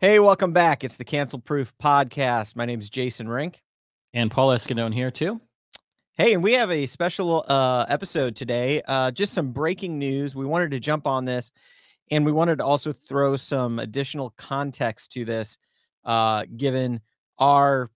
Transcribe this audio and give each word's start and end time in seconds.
Hey, 0.00 0.20
welcome 0.20 0.52
back. 0.52 0.84
It's 0.84 0.96
the 0.96 1.04
Cancel 1.04 1.40
Proof 1.40 1.76
Podcast. 1.76 2.54
My 2.54 2.64
name 2.64 2.78
is 2.78 2.88
Jason 2.88 3.28
Rink. 3.28 3.60
And 4.14 4.30
Paul 4.30 4.50
Escandone 4.50 4.94
here 4.94 5.10
too. 5.10 5.40
Hey, 6.14 6.34
and 6.34 6.40
we 6.40 6.52
have 6.52 6.70
a 6.70 6.86
special 6.86 7.44
uh, 7.48 7.84
episode 7.88 8.36
today. 8.36 8.80
Uh, 8.86 9.10
just 9.10 9.34
some 9.34 9.50
breaking 9.50 9.98
news. 9.98 10.36
We 10.36 10.46
wanted 10.46 10.70
to 10.70 10.78
jump 10.78 11.08
on 11.08 11.24
this, 11.24 11.50
and 12.12 12.24
we 12.24 12.30
wanted 12.30 12.58
to 12.58 12.64
also 12.64 12.92
throw 12.92 13.36
some 13.36 13.80
additional 13.80 14.32
context 14.38 15.10
to 15.14 15.24
this, 15.24 15.58
uh, 16.04 16.44
given 16.56 17.00
our 17.40 17.90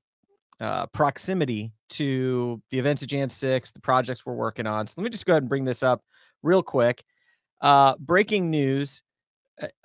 uh, 0.61 0.87
proximity 0.87 1.71
to 1.91 2.61
the 2.73 2.81
events 2.81 3.03
of 3.03 3.09
Jan 3.11 3.29
6, 3.29 3.71
the 3.71 3.81
projects 3.81 4.27
we're 4.27 4.35
working 4.35 4.67
on. 4.67 4.89
So 4.89 4.95
let 4.97 5.05
me 5.05 5.11
just 5.11 5.25
go 5.25 5.35
ahead 5.35 5.45
and 5.45 5.49
bring 5.49 5.67
this 5.67 5.85
up 5.85 6.03
real 6.43 6.65
quick. 6.65 7.05
Uh, 7.61 7.95
breaking 8.01 8.51
news 8.51 9.05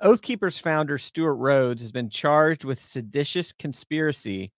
Oath 0.02 0.21
Keepers 0.21 0.57
founder 0.59 0.98
Stewart 0.98 1.38
Rhodes 1.38 1.82
has 1.82 1.92
been 1.92 2.10
charged 2.10 2.64
with 2.64 2.79
seditious 2.79 3.52
conspiracy 3.52 4.52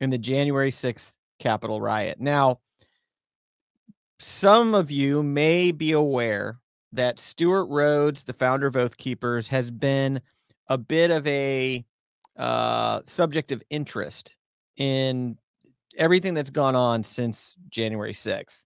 in 0.00 0.10
the 0.10 0.18
January 0.18 0.70
6th 0.70 1.14
Capitol 1.38 1.80
riot. 1.80 2.20
Now, 2.20 2.60
some 4.18 4.74
of 4.74 4.90
you 4.90 5.22
may 5.22 5.72
be 5.72 5.92
aware 5.92 6.58
that 6.92 7.18
Stewart 7.18 7.68
Rhodes, 7.68 8.24
the 8.24 8.32
founder 8.32 8.66
of 8.66 8.76
Oath 8.76 8.96
Keepers, 8.96 9.48
has 9.48 9.70
been 9.70 10.20
a 10.68 10.78
bit 10.78 11.10
of 11.10 11.26
a 11.26 11.84
uh, 12.36 13.00
subject 13.04 13.52
of 13.52 13.62
interest 13.70 14.36
in 14.76 15.36
everything 15.96 16.34
that's 16.34 16.50
gone 16.50 16.76
on 16.76 17.02
since 17.02 17.56
January 17.68 18.12
6th. 18.12 18.64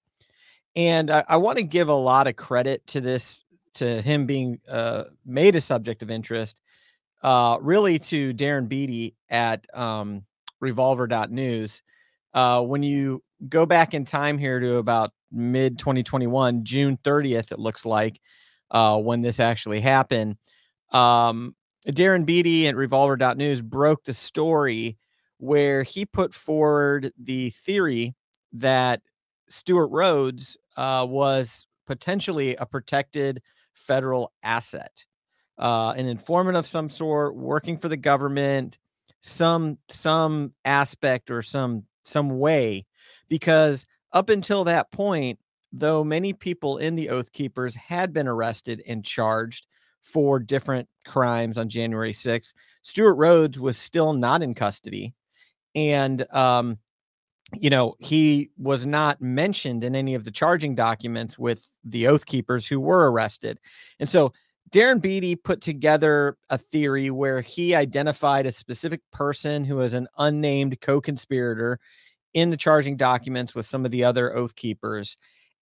And 0.77 1.11
I, 1.11 1.25
I 1.29 1.37
want 1.39 1.59
to 1.59 1.65
give 1.65 1.89
a 1.89 1.95
lot 1.95 2.27
of 2.27 2.37
credit 2.37 2.87
to 2.89 3.01
this 3.01 3.45
to 3.79 4.03
him 4.03 4.27
being 4.27 4.61
uh, 4.69 5.05
made 5.25 5.57
a 5.57 5.61
subject 5.61 6.03
of 6.03 6.11
interest, 6.11 6.61
uh, 7.23 7.59
really 7.61 7.99
to 7.99 8.33
Darren 8.35 8.69
Beattie 8.69 9.17
at 9.29 9.67
um, 9.75 10.25
revolver.news. 10.61 11.83
Uh, 12.35 12.63
when 12.63 12.83
you 12.83 13.23
go 13.49 13.67
back 13.67 13.95
in 13.95 14.05
time 14.05 14.39
here 14.39 14.61
to 14.61 14.77
about 14.77 15.13
mid 15.33 15.79
2021, 15.79 16.65
June 16.65 16.97
30th, 16.99 17.53
it 17.53 17.59
looks 17.59 17.85
like, 17.85 18.21
uh, 18.71 18.99
when 18.99 19.23
this 19.23 19.41
actually 19.41 19.81
happened, 19.81 20.37
um, 20.93 21.55
Darren 21.87 22.27
Beattie 22.27 22.67
at 22.67 22.77
revolver.news 22.77 23.63
broke 23.63 24.05
the 24.05 24.15
story 24.15 24.99
where 25.39 25.83
he 25.83 26.05
put 26.05 26.35
forward 26.35 27.13
the 27.19 27.51
theory 27.51 28.15
that 28.53 29.01
Stewart 29.49 29.91
Rhodes 29.91 30.57
uh, 30.77 31.07
was 31.09 31.67
potentially 31.87 32.57
a 32.57 32.67
protected 32.67 33.41
federal 33.79 34.33
asset, 34.43 35.05
uh, 35.59 35.95
an 35.97 36.07
informant 36.07 36.57
of 36.57 36.67
some 36.67 36.89
sort, 36.89 37.37
working 37.37 37.79
for 37.79 37.89
the 37.89 37.97
government, 37.97 38.79
some 39.21 39.79
some 39.89 40.53
aspect 40.65 41.31
or 41.31 41.43
some 41.43 41.85
some 42.03 42.39
way, 42.39 42.87
because 43.29 43.87
up 44.13 44.29
until 44.31 44.65
that 44.65 44.91
point, 44.91 45.39
though 45.73 46.05
many 46.05 46.33
people 46.33 46.79
in 46.79 46.95
the 46.95 47.11
Oath 47.11 47.33
Keepers 47.33 47.75
had 47.77 48.13
been 48.13 48.29
arrested 48.29 48.83
and 48.87 49.05
charged 49.05 49.67
for 50.01 50.39
different 50.39 50.89
crimes 51.07 51.59
on 51.59 51.69
January 51.69 52.13
6th, 52.13 52.55
Stewart 52.83 53.17
Rhodes 53.17 53.61
was 53.61 53.77
still 53.77 54.13
not 54.13 54.43
in 54.43 54.55
custody. 54.55 55.15
And 55.75 56.25
um, 56.33 56.79
you 57.55 57.71
know, 57.71 57.95
he 57.99 58.51
was 58.59 58.87
not 58.87 59.21
mentioned 59.21 59.83
in 59.83 59.95
any 59.95 60.15
of 60.15 60.25
the 60.25 60.31
charging 60.31 60.75
documents 60.75 61.39
with 61.39 61.67
the 61.85 62.07
Oath 62.07 62.27
Keepers 62.27 62.67
who 62.67 62.79
were 62.79 63.11
arrested. 63.11 63.59
And 63.99 64.09
so 64.09 64.33
Darren 64.71 65.01
Beattie 65.01 65.37
put 65.37 65.61
together 65.61 66.37
a 66.51 66.59
theory 66.59 67.11
where 67.11 67.41
he 67.41 67.75
identified 67.75 68.45
a 68.45 68.53
specific 68.53 69.01
person 69.13 69.65
who 69.65 69.77
was 69.77 69.95
an 69.95 70.09
unnamed 70.19 70.81
co 70.81 71.01
conspirator 71.01 71.79
in 72.35 72.51
the 72.51 72.57
charging 72.57 72.97
documents 72.97 73.55
with 73.55 73.65
some 73.65 73.85
of 73.85 73.91
the 73.91 74.05
other 74.05 74.35
Oath 74.37 74.55
Keepers 74.55 75.17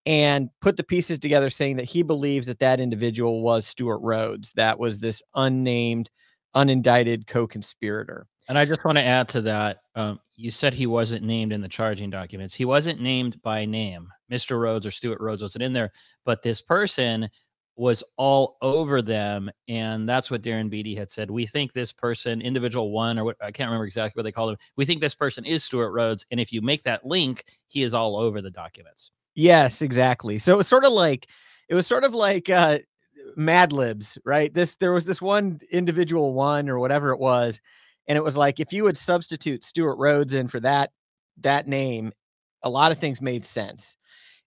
and 0.05 0.51
put 0.61 0.77
the 0.77 0.85
pieces 0.85 1.19
together 1.19 1.51
saying 1.51 1.77
that 1.77 1.85
he 1.85 2.03
believes 2.03 2.47
that 2.47 2.59
that 2.59 2.81
individual 2.81 3.43
was 3.43 3.67
Stewart 3.67 4.01
Rhodes. 4.03 4.53
That 4.53 4.79
was 4.79 4.99
this 4.99 5.23
unnamed, 5.35 6.11
unindicted 6.55 7.27
co 7.27 7.47
conspirator. 7.47 8.27
And 8.49 8.57
I 8.57 8.65
just 8.65 8.85
want 8.85 8.97
to 8.99 9.05
add 9.05 9.29
to 9.29 9.41
that. 9.43 9.79
Um, 9.95 10.21
you 10.37 10.51
said 10.51 10.73
he 10.73 10.87
wasn't 10.87 11.25
named 11.25 11.53
in 11.53 11.61
the 11.61 11.69
charging 11.69 12.11
documents. 12.11 12.55
He 12.55 12.65
wasn't 12.65 13.01
named 13.01 13.41
by 13.43 13.65
name. 13.65 14.09
Mr. 14.31 14.61
Rhodes 14.61 14.87
or 14.87 14.91
Stewart 14.91 15.21
Rhodes 15.21 15.43
wasn't 15.43 15.63
in 15.63 15.73
there, 15.73 15.93
but 16.25 16.43
this 16.43 16.61
person 16.61 17.29
was 17.77 18.03
all 18.17 18.57
over 18.63 19.03
them. 19.03 19.51
And 19.69 20.09
that's 20.09 20.31
what 20.31 20.43
Darren 20.43 20.71
Beattie 20.71 20.95
had 20.95 21.11
said. 21.11 21.31
We 21.31 21.47
think 21.47 21.73
this 21.73 21.93
person, 21.93 22.41
individual 22.41 22.91
one, 22.91 23.19
or 23.19 23.25
what 23.25 23.37
I 23.41 23.51
can't 23.51 23.69
remember 23.69 23.87
exactly 23.87 24.19
what 24.19 24.25
they 24.25 24.33
called 24.33 24.53
him. 24.53 24.59
We 24.77 24.87
think 24.87 25.01
this 25.01 25.15
person 25.15 25.45
is 25.45 25.65
Stewart 25.65 25.93
Rhodes. 25.93 26.25
And 26.31 26.41
if 26.41 26.53
you 26.53 26.63
make 26.63 26.85
that 26.85 27.05
link, 27.05 27.45
he 27.69 27.83
is 27.83 27.95
all 27.95 28.17
over 28.17 28.41
the 28.41 28.51
documents. 28.51 29.11
Yes, 29.35 29.83
exactly. 29.83 30.39
So 30.39 30.55
it 30.55 30.57
was 30.57 30.69
sort 30.69 30.85
of 30.85 30.93
like, 30.93 31.29
it 31.69 31.75
was 31.75 31.87
sort 31.87 32.05
of 32.05 32.15
like, 32.15 32.49
uh, 32.49 32.79
Mad 33.37 33.73
Libs, 33.73 34.19
right? 34.25 34.53
This 34.53 34.77
there 34.77 34.93
was 34.93 35.05
this 35.05 35.21
one 35.21 35.61
individual 35.71 36.33
one 36.33 36.69
or 36.69 36.79
whatever 36.79 37.11
it 37.11 37.19
was, 37.19 37.61
and 38.09 38.17
it 38.17 38.25
was 38.25 38.37
like 38.37 38.61
if 38.61 38.73
you 38.73 38.85
would 38.85 38.97
substitute 38.97 39.65
Stewart 39.65 39.99
Rhodes 39.99 40.35
in 40.35 40.49
for 40.49 40.61
that 40.61 40.91
that 41.39 41.69
name, 41.69 42.13
a 42.63 42.71
lot 42.71 42.93
of 42.93 42.99
things 42.99 43.21
made 43.21 43.45
sense. 43.45 43.97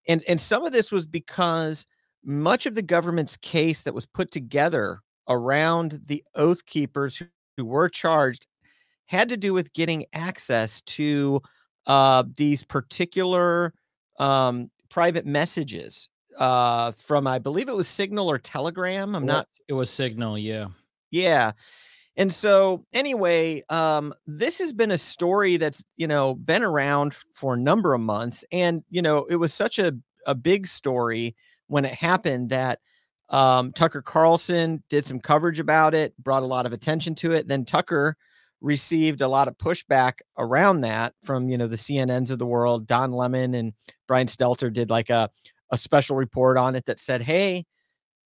And 0.08 0.24
and 0.28 0.40
some 0.40 0.66
of 0.66 0.72
this 0.72 0.92
was 0.92 1.06
because 1.06 1.86
much 2.24 2.66
of 2.66 2.76
the 2.76 2.82
government's 2.82 3.38
case 3.38 3.82
that 3.82 3.94
was 3.94 4.06
put 4.06 4.32
together 4.32 5.02
around 5.28 6.02
the 6.08 6.24
oath 6.36 6.66
keepers 6.66 7.16
who, 7.18 7.26
who 7.58 7.66
were 7.66 7.90
charged 7.90 8.48
had 9.06 9.30
to 9.30 9.38
do 9.38 9.54
with 9.54 9.74
getting 9.74 10.06
access 10.14 10.82
to 10.82 11.42
uh, 11.88 12.24
these 12.36 12.64
particular 12.64 13.74
um, 14.20 14.70
private 14.90 15.26
messages 15.26 16.10
uh, 16.38 16.92
from, 16.92 17.26
I 17.26 17.40
believe 17.40 17.70
it 17.70 17.76
was 17.76 17.88
Signal 17.88 18.30
or 18.30 18.38
Telegram. 18.38 19.16
I'm 19.16 19.26
not. 19.26 19.48
It 19.68 19.74
was 19.74 19.90
Signal, 19.90 20.38
yeah. 20.38 20.68
Yeah. 21.12 21.54
And 22.20 22.34
so 22.34 22.86
anyway, 22.92 23.64
um, 23.70 24.14
this 24.28 24.60
has 24.60 24.74
been 24.74 24.92
a 24.92 24.98
story 24.98 25.56
that's, 25.56 25.86
you 25.96 26.06
know, 26.06 26.36
been 26.36 26.64
around 26.64 27.16
for 27.34 27.54
a 27.54 27.58
number 27.58 27.94
of 27.94 28.02
months. 28.02 28.44
And, 28.52 28.84
you 28.90 29.02
know, 29.02 29.24
it 29.30 29.38
was 29.38 29.54
such 29.54 29.80
a, 29.80 29.94
a 30.28 30.36
big 30.36 30.68
story 30.68 31.38
when 31.68 31.86
it 31.86 31.94
happened 31.94 32.50
that 32.50 32.80
um, 33.30 33.72
Tucker 33.72 34.02
Carlson 34.02 34.84
did 34.90 35.06
some 35.06 35.22
coverage 35.22 35.62
about 35.62 35.94
it, 35.94 36.14
brought 36.22 36.44
a 36.44 36.48
lot 36.48 36.66
of 36.66 36.74
attention 36.74 37.16
to 37.16 37.32
it. 37.32 37.48
Then 37.48 37.64
Tucker 37.64 38.18
received 38.60 39.22
a 39.22 39.30
lot 39.30 39.48
of 39.48 39.58
pushback 39.58 40.20
around 40.38 40.82
that 40.82 41.14
from, 41.24 41.48
you 41.48 41.58
know, 41.58 41.68
the 41.68 41.78
CNNs 41.78 42.32
of 42.32 42.38
the 42.40 42.46
world. 42.46 42.86
Don 42.86 43.14
Lemon 43.14 43.54
and 43.54 43.72
Brian 44.10 44.28
Stelter 44.28 44.74
did 44.74 44.90
like 44.90 45.10
a, 45.10 45.30
a 45.72 45.78
special 45.78 46.18
report 46.18 46.58
on 46.58 46.76
it 46.76 46.86
that 46.88 47.00
said, 47.00 47.22
hey, 47.22 47.66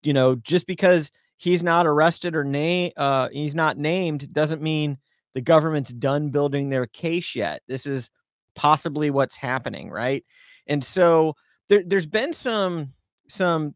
you 0.02 0.14
know, 0.14 0.34
just 0.34 0.66
because 0.66 1.10
he's 1.42 1.62
not 1.62 1.88
arrested 1.88 2.36
or 2.36 2.44
name 2.44 2.92
uh, 2.96 3.28
he's 3.32 3.54
not 3.54 3.76
named 3.76 4.32
doesn't 4.32 4.62
mean 4.62 4.96
the 5.34 5.40
government's 5.40 5.92
done 5.92 6.30
building 6.30 6.68
their 6.68 6.86
case 6.86 7.34
yet. 7.34 7.62
This 7.66 7.84
is 7.84 8.10
possibly 8.54 9.10
what's 9.10 9.36
happening, 9.36 9.90
right? 9.90 10.24
And 10.66 10.84
so 10.84 11.34
there, 11.68 11.82
there's 11.84 12.06
been 12.06 12.32
some 12.32 12.88
some 13.28 13.74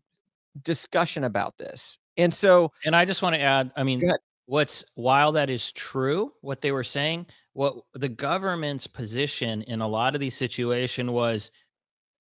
discussion 0.63 1.25
about 1.25 1.57
this. 1.59 1.99
And 2.17 2.33
so 2.33 2.73
and 2.85 2.95
I 2.95 3.05
just 3.05 3.23
want 3.23 3.35
to 3.35 3.41
add, 3.41 3.73
I 3.77 3.83
mean, 3.83 4.03
what's 4.47 4.85
while 4.95 5.33
that 5.33 5.51
is 5.51 5.73
true, 5.73 6.33
what 6.41 6.61
they 6.61 6.73
were 6.73 6.85
saying, 6.85 7.27
what 7.53 7.75
the 7.95 8.09
government's 8.09 8.87
position 8.87 9.63
in 9.63 9.81
a 9.81 9.89
lot 9.89 10.15
of 10.15 10.21
these 10.21 10.37
situations 10.37 11.11
was 11.11 11.51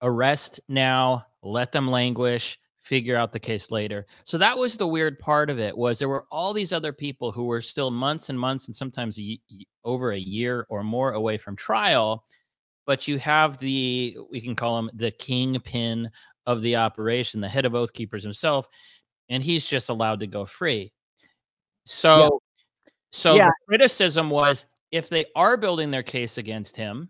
arrest 0.01 0.59
now, 0.67 1.25
let 1.43 1.71
them 1.71 1.89
languish, 1.89 2.57
figure 2.85 3.15
out 3.15 3.31
the 3.31 3.39
case 3.39 3.71
later. 3.71 4.05
So 4.25 4.37
that 4.37 4.55
was 4.55 4.77
the 4.77 4.87
weird 4.87 5.17
part 5.17 5.49
of 5.49 5.59
it 5.59 5.75
was 5.75 5.97
there 5.97 6.07
were 6.07 6.27
all 6.31 6.53
these 6.53 6.71
other 6.71 6.93
people 6.93 7.31
who 7.31 7.45
were 7.45 7.61
still 7.61 7.89
months 7.89 8.29
and 8.29 8.39
months 8.39 8.67
and 8.67 8.75
sometimes 8.75 9.19
a, 9.19 9.39
over 9.83 10.11
a 10.11 10.17
year 10.17 10.67
or 10.69 10.83
more 10.83 11.13
away 11.13 11.39
from 11.39 11.55
trial, 11.55 12.25
but 12.85 13.07
you 13.07 13.17
have 13.17 13.57
the 13.57 14.15
we 14.29 14.39
can 14.39 14.55
call 14.55 14.77
him 14.77 14.91
the 14.93 15.09
kingpin 15.09 16.09
of 16.45 16.61
the 16.61 16.75
operation, 16.75 17.41
the 17.41 17.49
head 17.49 17.65
of 17.65 17.73
Oath 17.73 17.91
Keepers 17.91 18.23
himself, 18.23 18.67
and 19.29 19.43
he's 19.43 19.65
just 19.65 19.89
allowed 19.89 20.19
to 20.19 20.27
go 20.27 20.45
free. 20.45 20.93
So 21.85 22.39
yeah. 22.85 22.91
so 23.11 23.33
yeah. 23.33 23.47
the 23.47 23.55
criticism 23.67 24.29
was 24.29 24.67
if 24.91 25.09
they 25.09 25.25
are 25.35 25.57
building 25.57 25.89
their 25.89 26.03
case 26.03 26.37
against 26.37 26.77
him, 26.77 27.09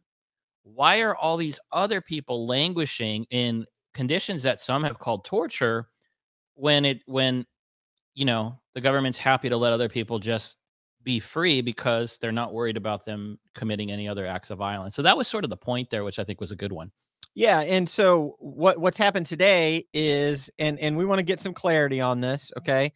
why 0.63 1.01
are 1.01 1.17
all 1.17 1.35
these 1.35 1.59
other 1.73 1.99
people 1.99 2.47
languishing 2.47 3.25
in 3.29 3.65
conditions 3.95 4.43
that 4.43 4.61
some 4.61 4.83
have 4.83 4.99
called 4.99 5.25
torture 5.25 5.87
when 6.53 6.85
it 6.85 7.01
when 7.07 7.45
you 8.13 8.25
know 8.25 8.59
the 8.75 8.81
government's 8.81 9.17
happy 9.17 9.49
to 9.49 9.57
let 9.57 9.73
other 9.73 9.89
people 9.89 10.19
just 10.19 10.57
be 11.03 11.19
free 11.19 11.61
because 11.61 12.17
they're 12.17 12.31
not 12.31 12.53
worried 12.53 12.77
about 12.77 13.05
them 13.05 13.39
committing 13.53 13.91
any 13.91 14.07
other 14.07 14.25
acts 14.25 14.49
of 14.49 14.57
violence. 14.57 14.95
So 14.95 15.03
that 15.03 15.15
was 15.15 15.27
sort 15.27 15.43
of 15.43 15.49
the 15.49 15.57
point 15.57 15.89
there, 15.89 16.03
which 16.03 16.19
I 16.19 16.23
think 16.23 16.41
was 16.41 16.51
a 16.51 16.55
good 16.55 16.71
one. 16.71 16.91
Yeah, 17.35 17.61
and 17.61 17.87
so 17.87 18.35
what 18.39 18.79
what's 18.79 18.97
happened 18.97 19.25
today 19.25 19.87
is, 19.93 20.49
and 20.59 20.79
and 20.79 20.97
we 20.97 21.05
want 21.05 21.19
to 21.19 21.23
get 21.23 21.39
some 21.39 21.53
clarity 21.53 22.01
on 22.01 22.21
this. 22.21 22.51
Okay, 22.57 22.93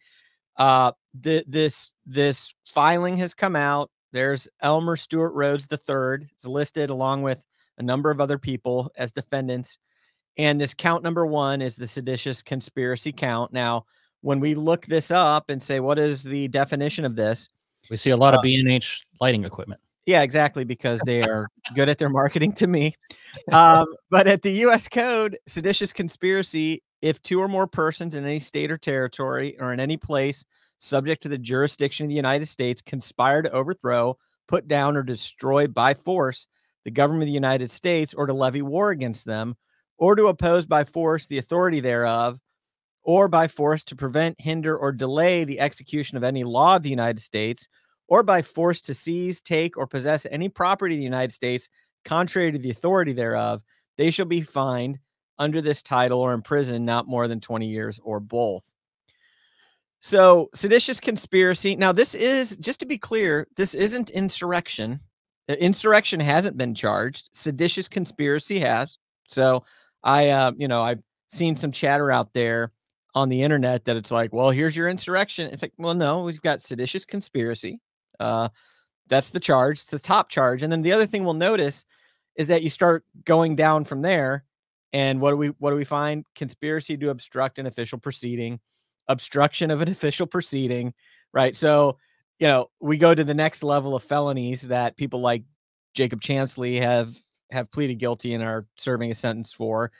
uh, 0.56 0.92
the, 1.18 1.44
this 1.46 1.92
this 2.06 2.54
filing 2.66 3.16
has 3.18 3.34
come 3.34 3.56
out. 3.56 3.90
There's 4.12 4.48
Elmer 4.62 4.96
Stewart 4.96 5.34
Rhodes 5.34 5.68
III. 5.70 6.26
It's 6.34 6.46
listed 6.46 6.90
along 6.90 7.22
with 7.22 7.44
a 7.78 7.82
number 7.82 8.10
of 8.10 8.20
other 8.20 8.38
people 8.38 8.90
as 8.96 9.12
defendants. 9.12 9.78
And 10.36 10.60
this 10.60 10.74
count 10.74 11.02
number 11.02 11.26
one 11.26 11.60
is 11.60 11.76
the 11.76 11.86
seditious 11.86 12.42
conspiracy 12.42 13.12
count. 13.12 13.52
Now, 13.52 13.84
when 14.22 14.40
we 14.40 14.54
look 14.54 14.86
this 14.86 15.10
up 15.10 15.50
and 15.50 15.62
say, 15.62 15.80
what 15.80 15.98
is 15.98 16.22
the 16.22 16.48
definition 16.48 17.04
of 17.04 17.16
this? 17.16 17.48
We 17.90 17.96
see 17.96 18.10
a 18.10 18.16
lot 18.16 18.34
uh, 18.34 18.38
of 18.38 18.42
B&H 18.42 19.02
lighting 19.20 19.44
equipment. 19.44 19.80
Yeah, 20.06 20.22
exactly, 20.22 20.64
because 20.64 21.00
they 21.04 21.22
are 21.22 21.48
good 21.74 21.88
at 21.88 21.98
their 21.98 22.08
marketing 22.08 22.52
to 22.54 22.66
me. 22.66 22.94
Um, 23.52 23.86
but 24.10 24.26
at 24.26 24.42
the 24.42 24.50
U.S. 24.50 24.88
Code, 24.88 25.38
seditious 25.46 25.92
conspiracy, 25.92 26.82
if 27.02 27.22
two 27.22 27.40
or 27.40 27.48
more 27.48 27.66
persons 27.66 28.14
in 28.14 28.24
any 28.24 28.40
state 28.40 28.70
or 28.70 28.76
territory 28.76 29.56
or 29.58 29.72
in 29.72 29.80
any 29.80 29.96
place 29.96 30.44
subject 30.78 31.22
to 31.22 31.28
the 31.28 31.38
jurisdiction 31.38 32.04
of 32.04 32.08
the 32.08 32.16
United 32.16 32.46
States 32.46 32.82
conspire 32.82 33.42
to 33.42 33.50
overthrow, 33.50 34.16
put 34.48 34.66
down, 34.66 34.96
or 34.96 35.02
destroy 35.02 35.66
by 35.66 35.94
force 35.94 36.48
the 36.84 36.90
government 36.90 37.24
of 37.24 37.28
the 37.28 37.32
United 37.32 37.70
States 37.70 38.14
or 38.14 38.26
to 38.26 38.32
levy 38.32 38.62
war 38.62 38.90
against 38.90 39.26
them, 39.26 39.54
or 40.00 40.16
to 40.16 40.26
oppose 40.26 40.66
by 40.66 40.82
force 40.82 41.26
the 41.26 41.38
authority 41.38 41.78
thereof, 41.78 42.40
or 43.02 43.28
by 43.28 43.46
force 43.46 43.84
to 43.84 43.94
prevent, 43.94 44.40
hinder, 44.40 44.76
or 44.76 44.90
delay 44.90 45.44
the 45.44 45.60
execution 45.60 46.16
of 46.16 46.24
any 46.24 46.42
law 46.42 46.76
of 46.76 46.82
the 46.82 46.90
United 46.90 47.20
States, 47.20 47.68
or 48.08 48.22
by 48.22 48.42
force 48.42 48.80
to 48.80 48.94
seize, 48.94 49.40
take, 49.40 49.76
or 49.76 49.86
possess 49.86 50.26
any 50.30 50.48
property 50.48 50.94
of 50.94 50.98
the 50.98 51.04
United 51.04 51.32
States 51.32 51.68
contrary 52.04 52.50
to 52.50 52.58
the 52.58 52.70
authority 52.70 53.12
thereof, 53.12 53.62
they 53.98 54.10
shall 54.10 54.26
be 54.26 54.40
fined 54.40 54.98
under 55.38 55.60
this 55.60 55.82
title 55.82 56.20
or 56.20 56.32
imprisoned 56.32 56.84
not 56.84 57.06
more 57.06 57.28
than 57.28 57.40
20 57.40 57.66
years 57.66 58.00
or 58.02 58.20
both. 58.20 58.64
So, 60.00 60.48
seditious 60.54 60.98
conspiracy. 60.98 61.76
Now, 61.76 61.92
this 61.92 62.14
is 62.14 62.56
just 62.56 62.80
to 62.80 62.86
be 62.86 62.96
clear, 62.96 63.46
this 63.56 63.74
isn't 63.74 64.08
insurrection. 64.08 64.98
Uh, 65.46 65.54
insurrection 65.54 66.20
hasn't 66.20 66.56
been 66.56 66.74
charged. 66.74 67.28
Seditious 67.34 67.86
conspiracy 67.86 68.60
has. 68.60 68.96
So, 69.28 69.64
I, 70.02 70.28
uh, 70.30 70.52
you 70.56 70.68
know, 70.68 70.82
I've 70.82 71.02
seen 71.28 71.56
some 71.56 71.72
chatter 71.72 72.10
out 72.10 72.32
there 72.32 72.72
on 73.14 73.28
the 73.28 73.42
internet 73.42 73.84
that 73.84 73.96
it's 73.96 74.10
like, 74.10 74.32
well, 74.32 74.50
here's 74.50 74.76
your 74.76 74.88
insurrection. 74.88 75.50
It's 75.52 75.62
like, 75.62 75.72
well, 75.78 75.94
no, 75.94 76.22
we've 76.22 76.40
got 76.40 76.60
seditious 76.60 77.04
conspiracy. 77.04 77.80
Uh, 78.18 78.48
that's 79.08 79.30
the 79.30 79.40
charge. 79.40 79.80
It's 79.80 79.90
the 79.90 79.98
top 79.98 80.28
charge. 80.28 80.62
And 80.62 80.72
then 80.72 80.82
the 80.82 80.92
other 80.92 81.06
thing 81.06 81.24
we'll 81.24 81.34
notice 81.34 81.84
is 82.36 82.48
that 82.48 82.62
you 82.62 82.70
start 82.70 83.04
going 83.24 83.56
down 83.56 83.84
from 83.84 84.02
there. 84.02 84.44
And 84.92 85.20
what 85.20 85.30
do 85.30 85.36
we 85.36 85.48
what 85.58 85.70
do 85.70 85.76
we 85.76 85.84
find? 85.84 86.24
Conspiracy 86.34 86.96
to 86.96 87.10
obstruct 87.10 87.58
an 87.58 87.66
official 87.66 87.98
proceeding 87.98 88.60
obstruction 89.10 89.70
of 89.70 89.82
an 89.82 89.88
official 89.90 90.26
proceeding, 90.26 90.94
right? 91.32 91.54
So, 91.54 91.98
you 92.38 92.46
know, 92.46 92.70
we 92.80 92.96
go 92.96 93.14
to 93.14 93.24
the 93.24 93.34
next 93.34 93.62
level 93.62 93.94
of 93.94 94.02
felonies 94.02 94.62
that 94.62 94.96
people 94.96 95.20
like 95.20 95.44
Jacob 95.94 96.20
Chansley 96.20 96.80
have 96.80 97.10
have 97.50 97.70
pleaded 97.70 97.96
guilty 97.96 98.34
and 98.34 98.42
are 98.42 98.66
serving 98.76 99.10
a 99.10 99.14
sentence 99.14 99.52
for. 99.52 99.90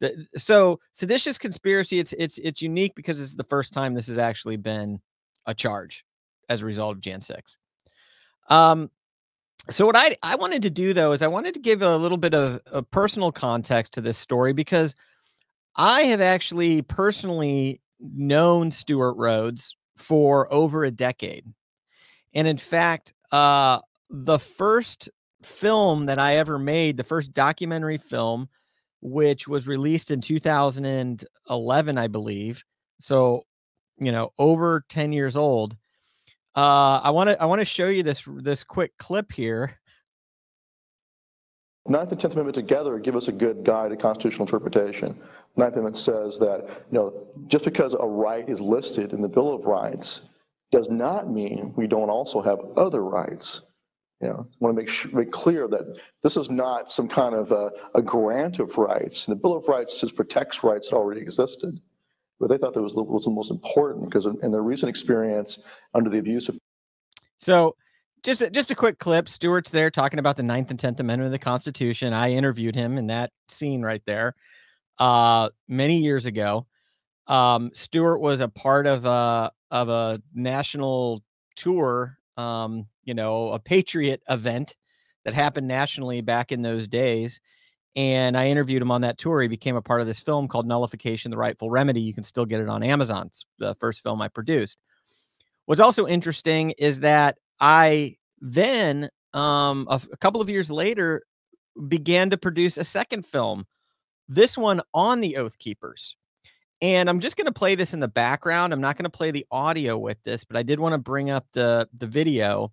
The, 0.00 0.26
so 0.36 0.80
seditious 0.92 1.38
conspiracy, 1.38 1.98
it's 1.98 2.12
it's 2.14 2.38
it's 2.38 2.60
unique 2.60 2.94
because 2.94 3.20
it's 3.20 3.36
the 3.36 3.44
first 3.44 3.72
time 3.72 3.94
this 3.94 4.08
has 4.08 4.18
actually 4.18 4.56
been 4.56 5.00
a 5.46 5.54
charge 5.54 6.04
as 6.48 6.62
a 6.62 6.66
result 6.66 6.96
of 6.96 7.00
Jan 7.00 7.20
6. 7.20 7.58
Um, 8.48 8.90
so 9.70 9.86
what 9.86 9.96
I 9.96 10.16
I 10.22 10.36
wanted 10.36 10.62
to 10.62 10.70
do 10.70 10.92
though 10.92 11.12
is 11.12 11.22
I 11.22 11.26
wanted 11.28 11.54
to 11.54 11.60
give 11.60 11.82
a 11.82 11.96
little 11.96 12.18
bit 12.18 12.34
of 12.34 12.60
a 12.72 12.82
personal 12.82 13.32
context 13.32 13.94
to 13.94 14.00
this 14.00 14.18
story 14.18 14.52
because 14.52 14.94
I 15.76 16.02
have 16.02 16.20
actually 16.20 16.82
personally 16.82 17.80
known 18.00 18.70
Stewart 18.70 19.16
Rhodes 19.16 19.76
for 19.96 20.52
over 20.52 20.84
a 20.84 20.90
decade. 20.90 21.46
And 22.34 22.46
in 22.46 22.58
fact, 22.58 23.12
uh, 23.32 23.80
the 24.10 24.38
first 24.38 25.08
film 25.44 26.06
that 26.06 26.18
I 26.18 26.36
ever 26.36 26.58
made, 26.58 26.96
the 26.96 27.04
first 27.04 27.32
documentary 27.32 27.98
film, 27.98 28.48
which 29.00 29.46
was 29.46 29.66
released 29.66 30.10
in 30.10 30.20
2011, 30.20 31.98
I 31.98 32.06
believe. 32.08 32.64
So, 32.98 33.44
you 33.98 34.12
know, 34.12 34.30
over 34.38 34.84
10 34.88 35.12
years 35.12 35.36
old. 35.36 35.76
Uh, 36.56 37.00
I 37.02 37.10
want 37.10 37.30
to 37.30 37.42
I 37.42 37.46
want 37.46 37.60
to 37.60 37.64
show 37.64 37.88
you 37.88 38.04
this 38.04 38.22
this 38.28 38.62
quick 38.62 38.96
clip 38.96 39.32
here 39.32 39.80
Ninth 41.86 42.12
and 42.12 42.20
Tenth 42.20 42.32
Amendment 42.32 42.54
together 42.54 42.98
give 42.98 43.14
us 43.14 43.28
a 43.28 43.32
good 43.32 43.62
guide 43.62 43.90
to 43.90 43.96
constitutional 43.96 44.46
interpretation. 44.46 45.20
Ninth 45.56 45.74
Amendment 45.74 45.98
says 45.98 46.38
that 46.38 46.66
you 46.90 46.98
know 46.98 47.26
just 47.46 47.64
because 47.64 47.94
a 47.94 48.06
right 48.06 48.48
is 48.48 48.60
listed 48.60 49.12
in 49.12 49.20
the 49.20 49.28
Bill 49.28 49.52
of 49.52 49.66
Rights 49.66 50.22
does 50.70 50.88
not 50.88 51.28
mean 51.28 51.74
we 51.76 51.86
don't 51.86 52.08
also 52.08 52.40
have 52.40 52.58
other 52.76 53.04
rights. 53.04 53.60
You 54.24 54.30
know, 54.30 54.46
I 54.50 54.56
want 54.58 54.74
to 54.74 54.82
make, 54.82 54.88
sure, 54.88 55.10
make 55.12 55.32
clear 55.32 55.68
that 55.68 55.98
this 56.22 56.38
is 56.38 56.48
not 56.50 56.90
some 56.90 57.08
kind 57.08 57.34
of 57.34 57.52
a, 57.52 57.70
a 57.94 58.00
grant 58.00 58.58
of 58.58 58.78
rights. 58.78 59.28
And 59.28 59.36
the 59.36 59.40
Bill 59.40 59.54
of 59.54 59.68
Rights 59.68 60.00
just 60.00 60.16
protects 60.16 60.64
rights 60.64 60.88
that 60.88 60.96
already 60.96 61.20
existed. 61.20 61.78
But 62.40 62.48
they 62.48 62.56
thought 62.56 62.72
that 62.72 62.82
was, 62.82 62.94
was 62.94 63.26
the 63.26 63.30
most 63.30 63.50
important 63.50 64.06
because 64.06 64.24
in, 64.24 64.38
in 64.42 64.50
their 64.50 64.62
recent 64.62 64.88
experience 64.88 65.58
under 65.92 66.08
the 66.08 66.18
abuse 66.18 66.48
of. 66.48 66.56
So 67.36 67.76
just 68.22 68.40
a, 68.40 68.48
just 68.48 68.70
a 68.70 68.74
quick 68.74 68.98
clip. 68.98 69.28
Stewart's 69.28 69.70
there 69.70 69.90
talking 69.90 70.18
about 70.18 70.38
the 70.38 70.42
Ninth 70.42 70.70
and 70.70 70.80
Tenth 70.80 71.00
Amendment 71.00 71.26
of 71.26 71.32
the 71.32 71.38
Constitution. 71.38 72.14
I 72.14 72.32
interviewed 72.32 72.74
him 72.74 72.96
in 72.96 73.08
that 73.08 73.30
scene 73.50 73.82
right 73.82 74.02
there, 74.06 74.34
uh, 74.98 75.50
many 75.68 75.98
years 75.98 76.24
ago. 76.24 76.66
Um, 77.26 77.72
Stewart 77.74 78.22
was 78.22 78.40
a 78.40 78.48
part 78.48 78.86
of 78.86 79.04
a 79.04 79.52
of 79.70 79.90
a 79.90 80.22
national 80.32 81.22
tour, 81.56 82.16
um, 82.36 82.86
you 83.04 83.14
know, 83.14 83.52
a 83.52 83.58
patriot 83.58 84.22
event 84.28 84.76
that 85.24 85.34
happened 85.34 85.68
nationally 85.68 86.20
back 86.20 86.52
in 86.52 86.62
those 86.62 86.88
days. 86.88 87.40
And 87.96 88.36
I 88.36 88.48
interviewed 88.48 88.82
him 88.82 88.90
on 88.90 89.02
that 89.02 89.18
tour. 89.18 89.40
He 89.40 89.48
became 89.48 89.76
a 89.76 89.82
part 89.82 90.00
of 90.00 90.06
this 90.06 90.20
film 90.20 90.48
called 90.48 90.66
Nullification: 90.66 91.30
The 91.30 91.36
Rightful 91.36 91.70
Remedy. 91.70 92.00
You 92.00 92.12
can 92.12 92.24
still 92.24 92.44
get 92.44 92.60
it 92.60 92.68
on 92.68 92.82
Amazon. 92.82 93.26
It's 93.28 93.46
the 93.58 93.76
first 93.76 94.02
film 94.02 94.20
I 94.20 94.28
produced. 94.28 94.78
What's 95.66 95.80
also 95.80 96.06
interesting 96.06 96.72
is 96.72 97.00
that 97.00 97.38
I 97.60 98.16
then, 98.40 99.08
um, 99.32 99.86
a, 99.88 100.00
a 100.12 100.16
couple 100.16 100.40
of 100.40 100.50
years 100.50 100.70
later, 100.70 101.22
began 101.88 102.30
to 102.30 102.36
produce 102.36 102.76
a 102.76 102.84
second 102.84 103.24
film, 103.24 103.66
this 104.28 104.58
one 104.58 104.82
on 104.92 105.20
the 105.20 105.36
Oath 105.36 105.58
Keepers. 105.58 106.16
And 106.84 107.08
I'm 107.08 107.20
just 107.20 107.38
going 107.38 107.46
to 107.46 107.52
play 107.52 107.76
this 107.76 107.94
in 107.94 108.00
the 108.00 108.08
background. 108.08 108.74
I'm 108.74 108.80
not 108.82 108.98
going 108.98 109.04
to 109.04 109.10
play 109.10 109.30
the 109.30 109.46
audio 109.50 109.96
with 109.96 110.22
this, 110.22 110.44
but 110.44 110.54
I 110.54 110.62
did 110.62 110.78
want 110.78 110.92
to 110.92 110.98
bring 110.98 111.30
up 111.30 111.46
the 111.54 111.88
the 111.94 112.06
video. 112.06 112.72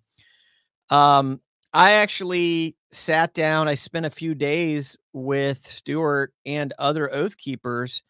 Um, 0.90 1.40
I 1.72 1.92
actually 1.92 2.76
sat 2.90 3.32
down. 3.32 3.68
I 3.68 3.74
spent 3.74 4.04
a 4.04 4.10
few 4.10 4.34
days 4.34 4.98
with 5.14 5.66
Stewart 5.66 6.34
and 6.44 6.74
other 6.78 7.10
Oath 7.10 7.38
Keepers, 7.38 8.02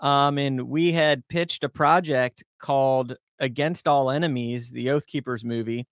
um, 0.00 0.38
and 0.38 0.62
we 0.62 0.92
had 0.92 1.28
pitched 1.28 1.62
a 1.62 1.68
project 1.68 2.42
called 2.58 3.18
"Against 3.38 3.86
All 3.86 4.10
Enemies," 4.10 4.70
the 4.70 4.88
Oath 4.88 5.06
Keepers 5.06 5.44
movie, 5.44 5.86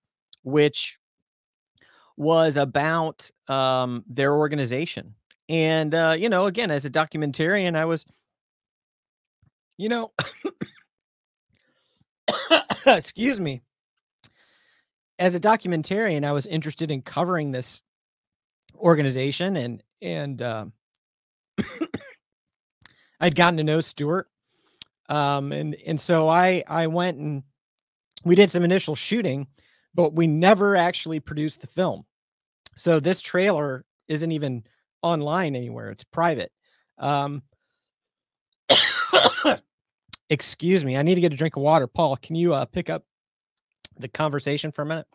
which 0.45 0.99
was 2.17 2.57
about 2.57 3.31
um, 3.49 4.03
their 4.09 4.35
organization. 4.35 5.15
And, 5.51 5.95
uh, 5.95 6.17
you 6.19 6.31
know, 6.31 6.47
again, 6.47 6.71
as 6.71 6.87
a 6.87 6.91
documentarian, 6.91 7.77
I 7.77 7.85
was, 7.85 8.07
you 9.79 9.89
know, 9.89 10.13
excuse 12.87 13.41
me. 13.41 13.63
As 15.19 15.35
a 15.35 15.41
documentarian, 15.41 16.25
I 16.25 16.33
was 16.33 16.47
interested 16.47 16.91
in 16.91 17.01
covering 17.03 17.51
this 17.51 17.83
organization 18.77 19.57
and, 19.57 19.83
and, 20.03 20.43
uh, 20.43 20.67
I'd 23.21 23.35
gotten 23.35 23.57
to 23.57 23.65
know 23.65 23.81
Stewart. 23.81 24.29
Um, 25.09 25.51
and, 25.53 25.75
and 25.87 25.99
so 26.01 26.29
I, 26.29 26.63
I 26.69 26.87
went 26.87 27.19
and 27.19 27.43
we 28.25 28.35
did 28.35 28.51
some 28.51 28.63
initial 28.63 28.95
shooting 28.95 29.49
but 29.99 30.15
we 30.15 30.29
never 30.29 30.77
actually 30.77 31.19
produced 31.19 31.61
the 31.61 31.67
film. 31.67 32.05
So 32.77 33.01
this 33.01 33.21
trailer 33.21 33.85
isn't 34.07 34.31
even 34.31 34.63
online 35.03 35.57
anywhere. 35.57 35.91
It's 35.91 36.05
private. 36.05 36.53
Um, 36.99 37.43
excuse 40.31 40.85
me. 40.85 40.97
I 40.97 41.03
need 41.03 41.15
to 41.17 41.21
get 41.21 41.33
a 41.33 41.37
drink 41.37 41.57
of 41.57 41.63
water. 41.63 41.87
Paul, 41.87 42.17
can 42.17 42.37
you 42.37 42.55
uh, 42.55 42.65
pick 42.65 42.91
up 42.91 43.05
the 43.99 44.09
conversation 44.09 44.73
for 44.73 44.83
a 44.83 44.87
minute? 44.87 45.07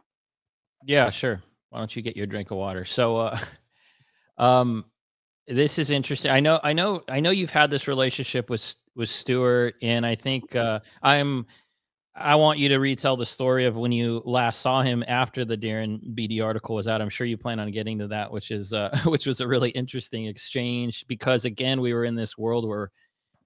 Yeah, 0.86 1.10
sure. 1.10 1.42
Why 1.70 1.80
don't 1.80 1.96
you 1.96 2.02
get 2.02 2.18
your 2.18 2.28
drink 2.28 2.52
of 2.52 2.58
water? 2.58 2.86
So, 2.86 3.18
uh, 3.18 3.38
um, 4.38 4.86
this 5.48 5.78
is 5.78 5.90
interesting. 5.90 6.32
I 6.32 6.40
know, 6.40 6.60
I 6.64 6.74
know, 6.74 7.04
I 7.10 7.20
know 7.20 7.32
you've 7.32 7.50
had 7.50 7.70
this 7.70 7.88
relationship 7.88 8.50
with 8.50 8.76
with 8.96 9.10
Stewart, 9.10 9.76
and 9.82 10.06
I 10.06 10.16
think 10.16 10.56
uh, 10.56 10.80
I'm 11.02 11.46
I 12.16 12.36
want 12.36 12.60
you 12.60 12.70
to 12.70 12.78
retell 12.80 13.18
the 13.18 13.26
story 13.26 13.66
of 13.66 13.76
when 13.76 13.92
you 13.92 14.22
last 14.24 14.62
saw 14.62 14.84
him 14.84 15.04
after 15.08 15.46
the 15.46 15.58
Darren 15.58 16.14
Beattie 16.14 16.42
article 16.42 16.76
was 16.76 16.88
out. 16.88 17.02
I'm 17.02 17.10
sure 17.10 17.26
you 17.26 17.38
plan 17.38 17.60
on 17.60 17.72
getting 17.72 17.98
to 18.00 18.08
that, 18.08 18.32
which 18.32 18.52
is 18.52 18.72
uh, 18.72 18.98
which 19.06 19.26
was 19.26 19.42
a 19.42 19.48
really 19.48 19.72
interesting 19.72 20.26
exchange 20.26 21.06
because 21.08 21.46
again, 21.46 21.82
we 21.82 21.94
were 21.94 22.06
in 22.06 22.16
this 22.16 22.38
world 22.38 22.68
where 22.68 22.92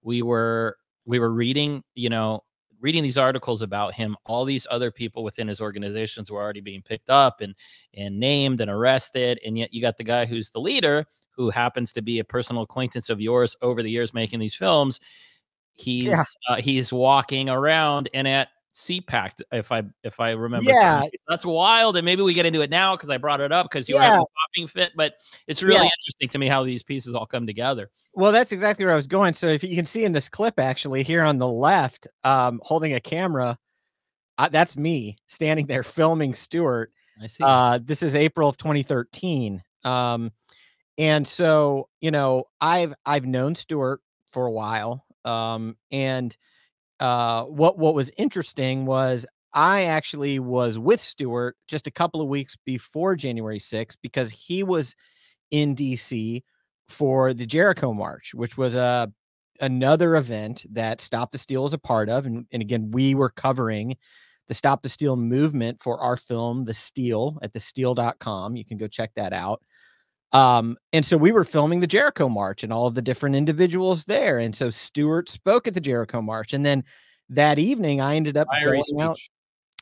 we 0.02 0.22
were 0.22 0.78
we 1.08 1.18
were 1.18 1.32
reading, 1.34 1.84
you 1.96 2.10
know, 2.10 2.42
reading 2.80 3.02
these 3.02 3.18
articles 3.18 3.64
about 3.64 3.96
him, 3.96 4.16
all 4.26 4.46
these 4.46 4.68
other 4.70 4.92
people 4.92 5.24
within 5.24 5.48
his 5.48 5.62
organizations 5.62 6.30
were 6.30 6.40
already 6.40 6.62
being 6.62 6.84
picked 6.84 7.10
up 7.10 7.42
and 7.42 7.56
and 7.96 8.20
named 8.20 8.62
and 8.62 8.70
arrested, 8.70 9.40
and 9.44 9.58
yet 9.58 9.74
you 9.74 9.82
got 9.82 9.98
the 9.98 10.04
guy 10.04 10.26
who's 10.26 10.52
the 10.52 10.60
leader, 10.60 11.06
who 11.32 11.50
happens 11.50 11.92
to 11.94 12.02
be 12.02 12.20
a 12.20 12.24
personal 12.24 12.62
acquaintance 12.62 13.10
of 13.10 13.22
yours 13.22 13.56
over 13.62 13.82
the 13.82 13.90
years 13.90 14.14
making 14.14 14.40
these 14.40 14.56
films. 14.56 15.00
He's 15.74 16.08
yeah. 16.08 16.24
uh, 16.50 16.56
he's 16.58 16.92
walking 16.92 17.50
around 17.50 18.10
and 18.14 18.28
at 18.28 18.50
CPAC, 18.78 19.42
if 19.52 19.72
I 19.72 19.84
if 20.04 20.20
I 20.20 20.32
remember. 20.32 20.70
Yeah, 20.70 21.02
that's 21.28 21.46
wild, 21.46 21.98
and 21.98 22.06
maybe 22.06 22.22
we 22.22 22.36
get 22.36 22.46
into 22.46 22.62
it 22.62 22.70
now 22.70 22.96
because 22.96 23.10
I 23.10 23.18
brought 23.18 23.42
it 23.42 23.52
up 23.52 23.66
because 23.66 23.90
you 23.90 23.96
yeah. 23.96 24.02
were 24.02 24.06
having 24.06 24.22
a 24.22 24.26
popping 24.40 24.68
fit. 24.68 24.92
But 24.96 25.16
it's 25.48 25.64
really 25.64 25.86
yeah. 25.86 25.90
interesting 26.00 26.30
to 26.30 26.38
me 26.38 26.48
how 26.48 26.64
these 26.64 26.84
pieces 26.84 27.16
all 27.16 27.26
come 27.26 27.48
together. 27.48 27.90
Well, 28.14 28.32
that's 28.32 28.52
exactly 28.52 28.86
where 28.86 28.94
I 28.94 28.96
was 28.96 29.08
going. 29.08 29.34
So 29.34 29.48
if 29.48 29.64
you 29.64 29.76
can 29.76 29.88
see 29.88 30.06
in 30.06 30.12
this 30.12 30.30
clip, 30.30 30.60
actually 30.60 31.02
here 31.02 31.24
on 31.24 31.40
the 31.40 31.48
left, 31.48 32.08
um, 32.24 32.62
holding 32.64 32.94
a 32.94 33.00
camera, 33.00 33.58
uh, 34.38 34.50
that's 34.50 34.78
me 34.78 35.18
standing 35.26 35.66
there 35.66 35.82
filming 35.82 36.36
Stewart. 36.36 36.92
I 37.20 37.26
see. 37.26 37.44
Uh, 37.44 37.80
this 37.84 38.04
is 38.04 38.14
April 38.14 38.48
of 38.48 38.58
2013. 38.58 39.64
Um, 39.86 40.32
and 41.00 41.28
so 41.28 41.90
you 42.00 42.12
know, 42.12 42.44
I've 42.62 42.94
I've 43.08 43.26
known 43.26 43.56
Stewart 43.56 44.02
for 44.28 44.46
a 44.46 44.52
while, 44.52 45.04
um, 45.26 45.78
and 45.92 46.38
uh, 47.00 47.44
what 47.44 47.77
what 47.77 47.94
was 47.94 48.12
interesting 48.18 48.86
was 48.86 49.25
I 49.54 49.84
actually 49.84 50.39
was 50.39 50.77
with 50.77 51.00
Stewart 51.00 51.56
just 51.68 51.88
a 51.88 51.92
couple 51.92 52.22
of 52.22 52.27
weeks 52.27 52.56
before 52.66 53.16
January 53.16 53.60
6th 53.60 53.98
because 54.01 54.30
he 54.30 54.63
was 54.63 54.96
in 55.51 55.75
DC 55.75 56.44
for 56.88 57.34
the 57.34 57.46
Jericho 57.46 57.94
March, 57.94 58.34
which 58.34 58.58
was 58.58 58.75
a 58.75 59.12
another 59.60 60.16
event 60.16 60.66
that 60.72 61.01
Stop 61.01 61.32
the 61.32 61.38
Steal 61.38 61.66
is 61.66 61.74
a 61.74 61.80
part 61.80 62.10
of. 62.10 62.25
And, 62.25 62.46
and 62.51 62.62
again, 62.62 62.92
we 62.92 63.16
were 63.16 63.30
covering 63.30 63.96
the 64.48 64.54
Stop 64.54 64.82
the 64.82 64.89
Steal 64.89 65.16
movement 65.16 65.82
for 65.82 66.00
our 66.00 66.18
film, 66.18 66.66
The 66.66 66.74
Steal, 66.74 67.38
at 67.42 67.54
thesteal.com. 67.54 68.56
You 68.56 68.66
can 68.66 68.77
go 68.77 68.88
check 68.88 69.12
that 69.16 69.34
out. 69.34 69.62
Um, 70.34 70.78
and 70.92 71.06
so 71.06 71.18
we 71.18 71.32
were 71.32 71.44
filming 71.44 71.80
the 71.80 71.88
Jericho 71.88 72.28
March 72.28 72.64
and 72.64 72.74
all 72.74 72.88
of 72.88 72.96
the 72.96 73.02
different 73.02 73.36
individuals 73.36 74.06
there. 74.06 74.40
And 74.40 74.54
so 74.54 74.70
Stewart 74.70 75.30
spoke 75.30 75.68
at 75.68 75.74
the 75.74 75.82
Jericho 75.82 76.22
March. 76.22 76.54
And 76.54 76.66
then 76.66 76.84
that 77.30 77.60
evening 77.60 78.02
I 78.02 78.16
ended 78.16 78.38
up 78.38 78.48
fiery 78.50 78.78
going 78.78 78.84
speech. 78.84 79.00
out. 79.00 79.18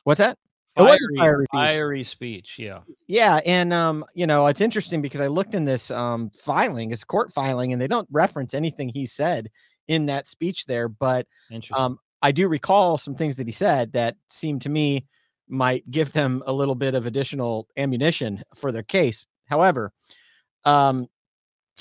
What's 0.04 0.20
that? 0.20 0.38
Fiery, 0.76 0.90
it 0.90 0.92
was 0.92 1.02
a 1.02 1.20
fiery, 1.20 1.46
fiery 1.52 2.04
speech. 2.04 2.60
Yeah. 2.60 2.82
Yeah. 3.08 3.40
And 3.46 3.74
um, 3.74 4.06
you 4.14 4.28
know, 4.28 4.46
it's 4.48 4.62
interesting 4.62 5.02
because 5.02 5.22
I 5.22 5.28
looked 5.28 5.56
in 5.56 5.66
this 5.66 5.90
um 5.90 6.32
filing, 6.40 6.92
it's 6.92 7.04
court 7.04 7.32
filing, 7.32 7.74
and 7.74 7.82
they 7.82 7.88
don't 7.88 8.08
reference 8.12 8.54
anything 8.54 8.90
he 8.90 9.06
said 9.06 9.50
in 9.88 10.08
that 10.08 10.28
speech 10.28 10.66
there. 10.66 10.90
But 10.90 11.28
um 11.76 11.98
I 12.22 12.32
do 12.32 12.48
recall 12.48 12.98
some 12.98 13.16
things 13.16 13.36
that 13.38 13.48
he 13.48 13.54
said 13.54 13.94
that 13.94 14.16
seemed 14.30 14.64
to 14.64 14.70
me 14.70 15.06
might 15.48 15.90
give 15.92 16.12
them 16.12 16.44
a 16.46 16.54
little 16.54 16.76
bit 16.76 16.96
of 16.96 17.06
additional 17.06 17.68
ammunition 17.78 18.44
for 18.56 18.72
their 18.72 18.84
case. 18.84 19.26
However, 19.46 19.92
um, 20.66 21.08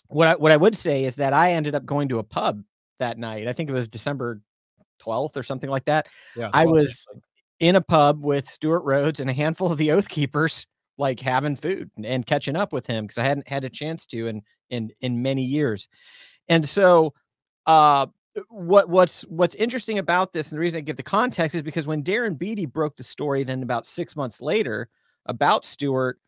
what 0.09 0.29
I, 0.29 0.35
what 0.37 0.53
I 0.53 0.57
would 0.57 0.77
say 0.77 1.05
is 1.05 1.17
that 1.17 1.33
I 1.33 1.53
ended 1.53 1.75
up 1.75 1.85
going 1.85 2.09
to 2.09 2.19
a 2.19 2.25
pub 2.25 2.63
that 2.99 3.19
night. 3.19 3.49
I 3.49 3.53
think 3.53 3.71
it 3.71 3.73
was 3.73 3.89
December 3.89 4.41
12th 5.03 5.37
or 5.37 5.43
something 5.43 5.71
like 5.71 5.85
that. 5.87 6.09
Yeah, 6.37 6.51
I 6.53 6.67
was 6.67 7.07
in 7.61 7.77
a 7.77 7.81
pub 7.81 8.25
with 8.25 8.49
Stewart 8.49 8.85
Rhodes 8.85 9.21
and 9.21 9.31
a 9.31 9.33
handful 9.33 9.71
of 9.71 9.79
the 9.79 9.93
Oath 9.93 10.09
Keepers, 10.09 10.67
like 10.99 11.21
having 11.21 11.57
food 11.57 11.91
and 12.03 12.27
catching 12.27 12.57
up 12.57 12.73
with 12.73 12.87
him 12.87 13.05
because 13.05 13.19
I 13.19 13.25
hadn't 13.25 13.49
had 13.49 13.65
a 13.65 13.71
chance 13.71 14.07
to 14.07 14.27
in 14.27 14.43
in 14.71 14.91
in 15.01 15.23
many 15.23 15.43
years. 15.43 15.89
And 16.49 16.69
so, 16.69 17.15
uh, 17.67 18.07
what 18.49 18.89
what's 18.89 19.23
what's 19.23 19.55
interesting 19.55 19.99
about 19.99 20.33
this, 20.33 20.51
and 20.51 20.59
the 20.59 20.61
reason 20.61 20.79
I 20.79 20.81
give 20.83 20.97
the 20.97 21.03
context 21.03 21.55
is 21.55 21.63
because 21.63 21.87
when 21.87 22.03
Darren 22.03 22.37
Beattie 22.37 22.67
broke 22.67 22.97
the 22.97 23.05
story, 23.05 23.45
then 23.45 23.63
about 23.63 23.87
six 23.87 24.17
months 24.17 24.41
later 24.41 24.89
about 25.27 25.65
Stewart, 25.65 26.19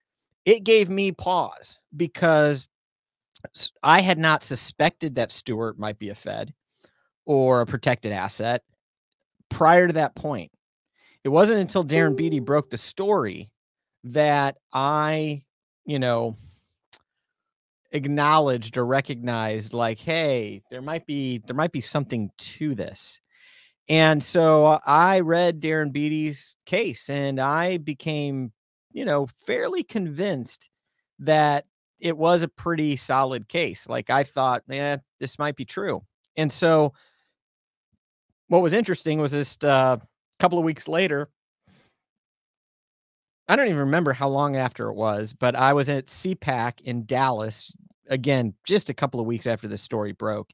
it 0.47 0.63
gave 0.63 0.89
me 0.89 1.13
pause 1.13 1.81
because 1.95 2.69
I 3.83 4.01
had 4.01 4.17
not 4.17 4.43
suspected 4.43 5.17
that 5.17 5.33
Stewart 5.33 5.79
might 5.79 5.99
be 5.99 6.09
a 6.09 6.15
Fed 6.15 6.55
or 7.27 7.61
a 7.61 7.67
protected 7.67 8.13
asset 8.13 8.63
prior 9.51 9.89
to 9.89 9.93
that 9.95 10.15
point. 10.15 10.53
It 11.25 11.29
wasn't 11.29 11.61
until 11.61 11.85
Darren 11.85 12.17
Beattie 12.17 12.41
broke 12.41 12.71
the 12.71 12.79
story 12.79 13.51
that 14.05 14.57
I, 14.73 15.43
you 15.85 15.99
know, 15.99 16.37
acknowledged 17.91 18.77
or 18.77 18.87
recognized 18.87 19.73
like, 19.73 19.99
hey, 19.99 20.63
there 20.71 20.83
might 20.83 21.07
be 21.07 21.39
there 21.47 21.57
might 21.57 21.73
be 21.73 21.81
something 21.81 22.31
to 22.39 22.77
this. 22.77 23.21
And 23.89 24.23
so 24.23 24.79
I 24.87 25.21
read 25.21 25.61
Darren 25.61 25.93
Beattie's 25.93 26.57
case 26.67 27.09
and 27.09 27.41
I 27.41 27.79
became 27.79 28.53
you 28.97 29.05
know, 29.05 29.27
fairly 29.27 29.83
convinced 29.83 30.71
that 31.19 31.67
it 32.01 32.17
was 32.17 32.41
a 32.41 32.49
pretty 32.49 32.97
solid 32.97 33.47
case. 33.47 33.87
Like 33.91 34.09
I 34.09 34.25
thought, 34.25 34.63
man, 34.67 35.03
this 35.21 35.39
might 35.39 35.55
be 35.55 35.67
true. 35.67 36.03
And 36.35 36.51
so 36.51 36.95
what 38.49 38.63
was 38.63 38.73
interesting 38.73 39.21
was 39.21 39.33
just 39.33 39.65
a 39.65 39.69
uh, 39.69 39.97
couple 40.39 40.59
of 40.59 40.65
weeks 40.65 40.89
later, 40.89 41.29
I 43.47 43.55
don't 43.55 43.69
even 43.69 43.81
remember 43.81 44.15
how 44.15 44.29
long 44.29 44.57
after 44.57 44.89
it 44.89 44.95
was, 44.95 45.35
but 45.35 45.55
I 45.55 45.75
was 45.75 45.91
at 45.91 46.07
CPAC 46.07 46.81
in 46.81 47.05
Dallas 47.05 47.77
again, 48.09 48.55
just 48.65 48.89
a 48.89 48.95
couple 48.95 49.21
of 49.21 49.27
weeks 49.27 49.47
after 49.47 49.69
the 49.69 49.77
story 49.77 50.13
broke. 50.13 50.51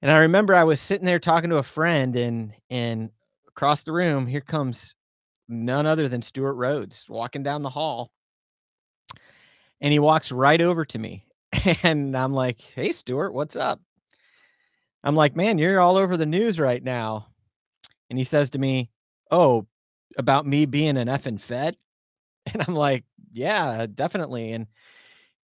And 0.00 0.10
I 0.10 0.20
remember 0.20 0.54
I 0.54 0.64
was 0.64 0.80
sitting 0.80 1.04
there 1.04 1.18
talking 1.18 1.50
to 1.50 1.58
a 1.58 1.62
friend 1.62 2.16
and 2.16 2.54
and 2.70 3.10
across 3.46 3.82
the 3.82 3.92
room, 3.92 4.26
here 4.26 4.40
comes 4.40 4.94
none 5.50 5.86
other 5.86 6.08
than 6.08 6.22
Stewart 6.22 6.56
Rhodes 6.56 7.06
walking 7.08 7.42
down 7.42 7.62
the 7.62 7.70
hall. 7.70 8.10
And 9.80 9.92
he 9.92 9.98
walks 9.98 10.30
right 10.30 10.60
over 10.60 10.84
to 10.86 10.98
me. 10.98 11.24
And 11.82 12.16
I'm 12.16 12.32
like, 12.32 12.60
hey, 12.60 12.92
Stewart, 12.92 13.34
what's 13.34 13.56
up? 13.56 13.80
I'm 15.02 15.16
like, 15.16 15.36
man, 15.36 15.58
you're 15.58 15.80
all 15.80 15.96
over 15.96 16.16
the 16.16 16.24
news 16.24 16.60
right 16.60 16.82
now. 16.82 17.26
And 18.08 18.18
he 18.18 18.24
says 18.24 18.50
to 18.50 18.58
me, 18.58 18.90
oh, 19.30 19.66
about 20.16 20.46
me 20.46 20.66
being 20.66 20.96
an 20.96 21.08
effing 21.08 21.40
Fed. 21.40 21.76
And 22.52 22.64
I'm 22.66 22.74
like, 22.74 23.04
yeah, 23.32 23.86
definitely. 23.92 24.52
And 24.52 24.66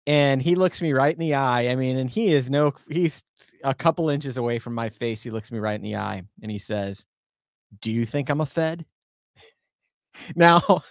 and 0.08 0.42
he 0.42 0.54
looks 0.54 0.82
me 0.84 0.94
right 0.94 1.14
in 1.14 1.20
the 1.20 1.34
eye. 1.34 1.70
I 1.70 1.76
mean, 1.76 1.98
and 1.98 2.10
he 2.10 2.32
is 2.32 2.50
no, 2.50 2.74
he's 2.88 3.24
a 3.64 3.74
couple 3.74 4.10
inches 4.10 4.38
away 4.38 4.60
from 4.60 4.76
my 4.76 4.90
face. 4.90 5.24
He 5.24 5.32
looks 5.32 5.52
me 5.52 5.58
right 5.58 5.76
in 5.76 5.82
the 5.82 5.96
eye 5.96 6.24
and 6.42 6.52
he 6.52 6.60
says, 6.60 7.06
Do 7.82 7.92
you 7.92 8.06
think 8.06 8.30
I'm 8.30 8.40
a 8.40 8.46
Fed? 8.46 8.86
Now, 10.36 10.82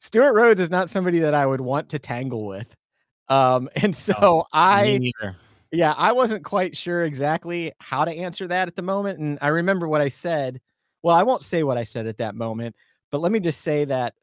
Stewart 0.00 0.34
Rhodes 0.34 0.60
is 0.60 0.70
not 0.70 0.90
somebody 0.90 1.18
that 1.20 1.34
I 1.34 1.46
would 1.46 1.60
want 1.60 1.88
to 1.90 1.98
tangle 1.98 2.46
with. 2.46 2.74
Um, 3.28 3.68
and 3.76 3.94
so 3.94 4.14
oh, 4.20 4.44
I, 4.52 5.12
yeah, 5.72 5.94
I 5.96 6.12
wasn't 6.12 6.44
quite 6.44 6.76
sure 6.76 7.04
exactly 7.04 7.72
how 7.80 8.04
to 8.04 8.12
answer 8.12 8.46
that 8.48 8.68
at 8.68 8.76
the 8.76 8.82
moment. 8.82 9.18
And 9.18 9.38
I 9.40 9.48
remember 9.48 9.88
what 9.88 10.00
I 10.00 10.08
said. 10.08 10.60
Well, 11.02 11.16
I 11.16 11.22
won't 11.22 11.42
say 11.42 11.62
what 11.62 11.76
I 11.76 11.84
said 11.84 12.06
at 12.06 12.18
that 12.18 12.34
moment, 12.34 12.76
but 13.10 13.20
let 13.20 13.32
me 13.32 13.40
just 13.40 13.60
say 13.60 13.84
that 13.86 14.14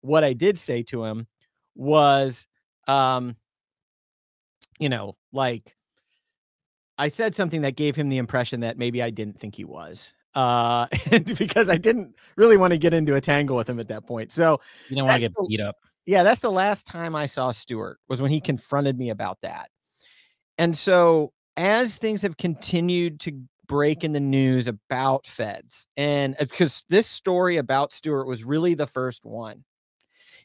what 0.00 0.24
I 0.24 0.32
did 0.32 0.58
say 0.58 0.82
to 0.84 1.04
him 1.04 1.26
was, 1.74 2.46
um, 2.86 3.36
you 4.78 4.88
know, 4.88 5.16
like 5.32 5.76
I 6.96 7.08
said 7.08 7.34
something 7.34 7.62
that 7.62 7.76
gave 7.76 7.96
him 7.96 8.08
the 8.08 8.18
impression 8.18 8.60
that 8.60 8.78
maybe 8.78 9.02
I 9.02 9.10
didn't 9.10 9.38
think 9.38 9.54
he 9.54 9.64
was 9.64 10.14
uh 10.34 10.86
because 11.38 11.68
I 11.68 11.76
didn't 11.76 12.16
really 12.36 12.56
want 12.56 12.72
to 12.72 12.78
get 12.78 12.94
into 12.94 13.16
a 13.16 13.20
tangle 13.20 13.56
with 13.56 13.68
him 13.68 13.80
at 13.80 13.88
that 13.88 14.06
point. 14.06 14.32
So 14.32 14.60
you 14.88 14.96
don't 14.96 15.06
want 15.06 15.16
to 15.16 15.20
get 15.20 15.34
the, 15.34 15.46
beat 15.48 15.60
up. 15.60 15.76
Yeah, 16.06 16.22
that's 16.22 16.40
the 16.40 16.50
last 16.50 16.86
time 16.86 17.14
I 17.14 17.26
saw 17.26 17.50
Stewart 17.50 17.98
was 18.08 18.20
when 18.22 18.30
he 18.30 18.40
confronted 18.40 18.98
me 18.98 19.10
about 19.10 19.38
that. 19.42 19.70
And 20.58 20.76
so 20.76 21.32
as 21.56 21.96
things 21.96 22.22
have 22.22 22.36
continued 22.36 23.20
to 23.20 23.42
break 23.66 24.02
in 24.02 24.12
the 24.12 24.20
news 24.20 24.66
about 24.66 25.24
feds 25.26 25.86
and 25.96 26.34
because 26.40 26.80
uh, 26.80 26.86
this 26.88 27.06
story 27.06 27.56
about 27.56 27.92
Stewart 27.92 28.26
was 28.26 28.42
really 28.42 28.74
the 28.74 28.86
first 28.86 29.24
one. 29.24 29.64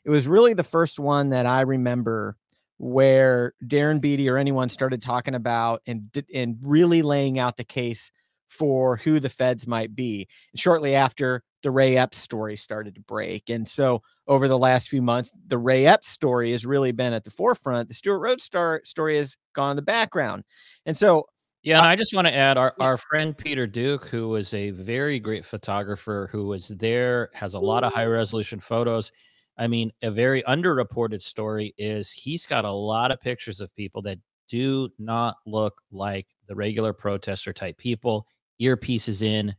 It 0.03 0.11
was 0.11 0.27
really 0.27 0.53
the 0.53 0.63
first 0.63 0.99
one 0.99 1.29
that 1.29 1.47
I 1.47 1.61
remember 1.61 2.37
where 2.77 3.53
Darren 3.65 3.99
Beattie 3.99 4.29
or 4.29 4.37
anyone 4.37 4.69
started 4.69 5.01
talking 5.01 5.33
about 5.33 5.81
and 5.87 6.09
and 6.33 6.57
really 6.61 7.01
laying 7.01 7.39
out 7.39 7.57
the 7.57 7.63
case 7.63 8.11
for 8.47 8.97
who 8.97 9.19
the 9.19 9.29
feds 9.29 9.67
might 9.67 9.95
be. 9.95 10.27
And 10.53 10.59
shortly 10.59 10.95
after, 10.95 11.43
the 11.63 11.71
Ray 11.71 11.97
Epps 11.97 12.17
story 12.17 12.57
started 12.57 12.95
to 12.95 13.01
break. 13.01 13.49
And 13.49 13.67
so 13.67 14.01
over 14.27 14.47
the 14.47 14.57
last 14.57 14.87
few 14.87 15.01
months, 15.01 15.31
the 15.47 15.57
Ray 15.57 15.87
Epps 15.87 16.09
story 16.09 16.51
has 16.51 16.65
really 16.65 16.91
been 16.91 17.13
at 17.13 17.23
the 17.23 17.31
forefront. 17.31 17.87
The 17.87 17.95
Stewart 17.95 18.21
Rhodes 18.21 18.43
star 18.43 18.81
story 18.83 19.17
has 19.17 19.35
gone 19.53 19.71
in 19.71 19.75
the 19.75 19.81
background. 19.81 20.43
And 20.85 20.95
so 20.95 21.25
yeah, 21.63 21.79
and 21.79 21.87
I 21.87 21.95
just 21.95 22.13
want 22.13 22.27
to 22.27 22.35
add 22.35 22.59
our, 22.59 22.75
our 22.79 22.95
friend 22.99 23.35
Peter 23.35 23.65
Duke, 23.65 24.05
who 24.05 24.29
was 24.29 24.53
a 24.53 24.69
very 24.69 25.19
great 25.19 25.43
photographer 25.43 26.29
who 26.31 26.45
was 26.45 26.67
there, 26.67 27.31
has 27.33 27.55
a 27.55 27.59
lot 27.59 27.83
of 27.83 27.91
high 27.91 28.05
resolution 28.05 28.59
photos. 28.59 29.11
I 29.57 29.65
mean, 29.65 29.91
a 30.03 30.11
very 30.11 30.43
underreported 30.43 31.23
story 31.23 31.73
is 31.79 32.11
he's 32.11 32.45
got 32.45 32.65
a 32.65 32.71
lot 32.71 33.09
of 33.09 33.19
pictures 33.19 33.61
of 33.61 33.75
people 33.75 34.03
that 34.03 34.19
do 34.47 34.89
not 34.99 35.37
look 35.47 35.81
like 35.91 36.27
the 36.47 36.55
regular 36.55 36.93
protester 36.93 37.51
type 37.51 37.79
people 37.79 38.27
earpieces 38.61 39.21
in, 39.21 39.55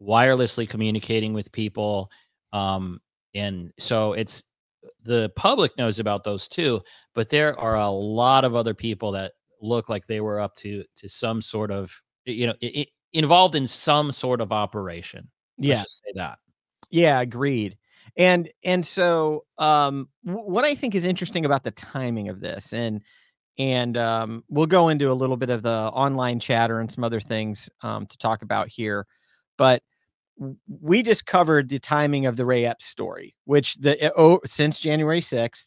wirelessly 0.00 0.68
communicating 0.68 1.32
with 1.32 1.52
people. 1.52 2.10
Um, 2.52 3.00
and 3.34 3.72
so 3.78 4.12
it's 4.12 4.42
the 5.02 5.30
public 5.36 5.76
knows 5.78 5.98
about 5.98 6.24
those 6.24 6.48
too, 6.48 6.82
but 7.14 7.28
there 7.28 7.58
are 7.58 7.76
a 7.76 7.90
lot 7.90 8.44
of 8.44 8.54
other 8.54 8.74
people 8.74 9.12
that 9.12 9.32
look 9.60 9.88
like 9.88 10.06
they 10.06 10.20
were 10.20 10.40
up 10.40 10.54
to 10.56 10.84
to 10.96 11.08
some 11.08 11.40
sort 11.40 11.70
of 11.70 12.02
you 12.24 12.46
know 12.46 12.54
it, 12.60 12.88
involved 13.12 13.54
in 13.54 13.66
some 13.66 14.12
sort 14.12 14.40
of 14.40 14.52
operation. 14.52 15.28
Yeah, 15.58 15.82
say 15.82 16.12
that. 16.14 16.38
Yeah, 16.90 17.20
agreed. 17.20 17.76
And 18.16 18.48
and 18.64 18.84
so 18.84 19.44
um 19.58 20.08
what 20.22 20.64
I 20.64 20.74
think 20.74 20.94
is 20.94 21.04
interesting 21.04 21.44
about 21.44 21.64
the 21.64 21.70
timing 21.70 22.28
of 22.28 22.40
this 22.40 22.72
and 22.72 23.02
and 23.58 23.96
um, 23.96 24.44
we'll 24.48 24.66
go 24.66 24.88
into 24.88 25.10
a 25.10 25.14
little 25.14 25.36
bit 25.36 25.50
of 25.50 25.62
the 25.62 25.70
online 25.70 26.40
chatter 26.40 26.80
and 26.80 26.90
some 26.90 27.04
other 27.04 27.20
things 27.20 27.68
um, 27.82 28.06
to 28.06 28.18
talk 28.18 28.42
about 28.42 28.68
here. 28.68 29.06
But 29.56 29.82
we 30.68 31.02
just 31.02 31.24
covered 31.24 31.68
the 31.68 31.78
timing 31.78 32.26
of 32.26 32.36
the 32.36 32.44
Ray 32.44 32.66
Epps 32.66 32.84
story, 32.84 33.34
which 33.44 33.76
the 33.76 34.02
eh, 34.02 34.10
oh, 34.16 34.40
since 34.44 34.80
January 34.80 35.20
6th, 35.20 35.64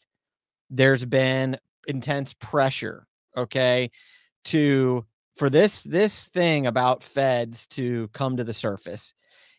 there's 0.70 1.04
been 1.04 1.58
intense 1.88 2.34
pressure, 2.34 3.06
okay, 3.36 3.90
to 4.44 5.04
for 5.34 5.50
this 5.50 5.82
this 5.82 6.28
thing 6.28 6.66
about 6.66 7.02
feds 7.02 7.66
to 7.68 8.08
come 8.08 8.36
to 8.36 8.44
the 8.44 8.52
surface. 8.52 9.12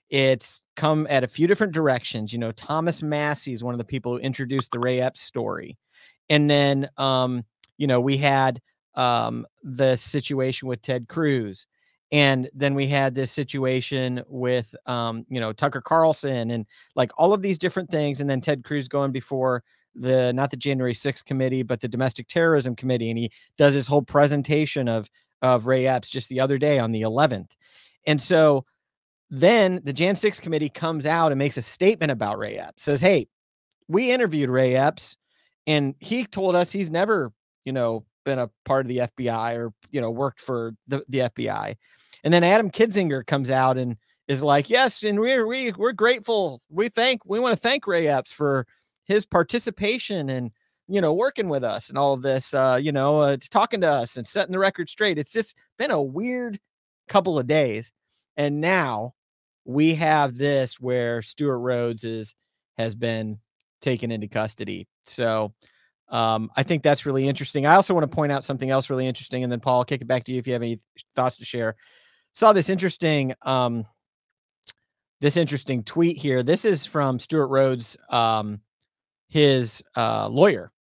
It's 0.10 0.62
come 0.76 1.08
at 1.10 1.24
a 1.24 1.28
few 1.28 1.48
different 1.48 1.74
directions. 1.74 2.34
You 2.34 2.40
know, 2.40 2.52
Thomas 2.52 3.02
Massie 3.02 3.54
is 3.54 3.64
one 3.64 3.74
of 3.74 3.78
the 3.78 3.86
people 3.86 4.14
who 4.14 4.20
introduced 4.20 4.72
the 4.72 4.80
Ray 4.80 5.00
Epps 5.00 5.22
story. 5.22 5.78
And 6.30 6.50
then 6.50 6.90
um, 6.98 7.46
you 7.82 7.88
know, 7.88 8.00
we 8.00 8.16
had 8.16 8.62
um, 8.94 9.48
the 9.64 9.96
situation 9.96 10.68
with 10.68 10.84
Ted 10.84 11.08
Cruz. 11.08 11.66
And 12.12 12.48
then 12.54 12.76
we 12.76 12.86
had 12.88 13.16
this 13.16 13.32
situation 13.32 14.22
with, 14.28 14.76
um, 14.86 15.26
you 15.30 15.40
know, 15.40 15.52
Tucker 15.52 15.82
Carlson 15.82 16.52
and 16.52 16.68
like 16.96 17.10
all 17.18 17.34
of 17.34 17.42
these 17.42 17.58
different 17.58 17.90
things. 17.90 18.22
And 18.22 18.30
then 18.30 18.40
Ted 18.40 18.64
Cruz 18.64 18.88
going 18.88 19.12
before 19.12 19.64
the, 19.96 20.32
not 20.32 20.52
the 20.52 20.58
January 20.58 20.94
6th 20.94 21.26
committee, 21.26 21.64
but 21.64 21.82
the 21.82 21.88
domestic 21.88 22.28
terrorism 22.28 22.76
committee. 22.76 23.10
And 23.10 23.18
he 23.18 23.32
does 23.58 23.74
his 23.74 23.88
whole 23.88 24.04
presentation 24.04 24.88
of, 24.88 25.10
of 25.42 25.66
Ray 25.66 25.88
Epps 25.88 26.10
just 26.10 26.30
the 26.30 26.40
other 26.40 26.60
day 26.60 26.78
on 26.78 26.92
the 26.92 27.02
11th. 27.02 27.52
And 28.06 28.22
so 28.22 28.66
then 29.32 29.82
the 29.84 29.94
Jan 29.94 30.16
6 30.16 30.40
committee 30.40 30.70
comes 30.70 31.08
out 31.08 31.32
and 31.32 31.40
makes 31.40 31.58
a 31.58 31.64
statement 31.64 32.12
about 32.12 32.38
Ray 32.38 32.58
Epps, 32.58 32.84
says, 32.84 33.02
Hey, 33.02 33.28
we 33.88 34.12
interviewed 34.12 34.50
Ray 34.50 34.76
Epps 34.76 35.18
and 35.66 35.96
he 36.00 36.26
told 36.26 36.56
us 36.56 36.72
he's 36.72 36.90
never 36.90 37.32
you 37.66 37.74
know, 37.74 38.06
been 38.24 38.40
a 38.40 38.50
part 38.66 38.86
of 38.86 38.90
the 38.90 38.98
FBI 39.00 39.56
or, 39.56 39.74
you 39.90 40.02
know, 40.02 40.12
worked 40.12 40.40
for 40.40 40.74
the, 40.88 41.04
the 41.10 41.20
FBI. 41.20 41.76
And 42.24 42.34
then 42.34 42.44
Adam 42.44 42.70
Kinzinger 42.70 43.26
comes 43.26 43.50
out 43.50 43.78
and 43.78 43.98
is 44.28 44.44
like, 44.44 44.70
yes, 44.70 45.04
and 45.04 45.20
we're 45.20 45.46
we 45.48 45.72
we're 45.74 45.92
grateful. 45.92 46.62
We 46.70 46.90
thank 46.90 47.26
we 47.26 47.40
want 47.40 47.54
to 47.54 47.60
thank 47.60 47.88
Ray 47.88 48.08
Epps 48.08 48.32
for 48.32 48.66
his 49.06 49.26
participation 49.26 50.30
and 50.30 50.52
you 50.88 51.02
know 51.02 51.14
working 51.14 51.50
with 51.50 51.64
us 51.64 51.90
and 51.90 51.98
all 51.98 52.16
this, 52.18 52.54
uh, 52.54 52.80
you 52.82 52.92
know, 52.92 53.20
uh, 53.20 53.38
talking 53.50 53.82
to 53.82 53.92
us 53.92 54.18
and 54.18 54.28
setting 54.28 54.52
the 54.52 54.60
record 54.60 54.90
straight. 54.90 55.18
It's 55.18 55.32
just 55.32 55.56
been 55.78 55.92
a 55.92 56.02
weird 56.02 56.60
couple 57.08 57.40
of 57.40 57.48
days, 57.48 57.92
and 58.38 58.62
now 58.62 59.16
we 59.66 59.96
have 59.96 60.38
this 60.38 60.80
where 60.80 61.22
Stewart 61.22 61.60
Rhodes 61.60 62.04
is 62.04 62.34
has 62.78 62.96
been 62.96 63.40
taken 63.82 64.12
into 64.12 64.28
custody. 64.28 64.88
So 65.04 65.54
um, 66.12 66.52
I 66.56 66.64
think 66.64 66.84
that's 66.84 67.06
really 67.06 67.28
interesting. 67.28 67.66
I 67.66 67.76
also 67.76 67.94
want 67.94 68.10
to 68.10 68.16
point 68.16 68.32
out 68.32 68.44
something 68.44 68.70
else 68.70 68.90
really 68.90 69.08
interesting, 69.08 69.44
and 69.44 69.52
then 69.52 69.60
Paul, 69.62 69.80
I'll 69.80 69.86
kick 69.86 70.02
it 70.02 70.08
back 70.08 70.26
to 70.26 70.32
you 70.32 70.40
if 70.40 70.46
you 70.46 70.54
have 70.54 70.62
any 70.62 70.80
thoughts 71.16 71.38
to 71.38 71.46
share. 71.46 71.76
Saw 72.34 72.54
this 72.54 72.70
interesting, 72.70 73.34
um, 73.44 73.86
this 75.22 75.38
interesting 75.38 75.84
tweet 75.84 76.18
here. 76.18 76.44
This 76.44 76.66
is 76.66 76.86
from 76.86 77.18
Stewart 77.18 77.50
Rhodes, 77.50 77.98
um, 78.10 78.60
his 79.30 79.82
uh, 79.96 80.28
lawyer, 80.28 80.72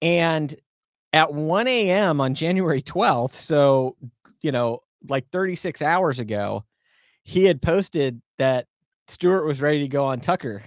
and 0.00 0.54
at 1.12 1.32
1 1.32 1.68
a.m. 1.68 2.20
on 2.20 2.34
January 2.34 2.82
12th, 2.82 3.34
so 3.34 3.96
you 4.40 4.52
know, 4.52 4.80
like 5.08 5.30
36 5.30 5.82
hours 5.82 6.18
ago, 6.18 6.64
he 7.22 7.44
had 7.44 7.60
posted 7.60 8.20
that 8.38 8.66
Stewart 9.08 9.44
was 9.44 9.60
ready 9.60 9.80
to 9.80 9.88
go 9.88 10.06
on 10.06 10.20
Tucker 10.20 10.62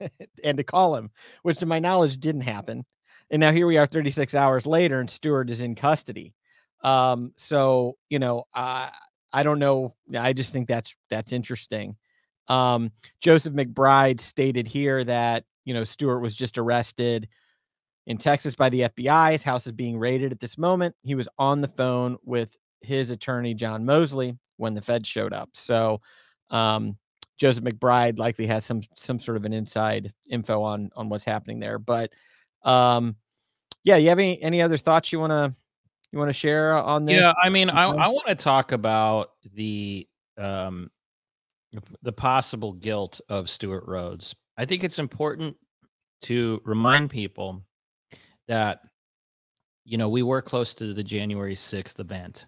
and 0.44 0.56
to 0.56 0.64
call 0.64 0.96
him, 0.96 1.10
which 1.42 1.58
to 1.58 1.66
my 1.66 1.78
knowledge 1.78 2.18
didn't 2.18 2.42
happen. 2.42 2.84
And 3.30 3.40
now 3.40 3.52
here 3.52 3.66
we 3.66 3.76
are 3.76 3.86
36 3.86 4.34
hours 4.34 4.66
later 4.66 5.00
and 5.00 5.10
Stewart 5.10 5.50
is 5.50 5.60
in 5.60 5.74
custody. 5.74 6.34
Um, 6.82 7.32
so, 7.36 7.96
you 8.08 8.18
know, 8.18 8.44
I 8.54 8.90
I 9.32 9.42
don't 9.42 9.58
know. 9.58 9.94
I 10.16 10.32
just 10.32 10.52
think 10.52 10.68
that's 10.68 10.96
that's 11.10 11.32
interesting. 11.32 11.96
Um, 12.48 12.92
Joseph 13.20 13.54
McBride 13.54 14.20
stated 14.20 14.68
here 14.68 15.02
that, 15.04 15.44
you 15.64 15.74
know, 15.74 15.84
Stewart 15.84 16.22
was 16.22 16.36
just 16.36 16.58
arrested 16.58 17.28
in 18.06 18.18
Texas 18.18 18.54
by 18.54 18.68
the 18.68 18.82
FBI. 18.82 19.32
His 19.32 19.42
house 19.42 19.66
is 19.66 19.72
being 19.72 19.98
raided 19.98 20.30
at 20.32 20.40
this 20.40 20.56
moment. 20.56 20.94
He 21.02 21.16
was 21.16 21.28
on 21.38 21.60
the 21.60 21.68
phone 21.68 22.18
with 22.24 22.56
his 22.82 23.10
attorney, 23.10 23.52
John 23.54 23.84
Moseley, 23.84 24.38
when 24.58 24.74
the 24.74 24.82
Fed 24.82 25.06
showed 25.06 25.32
up. 25.32 25.50
So, 25.54 26.00
um, 26.50 26.96
Joseph 27.36 27.64
McBride 27.64 28.18
likely 28.18 28.46
has 28.46 28.64
some 28.64 28.80
some 28.94 29.18
sort 29.18 29.36
of 29.36 29.44
an 29.44 29.52
inside 29.52 30.12
info 30.30 30.62
on 30.62 30.90
on 30.96 31.08
what's 31.08 31.24
happening 31.24 31.58
there. 31.60 31.78
But 31.78 32.12
um, 32.66 33.16
yeah, 33.84 33.96
you 33.96 34.08
have 34.08 34.18
any 34.18 34.42
any 34.42 34.60
other 34.60 34.76
thoughts 34.76 35.12
you 35.12 35.20
want 35.20 35.30
to 35.30 35.54
you 36.12 36.18
want 36.18 36.28
to 36.28 36.34
share 36.34 36.74
on 36.74 37.04
this? 37.04 37.20
Yeah, 37.20 37.32
I 37.42 37.48
mean, 37.48 37.70
I 37.70 37.84
I 37.84 38.08
want 38.08 38.26
to 38.26 38.34
talk 38.34 38.72
about 38.72 39.30
the 39.54 40.06
um 40.36 40.90
the 42.02 42.12
possible 42.12 42.72
guilt 42.72 43.20
of 43.28 43.48
Stewart 43.48 43.84
Rhodes. 43.86 44.34
I 44.58 44.64
think 44.64 44.82
it's 44.82 44.98
important 44.98 45.56
to 46.22 46.60
remind 46.64 47.10
people 47.10 47.62
that 48.48 48.80
you 49.84 49.96
know 49.98 50.08
we 50.08 50.22
were 50.22 50.42
close 50.42 50.74
to 50.74 50.92
the 50.92 51.04
January 51.04 51.54
6th 51.54 52.00
event. 52.00 52.46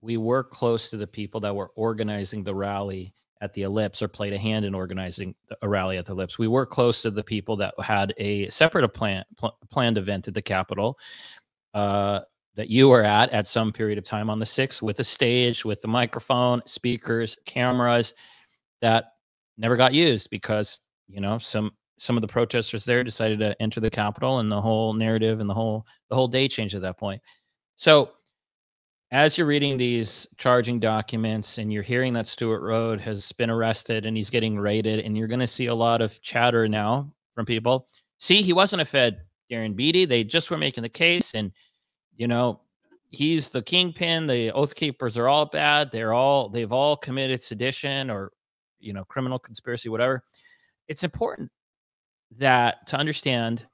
We 0.00 0.16
were 0.16 0.42
close 0.42 0.90
to 0.90 0.96
the 0.96 1.06
people 1.06 1.40
that 1.40 1.54
were 1.54 1.70
organizing 1.76 2.42
the 2.42 2.54
rally 2.54 3.14
at 3.42 3.52
the 3.54 3.62
Ellipse 3.62 4.00
or 4.00 4.08
played 4.08 4.32
a 4.32 4.38
hand 4.38 4.64
in 4.64 4.74
organizing 4.74 5.34
a 5.60 5.68
rally 5.68 5.98
at 5.98 6.06
the 6.06 6.12
Ellipse. 6.12 6.38
We 6.38 6.46
were 6.46 6.64
close 6.64 7.02
to 7.02 7.10
the 7.10 7.24
people 7.24 7.56
that 7.56 7.74
had 7.80 8.14
a 8.16 8.48
separate 8.48 8.88
plan, 8.90 9.24
pl- 9.36 9.58
planned 9.68 9.98
event 9.98 10.28
at 10.28 10.34
the 10.34 10.40
Capitol 10.40 10.96
uh, 11.74 12.20
that 12.54 12.70
you 12.70 12.88
were 12.88 13.02
at 13.02 13.30
at 13.30 13.48
some 13.48 13.72
period 13.72 13.98
of 13.98 14.04
time 14.04 14.30
on 14.30 14.38
the 14.38 14.46
6th 14.46 14.80
with 14.80 15.00
a 15.00 15.04
stage, 15.04 15.64
with 15.64 15.80
the 15.80 15.88
microphone, 15.88 16.62
speakers, 16.66 17.36
cameras 17.44 18.14
that 18.80 19.06
never 19.58 19.76
got 19.76 19.92
used 19.92 20.30
because, 20.30 20.78
you 21.08 21.20
know, 21.20 21.38
some 21.38 21.72
some 21.98 22.16
of 22.16 22.22
the 22.22 22.28
protesters 22.28 22.84
there 22.84 23.04
decided 23.04 23.38
to 23.40 23.60
enter 23.60 23.80
the 23.80 23.90
Capitol 23.90 24.38
and 24.38 24.50
the 24.50 24.60
whole 24.60 24.92
narrative 24.92 25.40
and 25.40 25.50
the 25.50 25.54
whole 25.54 25.84
the 26.10 26.14
whole 26.14 26.28
day 26.28 26.46
changed 26.46 26.76
at 26.76 26.82
that 26.82 26.98
point. 26.98 27.20
So 27.76 28.12
as 29.12 29.36
you're 29.36 29.46
reading 29.46 29.76
these 29.76 30.26
charging 30.38 30.80
documents 30.80 31.58
and 31.58 31.70
you're 31.70 31.82
hearing 31.82 32.14
that 32.14 32.26
Stewart 32.26 32.62
Road 32.62 32.98
has 33.02 33.30
been 33.32 33.50
arrested 33.50 34.06
and 34.06 34.16
he's 34.16 34.30
getting 34.30 34.58
raided, 34.58 35.00
and 35.00 35.16
you're 35.16 35.28
going 35.28 35.38
to 35.38 35.46
see 35.46 35.66
a 35.66 35.74
lot 35.74 36.00
of 36.00 36.20
chatter 36.22 36.66
now 36.66 37.12
from 37.34 37.44
people. 37.44 37.88
See, 38.18 38.40
he 38.40 38.54
wasn't 38.54 38.80
a 38.80 38.86
Fed, 38.86 39.20
Darren 39.50 39.76
Beattie. 39.76 40.06
They 40.06 40.24
just 40.24 40.50
were 40.50 40.56
making 40.56 40.82
the 40.82 40.88
case, 40.88 41.34
and 41.34 41.52
you 42.16 42.26
know, 42.26 42.62
he's 43.10 43.50
the 43.50 43.60
kingpin. 43.60 44.26
The 44.26 44.50
Oath 44.52 44.74
Keepers 44.74 45.18
are 45.18 45.28
all 45.28 45.44
bad. 45.44 45.90
They're 45.90 46.14
all 46.14 46.48
they've 46.48 46.72
all 46.72 46.96
committed 46.96 47.42
sedition 47.42 48.08
or 48.08 48.32
you 48.80 48.94
know 48.94 49.04
criminal 49.04 49.38
conspiracy, 49.38 49.90
whatever. 49.90 50.24
It's 50.88 51.04
important 51.04 51.50
that 52.38 52.86
to 52.86 52.96
understand 52.96 53.66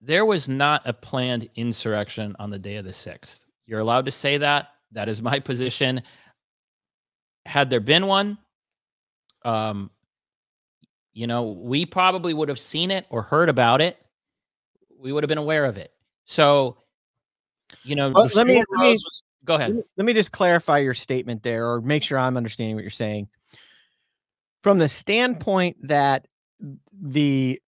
there 0.00 0.24
was 0.24 0.48
not 0.48 0.82
a 0.86 0.92
planned 0.92 1.48
insurrection 1.54 2.34
on 2.38 2.50
the 2.50 2.58
day 2.58 2.76
of 2.76 2.84
the 2.84 2.92
6th. 2.92 3.44
You're 3.66 3.80
allowed 3.80 4.06
to 4.06 4.10
say 4.10 4.38
that. 4.38 4.68
That 4.92 5.08
is 5.08 5.22
my 5.22 5.38
position. 5.38 6.02
Had 7.46 7.70
there 7.70 7.80
been 7.80 8.06
one, 8.06 8.38
um, 9.44 9.90
you 11.12 11.26
know, 11.26 11.50
we 11.50 11.86
probably 11.86 12.34
would 12.34 12.48
have 12.48 12.58
seen 12.58 12.90
it 12.90 13.06
or 13.10 13.22
heard 13.22 13.48
about 13.48 13.80
it. 13.80 13.98
We 14.98 15.12
would 15.12 15.22
have 15.22 15.28
been 15.28 15.38
aware 15.38 15.64
of 15.64 15.76
it. 15.76 15.92
So, 16.24 16.78
you 17.82 17.94
know, 17.94 18.10
well, 18.10 18.28
let, 18.34 18.46
me, 18.46 18.56
let 18.56 18.80
me 18.80 18.92
was, 18.94 19.22
go 19.44 19.54
ahead. 19.54 19.72
Let 19.96 20.04
me 20.04 20.12
just 20.12 20.32
clarify 20.32 20.78
your 20.78 20.94
statement 20.94 21.42
there 21.42 21.70
or 21.70 21.80
make 21.80 22.02
sure 22.02 22.18
I'm 22.18 22.36
understanding 22.36 22.74
what 22.74 22.82
you're 22.82 22.90
saying. 22.90 23.28
From 24.62 24.78
the 24.78 24.88
standpoint 24.88 25.76
that 25.88 26.26
the 26.92 27.60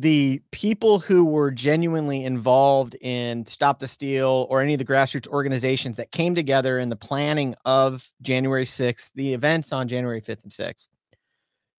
the 0.00 0.40
people 0.50 0.98
who 0.98 1.26
were 1.26 1.50
genuinely 1.50 2.24
involved 2.24 2.96
in 3.02 3.44
Stop 3.44 3.80
the 3.80 3.86
Steal 3.86 4.46
or 4.48 4.62
any 4.62 4.72
of 4.72 4.78
the 4.78 4.84
grassroots 4.84 5.28
organizations 5.28 5.98
that 5.98 6.10
came 6.10 6.34
together 6.34 6.78
in 6.78 6.88
the 6.88 6.96
planning 6.96 7.54
of 7.66 8.10
January 8.22 8.64
6th, 8.64 9.10
the 9.14 9.34
events 9.34 9.72
on 9.74 9.88
January 9.88 10.22
5th 10.22 10.42
and 10.42 10.52
6th, 10.52 10.88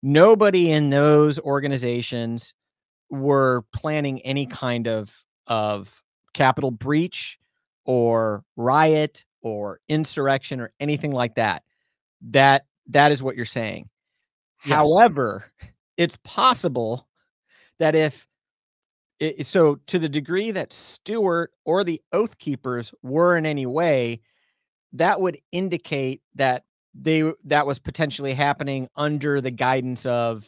nobody 0.03 0.71
in 0.71 0.91
those 0.91 1.39
organizations 1.39 2.53
were 3.09 3.63
planning 3.73 4.21
any 4.21 4.45
kind 4.45 4.87
of 4.87 5.25
of 5.47 6.03
Capitol 6.35 6.69
breach 6.69 7.39
or 7.85 8.43
riot 8.55 9.25
or 9.41 9.79
insurrection 9.89 10.61
or 10.61 10.71
anything 10.79 11.11
like 11.11 11.35
that. 11.35 11.63
That 12.29 12.65
that 12.87 13.11
is 13.11 13.23
what 13.23 13.35
you're 13.35 13.45
saying. 13.45 13.89
Yes. 14.63 14.75
However, 14.75 15.51
it's 15.97 16.19
possible 16.23 17.07
that 17.81 17.95
if 17.95 18.27
it, 19.19 19.43
so 19.47 19.79
to 19.87 19.97
the 19.97 20.07
degree 20.07 20.51
that 20.51 20.71
Stewart 20.71 21.51
or 21.65 21.83
the 21.83 21.99
Oath 22.13 22.37
Keepers 22.37 22.93
were 23.01 23.35
in 23.35 23.45
any 23.47 23.65
way, 23.65 24.21
that 24.93 25.19
would 25.19 25.39
indicate 25.51 26.21
that 26.35 26.63
they 26.93 27.33
that 27.45 27.65
was 27.65 27.79
potentially 27.79 28.35
happening 28.35 28.87
under 28.95 29.41
the 29.41 29.49
guidance 29.49 30.05
of 30.05 30.47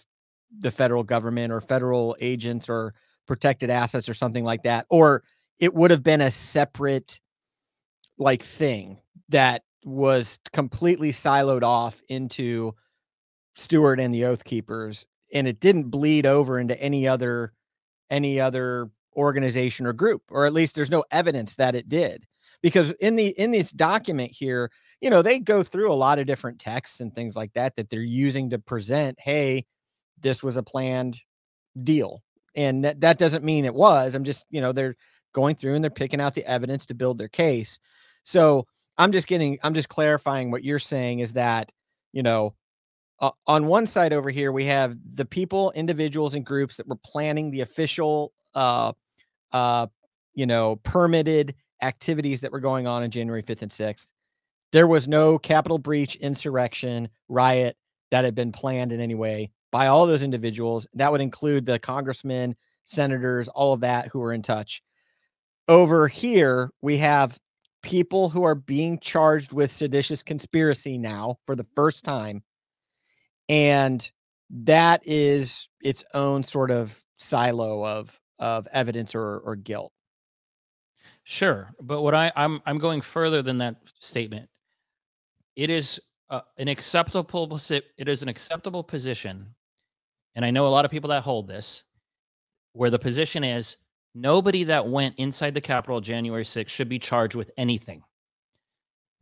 the 0.56 0.70
federal 0.70 1.04
government 1.04 1.52
or 1.52 1.60
federal 1.60 2.16
agents 2.20 2.70
or 2.70 2.94
protected 3.26 3.72
assets 3.72 4.08
or 4.08 4.14
something 4.14 4.44
like 4.44 4.64
that 4.64 4.86
or 4.90 5.24
it 5.60 5.74
would 5.74 5.90
have 5.90 6.04
been 6.04 6.20
a 6.20 6.30
separate 6.30 7.20
like 8.18 8.44
thing 8.44 9.00
that 9.30 9.64
was 9.86 10.38
completely 10.52 11.12
siloed 11.12 11.64
off 11.64 12.02
into 12.10 12.76
Stewart 13.56 14.00
and 14.00 14.14
the 14.14 14.26
Oath 14.26 14.44
Keepers 14.44 15.08
and 15.34 15.48
it 15.48 15.60
didn't 15.60 15.90
bleed 15.90 16.26
over 16.26 16.60
into 16.60 16.80
any 16.80 17.08
other 17.08 17.52
any 18.10 18.40
other 18.40 18.90
organization 19.18 19.86
or 19.86 19.94
group 19.94 20.22
or 20.30 20.46
at 20.46 20.54
least 20.54 20.76
there's 20.76 20.90
no 20.90 21.04
evidence 21.12 21.56
that 21.56 21.76
it 21.76 21.90
did. 21.90 22.26
Because 22.62 22.92
in 22.94 23.16
the 23.16 23.28
in 23.30 23.52
this 23.52 23.72
document 23.72 24.32
here 24.32 24.72
you 25.02 25.10
know 25.10 25.22
they 25.22 25.40
go 25.40 25.64
through 25.64 25.92
a 25.92 25.96
lot 25.96 26.20
of 26.20 26.28
different 26.28 26.60
texts 26.60 27.02
and 27.02 27.14
things 27.14 27.36
like 27.36 27.52
that 27.54 27.76
that 27.76 27.90
they're 27.90 28.02
using 28.02 28.52
to 28.52 28.60
present 28.60 29.20
hey 29.20 29.66
this 30.22 30.42
was 30.42 30.56
a 30.56 30.64
planned 30.64 31.20
deal. 31.84 32.24
And 32.56 32.86
that, 32.86 33.02
that 33.02 33.18
doesn't 33.18 33.44
mean 33.44 33.66
it 33.66 33.74
was 33.74 34.16
i'm 34.16 34.24
just 34.24 34.46
you 34.50 34.62
know 34.62 34.72
they're 34.72 34.96
going 35.34 35.56
through 35.56 35.74
and 35.76 35.84
they're 35.84 35.92
picking 35.92 36.22
out 36.22 36.36
the 36.36 36.46
evidence 36.46 36.86
to 36.86 36.94
build 36.94 37.18
their 37.18 37.28
case. 37.28 37.80
So 38.24 38.68
i'm 38.98 39.12
just 39.12 39.28
getting 39.28 39.60
i'm 39.64 39.74
just 39.74 39.90
clarifying 39.90 40.52
what 40.52 40.64
you're 40.64 40.80
saying 40.80 41.20
is 41.20 41.34
that 41.34 41.72
you 42.12 42.24
know 42.24 42.56
uh, 43.24 43.32
on 43.48 43.66
one 43.66 43.88
side 43.88 44.14
over 44.14 44.30
here 44.30 44.52
we 44.52 44.66
have 44.66 44.96
the 45.16 45.26
people 45.26 45.72
individuals 45.72 46.36
and 46.36 46.46
groups 46.46 46.78
that 46.78 46.88
were 46.88 47.00
planning 47.04 47.50
the 47.52 47.62
official 47.62 48.32
uh 48.56 48.92
uh 49.52 49.88
you 50.36 50.46
know 50.46 50.76
permitted 50.78 51.56
activities 51.82 52.42
that 52.42 52.52
were 52.52 52.60
going 52.60 52.88
on 52.88 53.04
in 53.04 53.10
january 53.12 53.44
5th 53.44 53.62
and 53.62 53.72
6th 53.72 54.08
there 54.74 54.88
was 54.88 55.08
no 55.08 55.38
Capitol 55.38 55.78
breach 55.78 56.16
insurrection 56.16 57.08
riot 57.30 57.78
that 58.10 58.26
had 58.26 58.34
been 58.34 58.52
planned 58.52 58.92
in 58.92 59.00
any 59.00 59.14
way 59.14 59.52
by 59.72 59.88
all 59.88 60.08
those 60.08 60.24
individuals. 60.24 60.88
That 60.96 61.12
would 61.12 61.22
include 61.22 61.66
the 61.66 61.78
congressmen 61.78 62.56
senators 62.84 63.48
all 63.48 63.74
of 63.74 63.82
that 63.82 64.08
who 64.08 64.20
were 64.20 64.34
in 64.34 64.42
touch. 64.42 64.82
Over 65.68 66.08
here 66.08 66.72
we 66.82 66.98
have 66.98 67.40
people 67.84 68.30
who 68.30 68.44
are 68.44 68.56
being 68.56 68.98
charged 68.98 69.54
with 69.54 69.72
seditious 69.72 70.24
conspiracy 70.24 70.98
now 70.98 71.38
for 71.46 71.56
the 71.56 71.68
first 71.76 72.04
time 72.04 72.42
and 73.50 74.10
that 74.50 75.02
is 75.06 75.68
its 75.82 76.04
own 76.14 76.44
sort 76.44 76.72
of 76.72 77.00
silo 77.18 77.86
of 77.86 78.20
of 78.40 78.68
evidence 78.72 79.16
or 79.16 79.40
or 79.40 79.56
guilt. 79.56 79.92
Sure, 81.24 81.72
but 81.82 82.02
what 82.02 82.14
I 82.14 82.32
I'm 82.36 82.62
I'm 82.66 82.78
going 82.78 83.02
further 83.02 83.42
than 83.42 83.60
that 83.60 83.78
statement. 84.00 84.50
It 85.56 85.70
is 85.70 86.00
uh, 86.30 86.42
an 86.58 86.68
acceptable 86.68 87.60
it 87.70 88.08
is 88.08 88.24
an 88.24 88.30
acceptable 88.30 88.84
position, 88.84 89.56
and 90.36 90.44
I 90.44 90.52
know 90.52 90.68
a 90.68 90.70
lot 90.70 90.86
of 90.86 90.92
people 90.92 91.10
that 91.12 91.24
hold 91.24 91.48
this, 91.48 91.84
where 92.74 92.90
the 92.90 93.00
position 93.00 93.44
is 93.44 93.78
nobody 94.16 94.66
that 94.66 94.88
went 94.88 95.16
inside 95.18 95.54
the 95.54 95.62
Capitol 95.62 96.02
January 96.02 96.44
6th 96.44 96.70
should 96.70 96.90
be 96.90 97.00
charged 97.00 97.36
with 97.36 97.52
anything. 97.58 98.04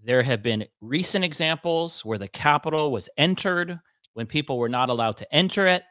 There 0.04 0.24
have 0.24 0.42
been 0.42 0.66
recent 0.82 1.24
examples 1.24 2.04
where 2.04 2.18
the 2.18 2.28
Capitol 2.28 2.92
was 2.92 3.08
entered 3.18 3.80
when 4.14 4.26
people 4.26 4.58
were 4.58 4.70
not 4.70 4.90
allowed 4.90 5.18
to 5.18 5.36
enter 5.36 5.68
it. 5.68 5.84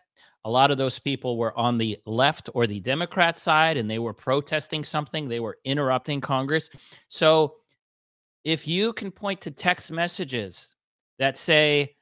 A 0.44 0.50
lot 0.50 0.70
of 0.70 0.78
those 0.78 0.98
people 0.98 1.36
were 1.36 1.56
on 1.58 1.76
the 1.76 1.98
left 2.06 2.48
or 2.54 2.66
the 2.66 2.80
Democrat 2.80 3.36
side 3.36 3.76
and 3.76 3.90
they 3.90 3.98
were 3.98 4.14
protesting 4.14 4.84
something, 4.84 5.28
they 5.28 5.40
were 5.40 5.58
interrupting 5.64 6.20
Congress. 6.20 6.70
So 7.08 7.56
if 8.44 8.66
you 8.66 8.92
can 8.94 9.10
point 9.10 9.40
to 9.42 9.50
text 9.50 9.92
messages 9.92 10.74
that 11.18 11.36
say 11.36 11.94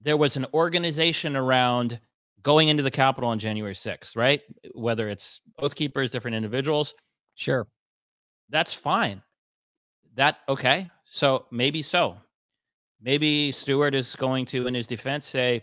there 0.00 0.16
was 0.16 0.36
an 0.36 0.46
organization 0.52 1.36
around 1.36 2.00
going 2.42 2.68
into 2.68 2.82
the 2.82 2.90
Capitol 2.90 3.30
on 3.30 3.38
January 3.38 3.74
6th, 3.74 4.16
right? 4.16 4.42
Whether 4.74 5.08
it's 5.08 5.40
Oath 5.58 5.74
Keepers, 5.74 6.10
different 6.10 6.36
individuals. 6.36 6.94
Sure. 7.36 7.66
That's 8.50 8.74
fine. 8.74 9.22
That, 10.14 10.38
okay. 10.48 10.90
So 11.04 11.46
maybe 11.50 11.80
so. 11.80 12.16
Maybe 13.00 13.52
Stewart 13.52 13.94
is 13.94 14.14
going 14.16 14.46
to, 14.46 14.66
in 14.66 14.74
his 14.74 14.86
defense, 14.86 15.26
say, 15.26 15.62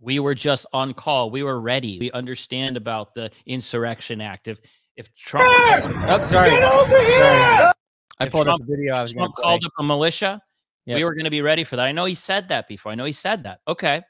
we 0.00 0.20
were 0.20 0.34
just 0.34 0.66
on 0.72 0.94
call. 0.94 1.30
We 1.30 1.42
were 1.42 1.60
ready. 1.60 1.98
We 1.98 2.10
understand 2.12 2.76
about 2.76 3.14
the 3.14 3.30
Insurrection 3.46 4.20
Act. 4.20 4.48
If 4.48 4.60
if 4.96 5.14
Trump, 5.14 5.46
oh, 5.48 6.24
sorry, 6.24 6.50
sorry, 6.50 7.72
I 8.18 8.28
pulled 8.28 8.46
Trump, 8.46 8.62
up 8.62 8.66
the 8.66 8.76
video. 8.76 8.94
I 8.94 9.02
was 9.02 9.12
Trump 9.12 9.34
called 9.36 9.64
up 9.64 9.72
a 9.78 9.82
militia. 9.82 10.40
Yep. 10.86 10.96
We 10.96 11.04
were 11.04 11.14
going 11.14 11.24
to 11.24 11.30
be 11.30 11.42
ready 11.42 11.64
for 11.64 11.76
that. 11.76 11.84
I 11.84 11.92
know 11.92 12.04
he 12.04 12.14
said 12.14 12.48
that 12.48 12.66
before. 12.66 12.92
I 12.92 12.94
know 12.94 13.04
he 13.04 13.12
said 13.12 13.44
that. 13.44 13.60
Okay. 13.68 14.02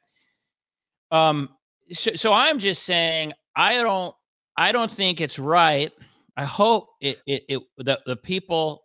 Um. 1.11 1.51
So, 1.93 2.13
so 2.15 2.33
I'm 2.33 2.59
just 2.59 2.85
saying 2.85 3.33
I 3.57 3.75
don't. 3.83 4.15
I 4.57 4.73
don't 4.73 4.91
think 4.91 5.21
it's 5.21 5.39
right. 5.39 5.93
I 6.37 6.45
hope 6.45 6.91
it 7.01 7.21
it, 7.27 7.45
it 7.49 7.63
the 7.79 7.99
the 8.07 8.17
people 8.17 8.85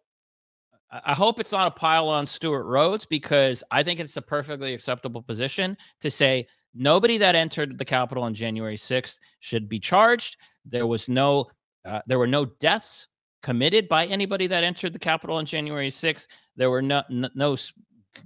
I 1.06 1.14
hope 1.14 1.40
it's 1.40 1.52
not 1.52 1.68
a 1.68 1.72
pile 1.72 2.08
on 2.08 2.26
Stewart 2.28 2.66
Rhodes 2.66 3.06
because 3.06 3.64
I 3.72 3.82
think 3.82 4.00
it's 4.00 4.18
a 4.18 4.22
perfectly 4.22 4.74
acceptable 4.76 5.24
position 5.24 5.76
to 6.02 6.12
say 6.12 6.48
nobody 6.76 7.18
that 7.18 7.36
entered 7.36 7.80
the 7.80 7.86
Capitol 7.86 8.24
on 8.24 8.34
January 8.34 8.78
6th 8.78 9.18
should 9.40 9.68
be 9.68 9.80
charged. 9.80 10.38
There 10.66 10.86
was 10.86 11.10
no, 11.10 11.48
uh, 11.84 12.02
there 12.06 12.20
were 12.20 12.28
no 12.28 12.46
deaths 12.46 13.08
committed 13.42 13.90
by 13.90 14.06
anybody 14.06 14.46
that 14.48 14.64
entered 14.64 14.94
the 14.94 15.00
Capitol 15.00 15.38
on 15.38 15.46
January 15.46 15.90
6th. 15.90 16.28
There 16.56 16.70
were 16.70 16.82
no, 16.82 17.02
no, 17.10 17.30
no 17.34 17.58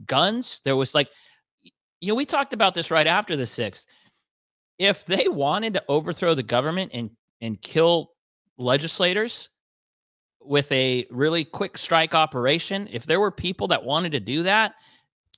guns. 0.06 0.60
There 0.66 0.76
was 0.76 0.94
like, 0.94 1.10
you 1.62 2.10
know, 2.10 2.16
we 2.16 2.26
talked 2.26 2.54
about 2.54 2.76
this 2.76 2.92
right 2.92 3.08
after 3.08 3.38
the 3.38 3.44
6th. 3.44 3.86
If 4.78 5.06
they 5.06 5.30
wanted 5.30 5.74
to 5.76 5.84
overthrow 5.88 6.34
the 6.34 6.44
government 6.44 6.92
and 6.94 7.12
and 7.42 7.62
kill 7.62 8.12
legislators, 8.58 9.50
with 10.48 10.72
a 10.72 11.06
really 11.10 11.44
quick 11.44 11.78
strike 11.78 12.16
operation, 12.16 12.88
if 12.92 13.06
there 13.06 13.20
were 13.20 13.32
people 13.32 13.68
that 13.68 13.84
wanted 13.84 14.12
to 14.14 14.20
do 14.20 14.44
that, 14.44 14.76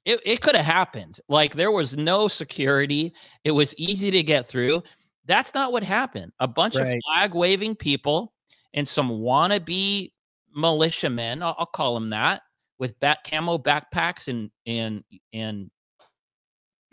it, 0.06 0.20
it 0.26 0.42
could 0.42 0.56
have 0.56 0.66
happened. 0.66 1.20
Like 1.28 1.56
there 1.56 1.72
was 1.72 1.98
no 1.98 2.28
security, 2.28 3.14
it 3.44 3.52
was 3.52 3.76
easy 3.78 4.12
to 4.12 4.24
get 4.24 4.46
through. 4.46 4.84
That's 5.26 5.54
not 5.54 5.72
what 5.72 5.84
happened. 5.84 6.32
A 6.40 6.48
bunch 6.48 6.76
right. 6.76 6.96
of 6.96 7.02
flag 7.06 7.36
waving 7.36 7.76
people 7.76 8.34
and 8.74 8.88
some 8.88 9.10
wannabe 9.10 10.12
militiamen, 10.56 11.44
I'll, 11.44 11.56
I'll 11.58 11.66
call 11.66 11.94
them 11.94 12.10
that, 12.12 12.42
with 12.80 13.00
bat 13.00 13.20
camo 13.30 13.58
backpacks 13.58 14.28
and 14.28 14.50
and 14.66 15.04
and 15.34 15.70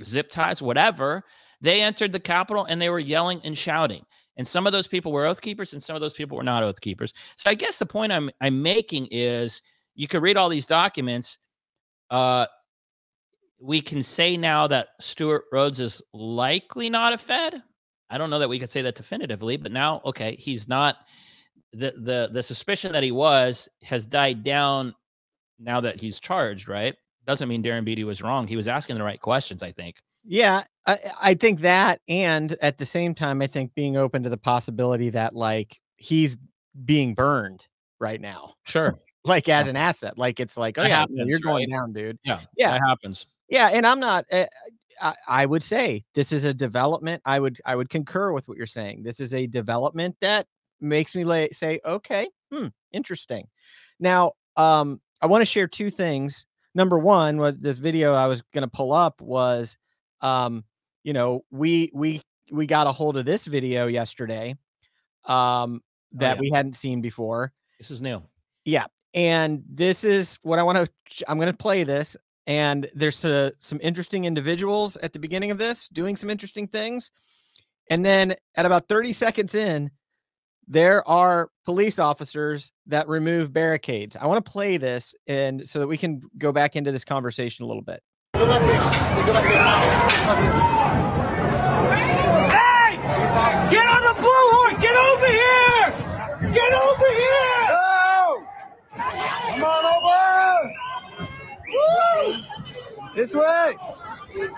zip 0.05 0.29
ties, 0.29 0.61
whatever. 0.61 1.22
They 1.61 1.81
entered 1.81 2.12
the 2.12 2.20
Capitol 2.20 2.66
and 2.66 2.81
they 2.81 2.90
were 2.90 2.98
yelling 2.98 3.40
and 3.44 3.57
shouting. 3.57 4.05
And 4.37 4.46
some 4.46 4.66
of 4.66 4.72
those 4.72 4.87
people 4.87 5.12
were 5.12 5.27
oath 5.27 5.40
keepers 5.40 5.72
and 5.72 5.83
some 5.83 5.96
of 5.96 6.03
those 6.03 6.12
people 6.12 6.37
were 6.37 6.42
not 6.42 6.62
oath 6.62 6.81
keepers. 6.81 7.12
So 7.37 7.49
I 7.51 7.55
guess 7.55 7.79
the 7.79 7.87
point 7.87 8.12
I'm 8.12 8.31
I'm 8.40 8.62
making 8.62 9.09
is 9.11 9.62
you 9.94 10.09
could 10.09 10.22
read 10.22 10.37
all 10.37 10.49
these 10.49 10.66
documents. 10.66 11.38
Uh, 12.11 12.46
we 13.61 13.81
can 13.81 14.03
say 14.03 14.37
now 14.37 14.66
that 14.66 14.88
Stewart 15.01 15.44
Rhodes 15.53 15.81
is 15.81 16.03
likely 16.12 16.90
not 16.90 17.12
a 17.12 17.18
Fed. 17.18 17.62
I 18.11 18.18
don't 18.18 18.31
know 18.31 18.38
that 18.38 18.49
we 18.49 18.59
could 18.59 18.70
say 18.70 18.83
that 18.83 18.94
definitively, 18.94 19.57
but 19.57 19.72
now, 19.72 20.01
okay, 20.05 20.37
he's 20.37 20.68
not. 20.68 20.96
The 21.72 21.92
the 21.96 22.31
the 22.33 22.42
suspicion 22.42 22.92
that 22.92 23.03
he 23.03 23.12
was 23.12 23.68
has 23.83 24.07
died 24.07 24.42
down 24.42 24.94
now 25.59 25.81
that 25.81 26.01
he's 26.01 26.20
charged. 26.20 26.68
Right? 26.68 26.94
Doesn't 27.27 27.49
mean 27.49 27.62
Darren 27.62 27.85
Beattie 27.85 28.05
was 28.05 28.22
wrong. 28.22 28.46
He 28.46 28.57
was 28.57 28.68
asking 28.68 28.96
the 28.96 29.03
right 29.03 29.20
questions. 29.20 29.62
I 29.62 29.72
think. 29.72 29.96
Yeah, 30.27 30.65
I, 30.87 30.99
I 31.23 31.35
think 31.35 31.61
that, 31.61 32.01
and 32.09 32.57
at 32.61 32.79
the 32.79 32.87
same 32.87 33.15
time, 33.15 33.41
I 33.41 33.47
think 33.47 33.75
being 33.75 33.97
open 33.97 34.25
to 34.25 34.29
the 34.29 34.37
possibility 34.37 35.11
that 35.11 35.35
like 35.35 35.81
he's 35.97 36.37
being 36.85 37.15
burned 37.15 37.67
right 38.01 38.21
now. 38.21 38.55
Sure. 38.65 38.97
like 39.25 39.49
as 39.49 39.69
an 39.69 39.77
asset. 39.77 40.19
Like 40.19 40.41
it's 40.41 40.57
like, 40.57 40.79
oh 40.79 40.83
that 40.83 40.89
yeah, 40.89 40.97
happens, 40.97 41.27
you're 41.27 41.39
going 41.39 41.71
right? 41.71 41.79
down, 41.79 41.93
dude. 41.93 42.19
Yeah. 42.25 42.41
Yeah. 42.57 42.73
That 42.73 42.83
happens. 42.87 43.27
Yeah. 43.49 43.71
And 43.73 43.87
I'm 43.87 44.01
not, 44.01 44.25
uh, 44.33 44.47
I, 45.01 45.15
I 45.29 45.47
would 45.47 45.62
say 45.62 46.05
this 46.15 46.33
is 46.33 46.45
a 46.45 46.55
development. 46.55 47.23
I 47.25 47.39
would, 47.39 47.59
I 47.65 47.77
would 47.77 47.89
concur 47.89 48.33
with 48.33 48.49
what 48.49 48.57
you're 48.57 48.67
saying. 48.67 49.03
This 49.03 49.21
is 49.21 49.33
a 49.33 49.47
development 49.47 50.17
that 50.21 50.47
makes 50.81 51.15
me 51.15 51.25
lay, 51.25 51.49
say, 51.53 51.81
okay, 51.85 52.29
hmm, 52.53 52.69
interesting. 52.93 53.47
Now, 54.01 54.33
um, 54.57 55.01
I 55.23 55.27
want 55.27 55.43
to 55.43 55.47
share 55.47 55.69
two 55.69 55.91
things. 55.91 56.47
Number 56.75 56.99
one, 56.99 57.39
what 57.39 57.61
this 57.61 57.79
video 57.79 58.12
I 58.12 58.27
was 58.27 58.43
going 58.53 58.62
to 58.62 58.69
pull 58.69 58.93
up 58.93 59.21
was 59.21 59.77
um, 60.20 60.64
you 61.02 61.12
know, 61.12 61.44
we 61.50 61.90
we 61.94 62.20
we 62.50 62.66
got 62.66 62.87
a 62.87 62.92
hold 62.92 63.16
of 63.16 63.24
this 63.24 63.46
video 63.46 63.87
yesterday 63.87 64.55
um 65.24 65.35
oh, 65.35 65.81
that 66.12 66.33
oh, 66.33 66.35
yeah. 66.35 66.40
we 66.40 66.50
hadn't 66.50 66.74
seen 66.74 67.00
before. 67.00 67.52
This 67.79 67.90
is 67.90 68.00
new. 68.00 68.22
Yeah. 68.64 68.87
And 69.14 69.62
this 69.68 70.05
is 70.05 70.38
what 70.42 70.59
I 70.59 70.62
want 70.62 70.79
to 70.79 71.24
I'm 71.29 71.38
going 71.38 71.50
to 71.50 71.57
play 71.57 71.85
this 71.85 72.16
and 72.46 72.88
there's 72.94 73.24
uh, 73.24 73.50
some 73.59 73.81
interesting 73.83 74.24
individuals 74.24 74.96
at 74.98 75.12
the 75.12 75.18
beginning 75.18 75.50
of 75.50 75.59
this 75.59 75.88
doing 75.88 76.16
some 76.16 76.31
interesting 76.31 76.68
things. 76.68 77.11
And 77.90 78.05
then 78.05 78.37
at 78.55 78.66
about 78.66 78.88
30 78.88 79.12
seconds 79.12 79.55
in, 79.55 79.90
there 80.68 81.07
are 81.09 81.50
police 81.64 81.98
officers 81.98 82.72
that 82.87 83.09
remove 83.09 83.52
barricades. 83.52 84.16
I 84.16 84.26
want 84.26 84.44
to 84.44 84.50
play 84.50 84.76
this 84.76 85.14
and 85.26 85.66
so 85.66 85.79
that 85.79 85.87
we 85.87 85.96
can 85.96 86.20
go 86.38 86.52
back 86.52 86.74
into 86.74 86.92
this 86.92 87.05
conversation 87.05 87.64
a 87.64 87.68
little 87.68 87.83
bit. 87.83 88.02
Hey! 88.37 88.44
Get 93.70 93.87
on 93.87 94.03
the 94.03 94.12
blue 94.20 94.44
horn! 94.53 94.77
Get 94.79 94.94
over 94.94 95.27
here! 95.27 95.88
Get 96.53 96.72
over 96.75 97.09
here! 97.12 97.64
No! 97.70 98.44
Come 99.49 99.64
on 99.64 99.85
over! 99.96 100.20
Woo! 101.72 102.44
This 103.14 103.33
way! 103.33 103.79
Get 104.29 104.53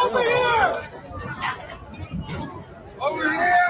over 0.00 0.22
here! 0.22 0.72
Over 3.02 3.30
here! 3.30 3.60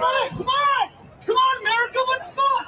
Come 0.00 0.08
on, 0.08 0.28
come 0.30 0.48
on! 0.48 0.88
Come 1.26 1.36
on, 1.36 1.60
America, 1.60 1.98
let's 2.08 2.28
fuck! 2.30 2.64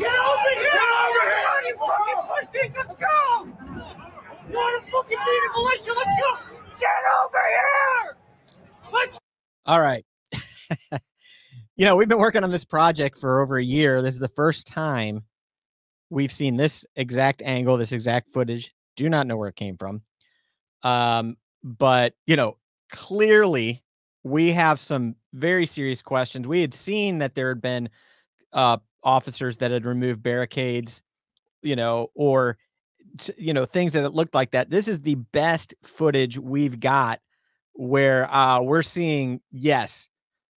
Get 0.00 0.16
over 0.18 0.50
here! 0.50 0.74
Get 0.74 0.90
over 0.98 1.22
here! 1.30 1.62
You 1.62 1.74
fucking 1.78 2.22
pussies, 2.26 2.72
let's 2.76 2.96
go! 2.96 3.16
You 4.48 4.56
wanna 4.56 4.80
fucking 4.80 5.16
be 5.16 5.36
the 5.44 5.50
militia? 5.54 5.92
Let's 5.94 6.16
go! 6.18 6.30
Get 6.80 7.02
over 7.22 7.44
here! 7.46 8.16
Let's 8.92 9.18
All 9.64 9.80
right. 9.80 10.04
you 11.76 11.84
know, 11.84 11.94
we've 11.94 12.08
been 12.08 12.18
working 12.18 12.42
on 12.42 12.50
this 12.50 12.64
project 12.64 13.18
for 13.18 13.42
over 13.42 13.58
a 13.58 13.64
year. 13.64 14.02
This 14.02 14.14
is 14.14 14.20
the 14.20 14.26
first 14.26 14.66
time 14.66 15.22
we've 16.10 16.32
seen 16.32 16.56
this 16.56 16.84
exact 16.96 17.42
angle, 17.42 17.76
this 17.76 17.92
exact 17.92 18.32
footage. 18.32 18.74
Do 18.96 19.08
not 19.08 19.28
know 19.28 19.36
where 19.36 19.50
it 19.50 19.56
came 19.56 19.76
from. 19.76 20.02
Um, 20.82 21.36
but 21.66 22.14
you 22.26 22.36
know, 22.36 22.56
clearly 22.92 23.82
we 24.24 24.52
have 24.52 24.80
some 24.80 25.16
very 25.34 25.66
serious 25.66 26.02
questions. 26.02 26.48
We 26.48 26.60
had 26.60 26.74
seen 26.74 27.18
that 27.18 27.34
there 27.34 27.48
had 27.50 27.60
been 27.60 27.88
uh 28.52 28.78
officers 29.04 29.58
that 29.58 29.70
had 29.72 29.86
removed 29.86 30.22
barricades, 30.22 31.02
you 31.62 31.76
know, 31.76 32.08
or 32.14 32.58
you 33.38 33.54
know, 33.54 33.64
things 33.64 33.92
that 33.92 34.04
it 34.04 34.10
looked 34.12 34.34
like 34.34 34.52
that. 34.52 34.70
This 34.70 34.88
is 34.88 35.00
the 35.00 35.16
best 35.16 35.74
footage 35.82 36.38
we've 36.38 36.80
got 36.80 37.20
where 37.74 38.32
uh 38.34 38.62
we're 38.62 38.82
seeing 38.82 39.40
yes, 39.52 40.08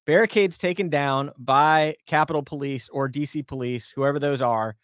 barricades 0.07 0.57
taken 0.57 0.89
down 0.89 1.31
by 1.37 1.95
Capitol 2.07 2.43
Police 2.43 2.89
or 2.89 3.09
DC 3.09 3.45
Police, 3.47 3.91
whoever 3.91 4.19
those 4.19 4.41
are, 4.41 4.75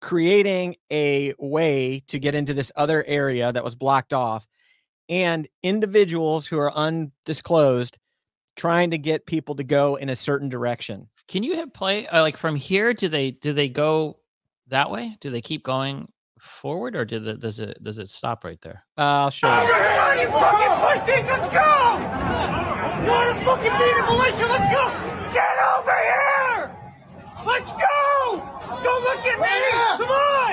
creating 0.00 0.76
a 0.92 1.34
way 1.38 2.02
to 2.08 2.18
get 2.18 2.34
into 2.34 2.54
this 2.54 2.72
other 2.76 3.04
area 3.06 3.52
that 3.52 3.64
was 3.64 3.74
blocked 3.74 4.12
off, 4.12 4.46
and 5.08 5.48
individuals 5.62 6.46
who 6.46 6.58
are 6.58 6.72
undisclosed 6.72 7.98
trying 8.56 8.90
to 8.90 8.98
get 8.98 9.26
people 9.26 9.54
to 9.56 9.64
go 9.64 9.96
in 9.96 10.08
a 10.08 10.16
certain 10.16 10.48
direction. 10.48 11.08
Can 11.28 11.42
you 11.42 11.54
hit 11.54 11.74
play? 11.74 12.06
Uh, 12.06 12.22
like 12.22 12.36
from 12.36 12.56
here, 12.56 12.94
do 12.94 13.08
they 13.08 13.32
do 13.32 13.52
they 13.52 13.68
go 13.68 14.18
that 14.68 14.90
way? 14.90 15.16
Do 15.20 15.30
they 15.30 15.40
keep 15.40 15.62
going 15.62 16.08
forward, 16.38 16.96
or 16.96 17.04
did 17.04 17.26
it, 17.26 17.40
does 17.40 17.60
it 17.60 17.82
does 17.82 17.98
it 17.98 18.08
stop 18.08 18.44
right 18.44 18.60
there? 18.62 18.84
Uh, 18.96 19.26
I'll 19.26 19.30
show 19.30 19.48
over 19.48 19.66
you. 19.66 19.74
here, 19.74 20.14
you 20.22 20.28
fucking 20.28 20.74
pussies! 20.80 21.24
Let's 21.28 21.48
go! 21.48 21.66
You 23.02 23.10
wanna 23.10 23.34
fucking 23.44 23.72
be 23.72 23.88
the 23.94 24.02
militia? 24.06 24.46
Let's 24.46 24.68
go! 24.72 24.84
Get 25.32 25.56
over 25.76 25.98
here! 26.10 26.76
Let's 27.44 27.72
go! 27.72 28.42
Don't 28.82 29.02
look 29.04 29.26
at 29.26 29.38
me! 29.40 29.56
Come 29.98 30.10
on! 30.10 30.52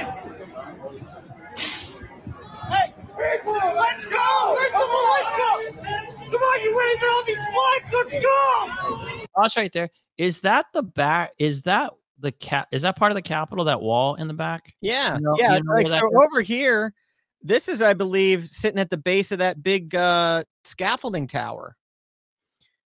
Hey, 2.69 2.93
people, 3.17 3.53
let's 3.53 4.05
go! 4.07 4.55
Where's 4.55 4.71
the 4.71 4.77
militia? 4.77 6.31
Come 6.31 6.41
on, 6.41 6.61
you 6.61 6.75
waving 6.75 7.09
all 7.09 7.23
these 7.25 7.45
flags? 7.53 7.93
Let's 7.93 8.13
go! 8.23 9.27
Oh, 9.35 9.43
it's 9.45 9.57
right 9.57 9.71
there. 9.71 9.89
Is 10.17 10.41
that 10.41 10.65
the 10.73 10.83
back? 10.83 11.31
Is 11.39 11.63
that 11.63 11.93
the 12.19 12.31
cap? 12.31 12.67
Is 12.71 12.83
that 12.83 12.95
part 12.95 13.11
of 13.11 13.15
the 13.15 13.21
Capitol? 13.21 13.65
That 13.65 13.81
wall 13.81 14.15
in 14.15 14.27
the 14.27 14.33
back? 14.33 14.73
Yeah, 14.81 15.15
You 15.17 15.21
know- 15.21 15.35
yeah. 15.39 15.57
you 15.57 15.63
know 15.63 15.73
like 15.75 15.87
so 15.87 15.95
is? 15.97 16.27
over 16.29 16.41
here, 16.41 16.93
this 17.41 17.67
is, 17.67 17.81
I 17.81 17.93
believe, 17.93 18.47
sitting 18.47 18.79
at 18.79 18.89
the 18.89 18.97
base 18.97 19.31
of 19.31 19.39
that 19.39 19.61
big 19.63 19.95
uh 19.95 20.43
scaffolding 20.63 21.27
tower. 21.27 21.75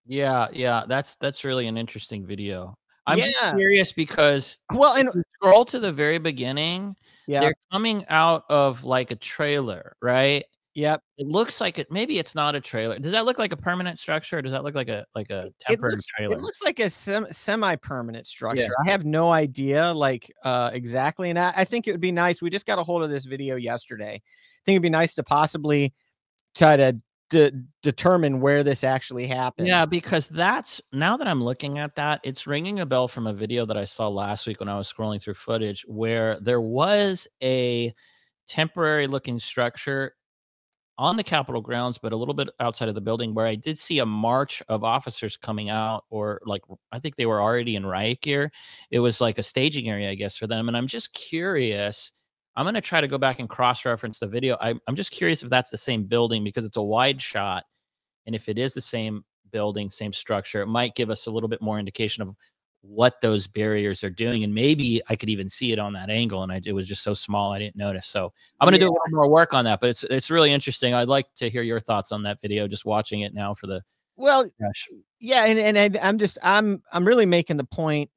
Yeah, 0.05 0.47
yeah. 0.53 0.83
That's 0.87 1.15
that's 1.17 1.43
really 1.43 1.67
an 1.67 1.77
interesting 1.77 2.25
video. 2.25 2.77
I'm 3.07 3.17
just 3.17 3.39
curious 3.55 3.93
because 3.93 4.59
Well, 4.73 4.95
and 4.95 5.09
scroll 5.35 5.65
to 5.65 5.79
the 5.79 5.91
very 5.91 6.17
beginning, 6.17 6.95
yeah, 7.27 7.39
they're 7.41 7.55
coming 7.71 8.05
out 8.09 8.43
of 8.49 8.83
like 8.83 9.11
a 9.11 9.15
trailer, 9.15 9.95
right? 10.01 10.43
yep. 10.75 11.01
It 11.17 11.25
looks 11.25 11.59
like 11.59 11.79
it. 11.79 11.91
Maybe 11.91 12.19
it's 12.19 12.35
not 12.35 12.53
a 12.53 12.61
trailer. 12.61 12.99
Does 12.99 13.11
that 13.13 13.25
look 13.25 13.39
like 13.39 13.51
a 13.51 13.57
permanent 13.57 13.97
structure, 13.97 14.37
or 14.37 14.41
does 14.43 14.51
that 14.51 14.63
look 14.63 14.75
like 14.75 14.89
a 14.89 15.05
like 15.15 15.29
a 15.31 15.45
It 15.47 15.55
temporary 15.59 15.93
looks, 15.95 16.05
trailer? 16.05 16.35
it 16.35 16.41
looks 16.41 16.61
like 16.61 16.79
a 16.79 16.89
sem- 16.89 17.27
semi-permanent 17.31 18.27
structure. 18.27 18.73
I 18.85 18.91
have 18.91 19.03
no 19.05 19.31
idea, 19.31 19.91
like 19.93 20.31
uh 20.43 20.69
exactly, 20.73 21.29
and 21.31 21.39
I, 21.39 21.53
I 21.57 21.63
think 21.65 21.87
it 21.87 21.91
would 21.93 22.01
be 22.01 22.11
nice. 22.11 22.41
We 22.41 22.49
just 22.49 22.65
got 22.67 22.77
a 22.77 22.83
hold 22.83 23.03
of 23.03 23.09
this 23.09 23.25
video 23.25 23.55
yesterday. 23.55 24.15
I 24.15 24.61
think 24.65 24.75
it'd 24.75 24.81
be 24.83 24.89
nice 24.89 25.15
to 25.15 25.23
possibly 25.23 25.93
try 26.55 26.77
to 26.77 26.99
de- 27.29 27.51
determine 27.81 28.41
where 28.41 28.63
this 28.63 28.83
actually 28.83 29.27
happened. 29.27 29.67
Yeah, 29.67 29.85
because 29.85 30.27
that's 30.27 30.81
now 30.91 31.17
that 31.17 31.27
I'm 31.27 31.43
looking 31.43 31.79
at 31.79 31.95
that, 31.95 32.21
it's 32.23 32.47
ringing 32.47 32.79
a 32.79 32.85
bell 32.85 33.07
from 33.07 33.27
a 33.27 33.33
video 33.33 33.65
that 33.65 33.77
I 33.77 33.85
saw 33.85 34.07
last 34.07 34.47
week 34.47 34.59
when 34.59 34.69
I 34.69 34.77
was 34.77 34.91
scrolling 34.91 35.21
through 35.21 35.35
footage 35.35 35.85
where 35.87 36.39
there 36.39 36.61
was 36.61 37.27
a 37.41 37.93
temporary 38.47 39.07
looking 39.07 39.39
structure 39.39 40.13
on 40.99 41.15
the 41.15 41.23
Capitol 41.23 41.61
grounds, 41.61 41.99
but 41.99 42.11
a 42.11 42.15
little 42.15 42.33
bit 42.33 42.49
outside 42.59 42.89
of 42.89 42.95
the 42.95 43.01
building 43.01 43.35
where 43.35 43.45
I 43.45 43.55
did 43.55 43.77
see 43.77 43.99
a 43.99 44.05
march 44.05 44.63
of 44.67 44.83
officers 44.83 45.37
coming 45.37 45.69
out, 45.69 46.05
or 46.09 46.41
like 46.45 46.63
I 46.91 46.99
think 46.99 47.15
they 47.15 47.27
were 47.27 47.41
already 47.41 47.75
in 47.75 47.85
riot 47.85 48.21
gear. 48.21 48.51
It 48.89 48.99
was 48.99 49.21
like 49.21 49.37
a 49.37 49.43
staging 49.43 49.89
area, 49.89 50.09
I 50.09 50.15
guess, 50.15 50.37
for 50.37 50.47
them. 50.47 50.67
And 50.67 50.75
I'm 50.75 50.87
just 50.87 51.13
curious. 51.13 52.11
I'm 52.57 52.65
going 52.65 52.73
to 52.73 52.81
try 52.81 53.01
to 53.01 53.07
go 53.07 53.19
back 53.19 53.39
and 53.39 53.47
cross 53.47 53.85
reference 53.85 54.17
the 54.17 54.27
video. 54.27 54.57
I, 54.59 54.73
I'm 54.87 54.95
just 54.95 55.11
curious 55.11 55.43
if 55.43 55.49
that's 55.49 55.69
the 55.69 55.77
same 55.77 56.05
building 56.05 56.43
because 56.43 56.65
it's 56.65 56.75
a 56.75 56.81
wide 56.81 57.21
shot. 57.21 57.65
And 58.25 58.33
if 58.35 58.49
it 58.49 58.57
is 58.57 58.73
the 58.73 58.81
same 58.81 59.23
building, 59.51 59.91
same 59.91 60.11
structure, 60.11 60.61
it 60.61 60.67
might 60.67 60.95
give 60.95 61.11
us 61.11 61.27
a 61.27 61.31
little 61.31 61.49
bit 61.49 61.61
more 61.61 61.77
indication 61.77 62.23
of 62.23 62.35
what 62.81 63.21
those 63.21 63.45
barriers 63.45 64.03
are 64.03 64.09
doing. 64.09 64.43
And 64.43 64.55
maybe 64.55 65.01
I 65.07 65.15
could 65.15 65.29
even 65.29 65.49
see 65.49 65.71
it 65.71 65.77
on 65.77 65.93
that 65.93 66.09
angle. 66.09 66.41
And 66.41 66.51
I, 66.51 66.59
it 66.65 66.73
was 66.73 66.87
just 66.87 67.03
so 67.03 67.13
small, 67.13 67.53
I 67.53 67.59
didn't 67.59 67.75
notice. 67.75 68.07
So 68.07 68.33
I'm 68.59 68.65
going 68.65 68.73
to 68.73 68.79
do 68.79 68.85
a 68.85 68.91
little 68.91 69.01
more 69.11 69.29
work 69.29 69.53
on 69.53 69.65
that. 69.65 69.79
But 69.79 69.91
it's 69.91 70.03
it's 70.05 70.31
really 70.31 70.51
interesting. 70.51 70.95
I'd 70.95 71.07
like 71.07 71.27
to 71.35 71.51
hear 71.51 71.61
your 71.61 71.79
thoughts 71.79 72.11
on 72.11 72.23
that 72.23 72.41
video. 72.41 72.67
Just 72.67 72.85
watching 72.85 73.21
it 73.21 73.35
now 73.35 73.53
for 73.53 73.67
the 73.67 73.83
Well, 74.15 74.49
gosh. 74.59 74.87
yeah, 75.19 75.45
and 75.45 75.59
and 75.59 75.77
I, 75.77 75.99
I'm 76.01 76.17
just 76.17 76.39
I'm 76.41 76.81
I'm 76.91 77.05
really 77.05 77.27
making 77.27 77.57
the 77.57 77.65
point. 77.65 78.09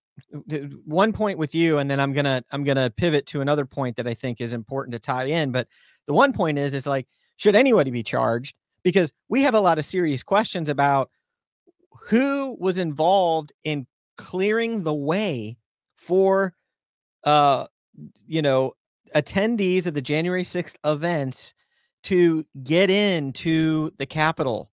One 0.84 1.12
point 1.12 1.38
with 1.38 1.54
you, 1.54 1.78
and 1.78 1.90
then 1.90 2.00
I'm 2.00 2.12
gonna 2.12 2.42
I'm 2.50 2.64
gonna 2.64 2.90
pivot 2.90 3.26
to 3.26 3.40
another 3.40 3.64
point 3.64 3.96
that 3.96 4.06
I 4.06 4.14
think 4.14 4.40
is 4.40 4.52
important 4.52 4.92
to 4.92 4.98
tie 4.98 5.24
in. 5.24 5.52
But 5.52 5.68
the 6.06 6.12
one 6.12 6.32
point 6.32 6.58
is 6.58 6.74
is 6.74 6.86
like, 6.86 7.06
should 7.36 7.54
anybody 7.54 7.90
be 7.90 8.02
charged? 8.02 8.56
Because 8.82 9.12
we 9.28 9.42
have 9.42 9.54
a 9.54 9.60
lot 9.60 9.78
of 9.78 9.84
serious 9.84 10.22
questions 10.22 10.68
about 10.68 11.10
who 12.08 12.56
was 12.58 12.78
involved 12.78 13.52
in 13.64 13.86
clearing 14.16 14.82
the 14.82 14.94
way 14.94 15.56
for 15.96 16.54
uh 17.24 17.66
you 18.26 18.42
know 18.42 18.72
attendees 19.14 19.86
of 19.86 19.94
the 19.94 20.02
January 20.02 20.44
6th 20.44 20.76
event 20.84 21.54
to 22.02 22.46
get 22.62 22.90
into 22.90 23.90
the 23.98 24.06
Capitol 24.06 24.70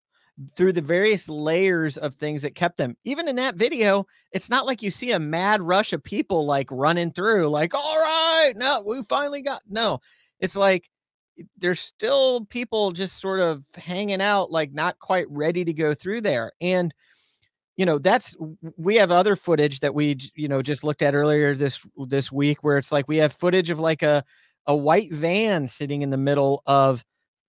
through 0.56 0.74
the 0.74 0.82
various 0.82 1.30
layers 1.30 1.98
of 1.98 2.15
things 2.15 2.41
that 2.41 2.56
kept 2.56 2.78
them. 2.78 2.98
Even 3.04 3.28
in 3.28 3.36
that 3.36 3.56
video, 3.56 4.06
it's 4.32 4.50
not 4.50 4.65
like 4.65 4.82
you 4.82 4.91
see 4.91 5.12
a 5.12 5.19
mad 5.19 5.62
rush 5.62 5.93
of 5.93 6.04
people 6.04 6.46
like 6.46 6.67
running 6.72 7.12
through, 7.12 7.48
like, 7.50 7.74
all 7.74 7.98
right, 7.98 8.54
no, 8.56 8.84
we 8.86 9.02
finally 9.04 9.41
got 9.41 9.62
no. 9.69 10.00
It's 10.39 10.56
like 10.56 10.89
there's 11.58 11.80
still 11.80 12.46
people 12.46 12.91
just 12.91 13.19
sort 13.19 13.39
of 13.39 13.63
hanging 13.76 14.22
out, 14.22 14.52
like 14.52 14.74
not 14.74 15.00
quite 15.00 15.26
ready 15.30 15.63
to 15.65 15.74
go 15.74 15.93
through 15.93 16.22
there. 16.22 16.52
And 16.62 16.93
you 17.76 17.86
know, 17.88 17.98
that's 17.98 18.36
we 18.78 18.98
have 18.98 19.12
other 19.12 19.36
footage 19.36 19.80
that 19.80 19.96
we 19.96 20.17
you 20.36 20.48
know 20.48 20.62
just 20.62 20.84
looked 20.84 21.02
at 21.02 21.15
earlier 21.15 21.56
this 21.56 21.84
this 22.08 22.32
week 22.32 22.63
where 22.63 22.78
it's 22.78 22.91
like 22.91 23.08
we 23.08 23.17
have 23.17 23.34
footage 23.34 23.69
of 23.69 23.80
like 23.80 24.04
a 24.04 24.24
a 24.67 24.76
white 24.76 25.12
van 25.12 25.67
sitting 25.67 26.04
in 26.04 26.10
the 26.10 26.17
middle 26.17 26.62
of 26.65 27.04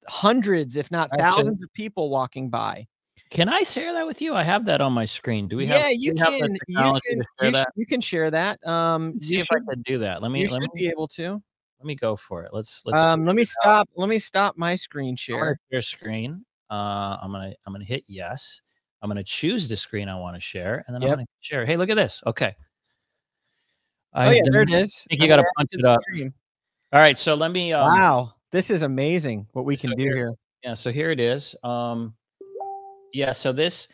hundreds, 0.09 0.77
if 0.77 0.91
not 0.91 1.11
thousands 1.19 1.63
of 1.63 1.73
people 1.73 2.11
walking 2.11 2.51
by. 2.51 2.87
Can 3.31 3.49
I 3.49 3.63
share 3.63 3.93
that 3.95 4.07
with 4.07 4.23
you? 4.23 4.35
I 4.35 4.43
have 4.43 4.65
that 4.67 4.81
on 4.81 4.93
my 4.93 5.05
screen. 5.05 5.49
Do 5.49 5.57
we 5.57 5.67
have? 5.67 5.81
yeah, 5.81 5.89
you 5.91 6.13
we 6.13 6.21
have 6.21 6.33
the 6.33 6.39
can. 6.39 6.59
You 6.69 6.77
can. 6.77 7.01
share 7.09 7.25
You, 7.41 7.51
sh- 7.51 7.53
that? 7.53 7.69
you 7.75 7.87
can 7.87 8.01
share 8.01 8.31
that. 8.31 8.67
Um, 8.67 9.19
See 9.21 9.41
if 9.41 9.47
should, 9.49 9.63
I 9.69 9.75
can 9.75 9.83
do 9.83 9.99
that. 9.99 10.23
Let 10.23 10.31
me 10.31 10.43
you 10.43 10.49
let 10.49 10.63
should 10.63 10.73
me, 10.73 10.81
be 10.83 10.89
able 10.89 11.09
to. 11.09 11.43
let 11.81 11.87
me 11.87 11.95
go 11.95 12.17
for 12.17 12.45
it. 12.45 12.51
Let's 12.53 12.83
let's 12.87 13.01
Um, 13.01 13.25
let 13.25 13.35
me 13.35 13.45
stop. 13.45 13.89
Let 13.97 14.09
me 14.09 14.19
stop 14.19 14.57
my 14.57 14.77
screen 14.77 15.17
share. 15.17 15.59
share 15.73 15.83
screen. 15.83 16.45
Uh, 16.71 17.19
I'm 17.21 17.33
gonna 17.33 17.55
I'm 17.67 17.73
gonna 17.73 17.85
hit 17.85 18.05
yes. 18.07 18.61
I'm 19.03 19.11
gonna 19.11 19.25
choose 19.25 19.69
the 19.69 19.77
screen 19.77 20.09
I 20.09 20.19
want 20.19 20.37
to 20.37 20.41
share, 20.41 20.85
and 20.87 20.95
then 20.95 21.03
Yep. 21.03 21.11
I'm 21.11 21.17
gonna 21.17 21.27
share. 21.41 21.67
Hey, 21.67 21.77
look 21.77 21.91
at 21.91 21.97
this. 21.97 22.23
Okay. 22.27 22.55
Oh 24.15 24.23
I've 24.23 24.33
yeah, 24.33 24.43
there 24.45 24.63
it 24.63 24.71
is. 24.71 25.05
think 25.09 25.21
you 25.21 25.25
I'm 25.25 25.29
gotta 25.29 25.51
punch 25.57 25.71
it 25.73 25.85
up. 25.85 26.01
All 26.93 27.01
right, 27.01 27.19
so 27.19 27.35
let 27.35 27.51
me. 27.51 27.73
Um, 27.73 27.93
wow, 27.93 28.34
this 28.55 28.71
is 28.71 28.83
amazing 28.83 29.49
what 29.53 29.65
we 29.65 29.75
so 29.75 29.89
can 29.89 29.99
do 29.99 30.05
here- 30.05 30.17
here. 30.17 30.35
Yeah, 30.63 30.75
so 30.75 30.93
here 30.93 31.11
it 31.11 31.19
is. 31.19 31.57
Um, 31.65 32.15
yeah, 33.13 33.33
so 33.33 33.53
this, 33.53 33.89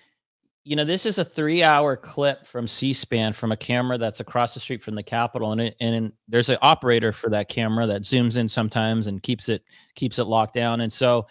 you 0.64 0.76
know, 0.76 0.84
this 0.84 1.06
is 1.06 1.16
a 1.16 1.24
three-hour 1.24 1.96
clip 1.96 2.46
from 2.46 2.68
C-SPAN 2.68 3.32
from 3.32 3.52
a 3.52 3.56
camera 3.56 3.96
that's 3.96 4.20
across 4.20 4.52
the 4.52 4.60
street 4.60 4.82
from 4.82 4.94
the 4.94 5.02
Capitol, 5.02 5.52
and 5.52 5.62
it, 5.62 5.76
and 5.80 6.12
there's 6.28 6.50
an 6.50 6.58
operator 6.60 7.10
for 7.10 7.30
that 7.30 7.48
camera 7.48 7.86
that 7.86 8.02
zooms 8.02 8.36
in 8.36 8.46
sometimes 8.46 9.06
and 9.06 9.22
keeps 9.22 9.48
it 9.48 9.64
keeps 9.94 10.18
it 10.18 10.24
locked 10.24 10.54
down. 10.54 10.82
And 10.82 10.92
so, 10.92 11.26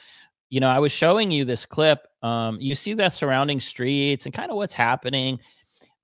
you 0.49 0.59
know, 0.59 0.67
I 0.67 0.79
was 0.79 0.91
showing 0.91 1.29
you 1.29 1.45
this 1.45 1.67
clip. 1.67 2.07
Um, 2.23 2.57
you 2.59 2.73
see 2.73 2.93
the 2.95 3.09
surrounding 3.09 3.59
streets 3.59 4.25
and 4.25 4.33
kind 4.33 4.49
of 4.49 4.57
what's 4.57 4.73
happening, 4.73 5.39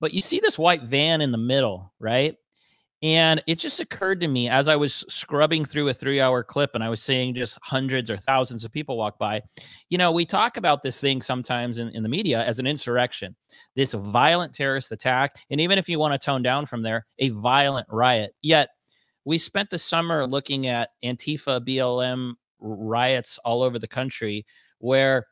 but 0.00 0.14
you 0.14 0.20
see 0.20 0.38
this 0.38 0.58
white 0.58 0.84
van 0.84 1.20
in 1.20 1.32
the 1.32 1.38
middle, 1.38 1.92
right? 1.98 2.36
And 3.02 3.42
it 3.46 3.58
just 3.58 3.78
occurred 3.78 4.20
to 4.22 4.28
me 4.28 4.48
as 4.48 4.68
I 4.68 4.76
was 4.76 5.04
scrubbing 5.08 5.64
through 5.64 5.88
a 5.88 5.94
three 5.94 6.20
hour 6.20 6.42
clip 6.42 6.70
and 6.74 6.82
I 6.82 6.88
was 6.88 7.02
seeing 7.02 7.34
just 7.34 7.58
hundreds 7.62 8.10
or 8.10 8.16
thousands 8.16 8.64
of 8.64 8.72
people 8.72 8.96
walk 8.96 9.18
by. 9.18 9.42
You 9.90 9.98
know, 9.98 10.10
we 10.10 10.24
talk 10.24 10.56
about 10.56 10.82
this 10.82 11.00
thing 11.00 11.20
sometimes 11.20 11.78
in, 11.78 11.88
in 11.90 12.02
the 12.02 12.08
media 12.08 12.42
as 12.44 12.58
an 12.58 12.66
insurrection, 12.66 13.36
this 13.74 13.92
violent 13.92 14.54
terrorist 14.54 14.92
attack. 14.92 15.36
And 15.50 15.60
even 15.60 15.78
if 15.78 15.88
you 15.88 15.98
want 15.98 16.14
to 16.14 16.24
tone 16.24 16.42
down 16.42 16.64
from 16.66 16.82
there, 16.82 17.06
a 17.18 17.28
violent 17.30 17.86
riot. 17.90 18.32
Yet 18.40 18.70
we 19.26 19.38
spent 19.38 19.70
the 19.70 19.78
summer 19.78 20.26
looking 20.26 20.66
at 20.66 20.90
Antifa, 21.04 21.60
BLM 21.60 22.34
riots 22.60 23.38
all 23.44 23.62
over 23.62 23.78
the 23.78 23.88
country 23.88 24.46
where 24.78 25.26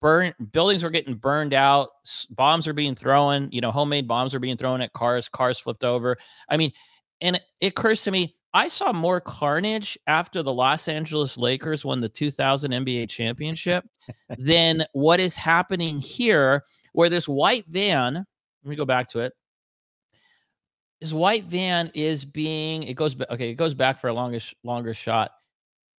burn 0.00 0.32
buildings 0.52 0.82
were 0.82 0.90
getting 0.90 1.14
burned 1.14 1.54
out 1.54 1.88
bombs 2.30 2.68
are 2.68 2.72
being 2.72 2.94
thrown 2.94 3.48
you 3.50 3.60
know 3.60 3.70
homemade 3.70 4.06
bombs 4.06 4.34
are 4.34 4.38
being 4.40 4.56
thrown 4.56 4.80
at 4.80 4.92
cars 4.92 5.28
cars 5.28 5.58
flipped 5.58 5.84
over. 5.84 6.16
I 6.48 6.56
mean 6.56 6.72
and 7.20 7.36
it, 7.60 7.68
occurs 7.68 8.02
to 8.02 8.10
me 8.10 8.34
i 8.52 8.68
saw 8.68 8.92
more 8.92 9.20
carnage 9.20 9.98
after 10.06 10.42
the 10.42 10.52
los 10.52 10.86
angeles 10.88 11.38
lakers 11.38 11.84
won 11.84 12.00
the 12.00 12.08
2000 12.08 12.72
nba 12.72 13.08
championship 13.08 13.84
than 14.38 14.84
what 14.92 15.18
is 15.18 15.34
happening 15.36 15.98
here 15.98 16.62
where 16.92 17.08
this 17.08 17.26
white 17.28 17.64
van 17.68 18.24
let 18.66 18.70
me 18.70 18.76
go 18.76 18.84
back 18.84 19.06
to 19.10 19.20
it. 19.20 19.32
This 21.00 21.12
white 21.12 21.44
van 21.44 21.90
is 21.94 22.24
being 22.24 22.82
it 22.82 22.94
goes 22.94 23.14
okay 23.30 23.50
it 23.50 23.54
goes 23.54 23.74
back 23.74 24.00
for 24.00 24.08
a 24.08 24.12
longish 24.12 24.54
longer 24.64 24.92
shot. 24.92 25.30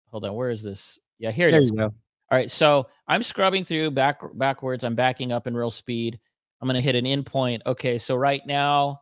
Hold 0.07 0.25
on 0.25 0.33
where 0.33 0.49
is 0.49 0.63
this? 0.63 0.99
Yeah 1.17 1.31
here 1.31 1.47
it 1.47 1.51
There 1.51 1.61
is. 1.61 1.69
you 1.71 1.77
go. 1.77 1.93
All 2.29 2.37
right, 2.37 2.51
so 2.51 2.87
I'm 3.07 3.23
scrubbing 3.23 3.63
through 3.63 3.91
back 3.91 4.19
backwards. 4.35 4.83
I'm 4.83 4.95
backing 4.95 5.31
up 5.31 5.47
in 5.47 5.55
real 5.55 5.71
speed. 5.71 6.19
I'm 6.61 6.67
going 6.67 6.75
to 6.75 6.81
hit 6.81 6.95
an 6.95 7.05
endpoint. 7.05 7.61
Okay, 7.65 7.97
so 7.97 8.15
right 8.15 8.41
now, 8.45 9.01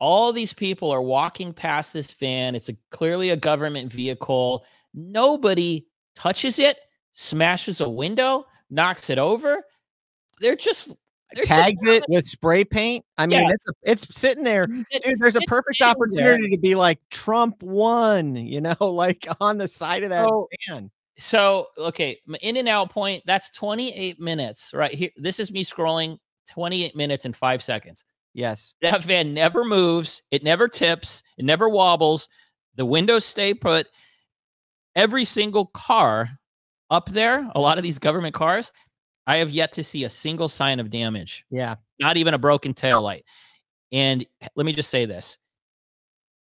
all 0.00 0.32
these 0.32 0.52
people 0.54 0.90
are 0.90 1.02
walking 1.02 1.52
past 1.52 1.92
this 1.92 2.10
van. 2.12 2.54
It's 2.54 2.68
a 2.68 2.76
clearly 2.90 3.30
a 3.30 3.36
government 3.36 3.92
vehicle. 3.92 4.64
Nobody 4.92 5.86
touches 6.14 6.58
it, 6.58 6.78
smashes 7.12 7.80
a 7.80 7.88
window, 7.88 8.46
knocks 8.70 9.10
it 9.10 9.18
over. 9.18 9.62
They're 10.40 10.56
just 10.56 10.88
they're 11.32 11.42
just 11.42 11.48
Tags 11.48 11.84
it 11.86 12.04
with 12.08 12.24
spray 12.24 12.64
paint. 12.64 13.04
I 13.18 13.26
mean, 13.26 13.40
Yeah. 13.40 13.52
it's 13.52 13.66
it's 13.82 14.18
sitting 14.18 14.44
there, 14.44 14.68
it- 14.90 15.02
dude. 15.02 15.18
There's 15.20 15.36
a 15.36 15.40
perfect 15.46 15.78
sitting 15.78 15.94
there. 15.96 16.34
opportunity 16.34 16.50
to 16.54 16.60
be 16.60 16.74
like 16.74 16.98
Trump 17.10 17.62
won, 17.62 18.36
you 18.36 18.60
know, 18.60 18.76
like 18.80 19.26
on 19.40 19.58
the 19.58 19.68
side 19.68 20.02
of 20.02 20.10
that 20.10 20.28
So- 20.28 20.48
van. 20.68 20.90
So, 21.16 21.68
okay, 21.78 22.18
in 22.42 22.56
and 22.56 22.68
out 22.68 22.90
point, 22.90 23.22
that's 23.26 23.50
28 23.50 24.20
minutes 24.20 24.72
right 24.74 24.92
here. 24.92 25.10
This 25.16 25.38
is 25.38 25.52
me 25.52 25.64
scrolling 25.64 26.18
28 26.50 26.96
minutes 26.96 27.24
and 27.24 27.34
five 27.36 27.62
seconds. 27.62 28.04
Yes. 28.34 28.74
That 28.82 29.04
van 29.04 29.32
never 29.32 29.64
moves. 29.64 30.22
It 30.32 30.42
never 30.42 30.66
tips. 30.66 31.22
It 31.38 31.44
never 31.44 31.68
wobbles. 31.68 32.28
The 32.76 32.84
windows 32.84 33.24
stay 33.24 33.54
put. 33.54 33.86
Every 34.96 35.24
single 35.24 35.66
car 35.66 36.30
up 36.90 37.08
there, 37.10 37.48
a 37.54 37.60
lot 37.60 37.78
of 37.78 37.84
these 37.84 37.98
government 38.00 38.34
cars, 38.34 38.72
I 39.26 39.36
have 39.36 39.50
yet 39.50 39.72
to 39.72 39.84
see 39.84 40.04
a 40.04 40.10
single 40.10 40.48
sign 40.48 40.80
of 40.80 40.90
damage, 40.90 41.44
Yeah. 41.50 41.76
not 42.00 42.16
even 42.16 42.34
a 42.34 42.38
broken 42.38 42.74
tail 42.74 43.00
light. 43.00 43.24
And 43.92 44.26
let 44.56 44.66
me 44.66 44.72
just 44.72 44.90
say 44.90 45.06
this 45.06 45.38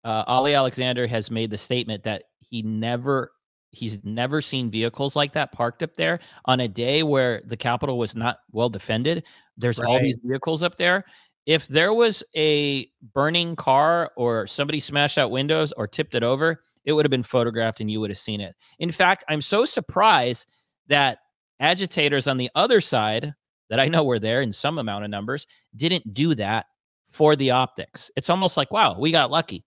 uh, 0.03 0.23
Ali 0.27 0.55
Alexander 0.55 1.05
has 1.07 1.29
made 1.31 1.51
the 1.51 1.57
statement 1.57 2.03
that 2.03 2.23
he 2.39 2.63
never. 2.63 3.31
He's 3.75 4.03
never 4.03 4.41
seen 4.41 4.71
vehicles 4.71 5.15
like 5.15 5.33
that 5.33 5.51
parked 5.51 5.83
up 5.83 5.95
there 5.95 6.19
on 6.45 6.59
a 6.59 6.67
day 6.67 7.03
where 7.03 7.41
the 7.45 7.57
Capitol 7.57 7.97
was 7.97 8.15
not 8.15 8.39
well 8.51 8.69
defended. 8.69 9.25
There's 9.57 9.79
all 9.79 9.99
these 9.99 10.17
vehicles 10.23 10.63
up 10.63 10.77
there 10.77 11.05
if 11.45 11.67
there 11.67 11.93
was 11.93 12.23
a 12.35 12.89
burning 13.13 13.55
car 13.55 14.11
or 14.15 14.47
somebody 14.47 14.79
smashed 14.79 15.17
out 15.17 15.31
windows 15.31 15.71
or 15.73 15.87
tipped 15.87 16.15
it 16.15 16.23
over, 16.23 16.63
it 16.85 16.93
would 16.93 17.05
have 17.05 17.11
been 17.11 17.23
photographed 17.23 17.81
and 17.81 17.89
you 17.89 17.99
would 17.99 18.09
have 18.09 18.17
seen 18.17 18.41
it. 18.41 18.55
In 18.79 18.91
fact, 18.91 19.23
I'm 19.29 19.41
so 19.41 19.65
surprised 19.65 20.47
that 20.87 21.19
agitators 21.59 22.27
on 22.27 22.37
the 22.37 22.49
other 22.55 22.81
side 22.81 23.33
that 23.69 23.79
I 23.79 23.87
know 23.87 24.03
were 24.03 24.19
there 24.19 24.41
in 24.41 24.51
some 24.51 24.77
amount 24.77 25.03
of 25.03 25.09
numbers 25.09 25.47
didn't 25.75 26.13
do 26.13 26.35
that 26.35 26.65
for 27.09 27.35
the 27.35 27.51
optics. 27.51 28.11
It's 28.15 28.29
almost 28.29 28.57
like, 28.57 28.71
wow, 28.71 28.95
we 28.99 29.11
got 29.11 29.31
lucky. 29.31 29.65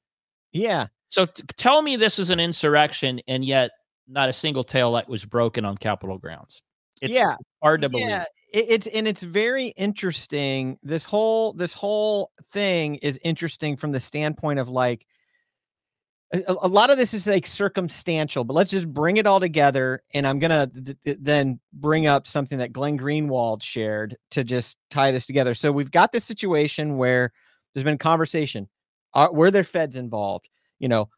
Yeah. 0.52 0.88
So 1.08 1.26
t- 1.26 1.42
tell 1.56 1.82
me 1.82 1.96
this 1.96 2.18
is 2.18 2.30
an 2.30 2.40
insurrection 2.40 3.20
and 3.26 3.44
yet 3.44 3.70
not 4.08 4.28
a 4.28 4.32
single 4.32 4.64
tail 4.64 4.90
light 4.90 5.08
was 5.08 5.24
broken 5.24 5.64
on 5.64 5.76
Capitol 5.76 6.18
grounds. 6.18 6.62
It's 7.00 7.14
yeah. 7.14 7.34
hard 7.62 7.82
to 7.82 7.88
believe. 7.88 8.08
Yeah, 8.08 8.24
it, 8.52 8.66
it's 8.68 8.86
and 8.88 9.06
it's 9.06 9.22
very 9.22 9.68
interesting. 9.76 10.78
This 10.82 11.04
whole 11.04 11.52
this 11.52 11.72
whole 11.72 12.30
thing 12.52 12.96
is 12.96 13.18
interesting 13.22 13.76
from 13.76 13.92
the 13.92 14.00
standpoint 14.00 14.58
of 14.58 14.68
like 14.68 15.06
a, 16.32 16.42
a- 16.62 16.68
lot 16.68 16.90
of 16.90 16.98
this 16.98 17.14
is 17.14 17.26
like 17.26 17.46
circumstantial, 17.46 18.44
but 18.44 18.54
let's 18.54 18.70
just 18.70 18.92
bring 18.92 19.16
it 19.16 19.26
all 19.26 19.40
together. 19.40 20.02
And 20.12 20.26
I'm 20.26 20.38
gonna 20.38 20.66
th- 20.66 20.96
th- 21.04 21.18
then 21.20 21.60
bring 21.72 22.06
up 22.06 22.26
something 22.26 22.58
that 22.58 22.72
Glenn 22.72 22.98
Greenwald 22.98 23.62
shared 23.62 24.16
to 24.32 24.44
just 24.44 24.76
tie 24.90 25.10
this 25.10 25.26
together. 25.26 25.54
So 25.54 25.72
we've 25.72 25.90
got 25.90 26.12
this 26.12 26.24
situation 26.24 26.96
where 26.96 27.32
there's 27.72 27.84
been 27.84 27.98
conversation. 27.98 28.68
Are, 29.14 29.32
were 29.32 29.50
there 29.50 29.64
feds 29.64 29.96
involved? 29.96 30.48
You 30.78 30.88
know, 30.88 31.08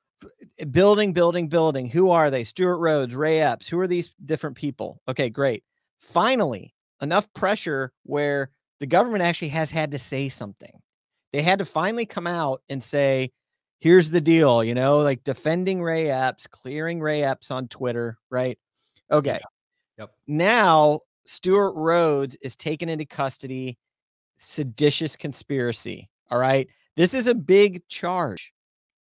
building, 0.71 1.13
building, 1.13 1.49
building. 1.49 1.89
Who 1.89 2.11
are 2.11 2.31
they? 2.31 2.45
Stewart 2.45 2.81
Rhodes, 2.81 3.15
Ray 3.15 3.41
Epps. 3.41 3.69
Who 3.69 3.79
are 3.81 3.87
these 3.87 4.13
different 4.25 4.57
people? 4.57 5.01
Okay, 5.09 5.31
great 5.31 5.65
finally 6.01 6.75
enough 7.01 7.33
pressure 7.35 7.93
where 8.05 8.51
the 8.81 8.87
government 8.87 9.23
actually 9.23 9.49
has 9.49 9.71
had 9.71 9.93
to 9.93 9.99
say 9.99 10.29
something. 10.29 10.81
They 11.33 11.43
had 11.43 11.61
to 11.61 11.65
finally 11.65 12.07
come 12.07 12.27
out 12.27 12.63
and 12.69 12.83
say, 12.83 13.31
here's 13.79 14.11
the 14.11 14.21
deal, 14.21 14.65
you 14.65 14.75
know, 14.75 15.01
like 15.01 15.23
defending 15.23 15.83
Ray 15.83 16.11
Epps, 16.11 16.47
clearing 16.47 17.01
Ray 17.01 17.23
Epps 17.23 17.51
on 17.51 17.69
Twitter, 17.69 18.19
right? 18.31 18.59
Okay. 19.11 19.41
Yep. 19.99 20.11
Now, 20.27 21.01
Stewart 21.27 21.75
Rhodes 21.77 22.37
is 22.43 22.57
taken 22.57 22.89
into 22.89 23.05
custody, 23.05 23.79
seditious 24.37 25.15
conspiracy. 25.15 26.09
All 26.31 26.39
right. 26.39 26.69
This 26.97 27.15
is 27.15 27.27
a 27.27 27.35
big 27.35 27.87
charge. 27.89 28.53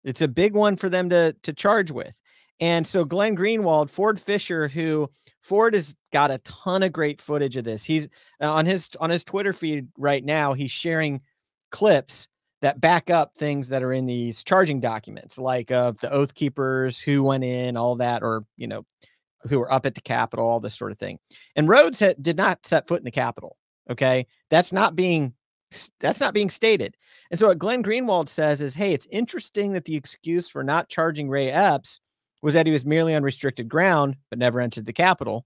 It's 0.06 0.22
a 0.22 0.28
big 0.28 0.54
one 0.54 0.78
for 0.78 0.88
them 0.88 1.10
to 1.10 1.36
to 1.44 1.54
charge 1.54 1.92
with. 1.92 2.20
And 2.62 2.88
so 2.88 3.04
Glenn 3.04 3.36
Greenwald, 3.36 3.90
Ford 3.90 4.20
Fisher, 4.20 4.70
who 4.70 5.10
Ford 5.42 5.74
has 5.74 5.96
got 6.14 6.32
a 6.32 6.38
ton 6.40 6.84
of 6.84 6.94
great 6.94 7.20
footage 7.20 7.58
of 7.58 7.66
this. 7.66 7.84
He's 7.84 8.08
uh, 8.42 8.52
on 8.52 8.66
his 8.66 8.90
on 9.00 9.10
his 9.10 9.24
Twitter 9.24 9.52
feed 9.52 9.90
right 9.98 10.24
now. 10.24 10.54
He's 10.54 10.72
sharing 10.72 11.22
clips 11.72 12.28
that 12.62 12.80
back 12.80 13.10
up 13.10 13.36
things 13.36 13.68
that 13.68 13.84
are 13.84 13.92
in 13.92 14.06
these 14.06 14.44
charging 14.44 14.80
documents, 14.80 15.38
like 15.38 15.72
of 15.72 15.98
the 15.98 16.12
oath 16.12 16.34
keepers 16.34 16.98
who 16.98 17.22
went 17.22 17.44
in, 17.44 17.76
all 17.76 17.96
that, 17.98 18.24
or 18.24 18.46
you 18.56 18.68
know, 18.68 18.86
who 19.50 19.60
were 19.60 19.72
up 19.72 19.86
at 19.86 19.96
the 19.96 20.02
Capitol, 20.02 20.48
all 20.48 20.62
this 20.62 20.76
sort 20.76 20.92
of 20.92 20.98
thing. 20.98 21.20
And 21.56 21.68
Rhodes 21.68 22.02
did 22.22 22.38
not 22.38 22.66
set 22.66 22.88
foot 22.88 23.00
in 23.00 23.06
the 23.06 23.12
Capitol. 23.12 23.58
Okay, 23.90 24.28
that's 24.50 24.72
not 24.72 24.96
being 24.96 25.34
that's 26.00 26.20
not 26.20 26.34
being 26.34 26.50
stated. 26.50 26.96
And 27.32 27.40
so 27.40 27.48
what 27.48 27.60
Glenn 27.60 27.84
Greenwald 27.84 28.30
says 28.30 28.62
is, 28.62 28.76
hey, 28.76 28.94
it's 28.94 29.08
interesting 29.12 29.74
that 29.74 29.86
the 29.86 29.96
excuse 29.96 30.50
for 30.50 30.64
not 30.64 30.90
charging 30.90 31.30
Ray 31.30 31.50
Epps 31.50 32.00
was 32.42 32.54
that 32.54 32.66
he 32.66 32.74
was 32.74 32.86
merely 32.86 33.16
on 33.16 33.24
restricted 33.24 33.70
ground, 33.70 34.18
but 34.30 34.40
never 34.40 34.62
entered 34.62 34.86
the 34.86 34.94
Capitol. 34.94 35.46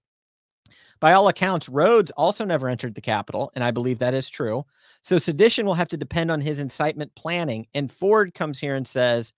By 1.00 1.14
all 1.14 1.28
accounts, 1.28 1.68
Rhodes 1.68 2.10
also 2.12 2.44
never 2.44 2.68
entered 2.68 2.94
the 2.94 3.00
Capitol, 3.00 3.50
and 3.54 3.64
I 3.64 3.70
believe 3.70 3.98
that 3.98 4.14
is 4.14 4.28
true. 4.28 4.66
So 5.02 5.18
sedition 5.18 5.64
will 5.64 5.74
have 5.74 5.88
to 5.88 5.96
depend 5.96 6.30
on 6.30 6.42
his 6.42 6.58
incitement 6.60 7.14
planning. 7.14 7.66
And 7.74 7.90
Ford 7.90 8.34
comes 8.34 8.58
here 8.58 8.74
and 8.74 8.86
says, 8.86 9.32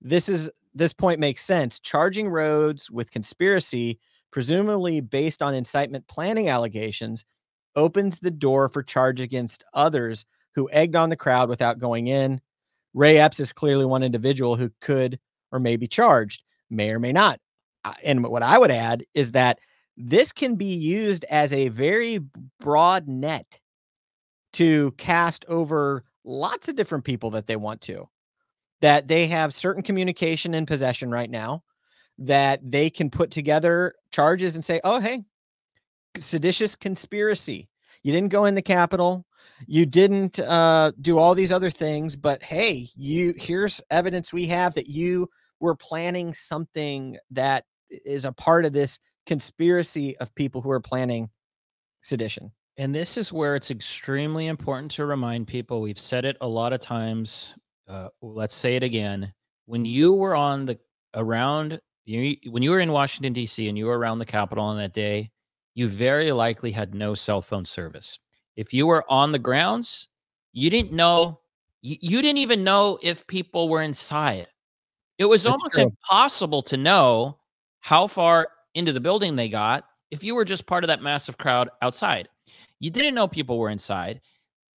"This 0.00 0.28
is 0.28 0.50
this 0.74 0.92
point 0.92 1.20
makes 1.20 1.44
sense. 1.44 1.78
Charging 1.78 2.28
Rhodes 2.28 2.90
with 2.90 3.10
conspiracy, 3.10 3.98
presumably 4.30 5.00
based 5.00 5.42
on 5.42 5.54
incitement 5.54 6.06
planning 6.06 6.48
allegations, 6.48 7.24
opens 7.76 8.18
the 8.18 8.30
door 8.30 8.68
for 8.68 8.82
charge 8.82 9.20
against 9.20 9.62
others 9.74 10.26
who 10.54 10.68
egged 10.72 10.96
on 10.96 11.10
the 11.10 11.16
crowd 11.16 11.48
without 11.48 11.78
going 11.78 12.08
in. 12.08 12.40
Ray 12.94 13.18
Epps 13.18 13.38
is 13.40 13.52
clearly 13.52 13.84
one 13.84 14.02
individual 14.02 14.56
who 14.56 14.70
could 14.80 15.18
or 15.52 15.60
may 15.60 15.76
be 15.76 15.86
charged, 15.86 16.42
may 16.70 16.90
or 16.90 16.98
may 16.98 17.12
not. 17.12 17.38
And 18.02 18.24
what 18.24 18.42
I 18.42 18.58
would 18.58 18.70
add 18.70 19.04
is 19.14 19.32
that 19.32 19.58
this 19.96 20.32
can 20.32 20.56
be 20.56 20.74
used 20.74 21.24
as 21.30 21.52
a 21.52 21.68
very 21.68 22.20
broad 22.58 23.06
net 23.06 23.60
to 24.54 24.92
cast 24.92 25.44
over 25.46 26.04
lots 26.24 26.68
of 26.68 26.76
different 26.76 27.04
people 27.04 27.30
that 27.30 27.46
they 27.46 27.56
want 27.56 27.82
to. 27.82 28.08
That 28.80 29.08
they 29.08 29.26
have 29.28 29.54
certain 29.54 29.82
communication 29.82 30.52
in 30.52 30.66
possession 30.66 31.10
right 31.10 31.30
now, 31.30 31.62
that 32.18 32.60
they 32.62 32.90
can 32.90 33.08
put 33.08 33.30
together 33.30 33.94
charges 34.10 34.54
and 34.54 34.64
say, 34.64 34.80
oh, 34.84 35.00
hey, 35.00 35.22
seditious 36.22 36.74
conspiracy. 36.74 37.68
You 38.02 38.12
didn't 38.12 38.30
go 38.30 38.44
in 38.44 38.54
the 38.54 38.62
Capitol. 38.62 39.26
You 39.66 39.86
didn't 39.86 40.38
uh, 40.38 40.92
do 41.00 41.18
all 41.18 41.34
these 41.34 41.52
other 41.52 41.70
things, 41.70 42.14
but 42.16 42.42
hey, 42.42 42.88
you 42.94 43.34
here's 43.36 43.80
evidence 43.90 44.32
we 44.32 44.46
have 44.46 44.74
that 44.74 44.88
you 44.88 45.28
were 45.60 45.74
planning 45.74 46.34
something 46.34 47.16
that 47.30 47.64
is 47.90 48.24
a 48.24 48.32
part 48.32 48.64
of 48.64 48.72
this 48.72 48.98
conspiracy 49.26 50.16
of 50.18 50.34
people 50.34 50.60
who 50.60 50.70
are 50.70 50.80
planning 50.80 51.30
sedition. 52.02 52.52
And 52.76 52.94
this 52.94 53.16
is 53.16 53.32
where 53.32 53.56
it's 53.56 53.70
extremely 53.70 54.46
important 54.46 54.92
to 54.92 55.06
remind 55.06 55.46
people. 55.46 55.80
We've 55.80 55.98
said 55.98 56.24
it 56.24 56.36
a 56.40 56.48
lot 56.48 56.72
of 56.72 56.80
times. 56.80 57.54
Uh, 57.88 58.08
let's 58.20 58.54
say 58.54 58.76
it 58.76 58.82
again. 58.82 59.32
When 59.64 59.84
you 59.84 60.12
were 60.12 60.36
on 60.36 60.66
the 60.66 60.78
around 61.14 61.80
you, 62.04 62.36
when 62.50 62.62
you 62.62 62.70
were 62.70 62.80
in 62.80 62.92
Washington 62.92 63.32
D.C. 63.32 63.68
and 63.68 63.76
you 63.76 63.86
were 63.86 63.98
around 63.98 64.18
the 64.18 64.26
Capitol 64.26 64.64
on 64.64 64.76
that 64.76 64.92
day, 64.92 65.30
you 65.76 65.88
very 65.88 66.32
likely 66.32 66.72
had 66.72 66.94
no 66.94 67.14
cell 67.14 67.42
phone 67.42 67.66
service. 67.66 68.18
If 68.56 68.74
you 68.74 68.88
were 68.88 69.04
on 69.08 69.30
the 69.30 69.38
grounds, 69.38 70.08
you 70.54 70.70
didn't 70.70 70.92
know. 70.92 71.40
You, 71.82 71.96
you 72.00 72.22
didn't 72.22 72.38
even 72.38 72.64
know 72.64 72.98
if 73.02 73.26
people 73.28 73.68
were 73.68 73.82
inside. 73.82 74.48
It 75.18 75.26
was 75.26 75.44
That's 75.44 75.52
almost 75.52 75.74
true. 75.74 75.84
impossible 75.84 76.62
to 76.62 76.76
know 76.78 77.38
how 77.80 78.08
far 78.08 78.48
into 78.74 78.92
the 78.92 79.00
building 79.00 79.36
they 79.36 79.50
got 79.50 79.84
if 80.10 80.24
you 80.24 80.34
were 80.34 80.44
just 80.46 80.66
part 80.66 80.82
of 80.84 80.88
that 80.88 81.02
massive 81.02 81.38
crowd 81.38 81.68
outside. 81.82 82.28
You 82.80 82.90
didn't 82.90 83.14
know 83.14 83.28
people 83.28 83.58
were 83.58 83.70
inside, 83.70 84.22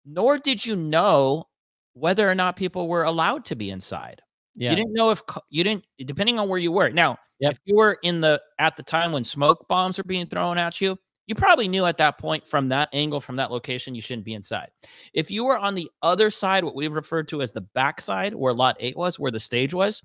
nor 0.05 0.37
did 0.37 0.65
you 0.65 0.75
know 0.75 1.45
whether 1.93 2.29
or 2.29 2.35
not 2.35 2.57
people 2.57 2.87
were 2.89 3.03
allowed 3.03 3.45
to 3.45 3.55
be 3.55 3.69
inside. 3.71 4.21
Yeah. 4.59 4.69
You 4.69 4.75
didn't 4.75 4.93
know 4.93 5.09
if 5.09 5.23
you 5.49 5.63
didn't, 5.63 5.85
depending 6.05 6.37
on 6.37 6.47
where 6.47 6.59
you 6.59 6.71
were. 6.71 6.89
Now, 6.89 7.17
yep. 7.39 7.53
if 7.53 7.59
you 7.65 7.75
were 7.75 7.97
in 8.03 8.21
the 8.21 8.39
at 8.59 8.77
the 8.77 8.83
time 8.83 9.11
when 9.11 9.23
smoke 9.23 9.67
bombs 9.67 9.97
are 9.97 10.03
being 10.03 10.27
thrown 10.27 10.59
at 10.59 10.79
you, 10.79 10.95
you 11.25 11.33
probably 11.33 11.67
knew 11.67 11.85
at 11.85 11.97
that 11.97 12.19
point 12.19 12.47
from 12.47 12.69
that 12.69 12.89
angle, 12.93 13.21
from 13.21 13.37
that 13.37 13.51
location, 13.51 13.95
you 13.95 14.01
shouldn't 14.01 14.25
be 14.25 14.33
inside. 14.35 14.69
If 15.13 15.31
you 15.31 15.45
were 15.45 15.57
on 15.57 15.73
the 15.73 15.89
other 16.03 16.29
side, 16.29 16.63
what 16.63 16.75
we've 16.75 16.91
referred 16.91 17.27
to 17.29 17.41
as 17.41 17.53
the 17.53 17.61
backside, 17.61 18.35
where 18.35 18.53
lot 18.53 18.77
eight 18.79 18.97
was, 18.97 19.17
where 19.17 19.31
the 19.31 19.39
stage 19.39 19.73
was, 19.73 20.03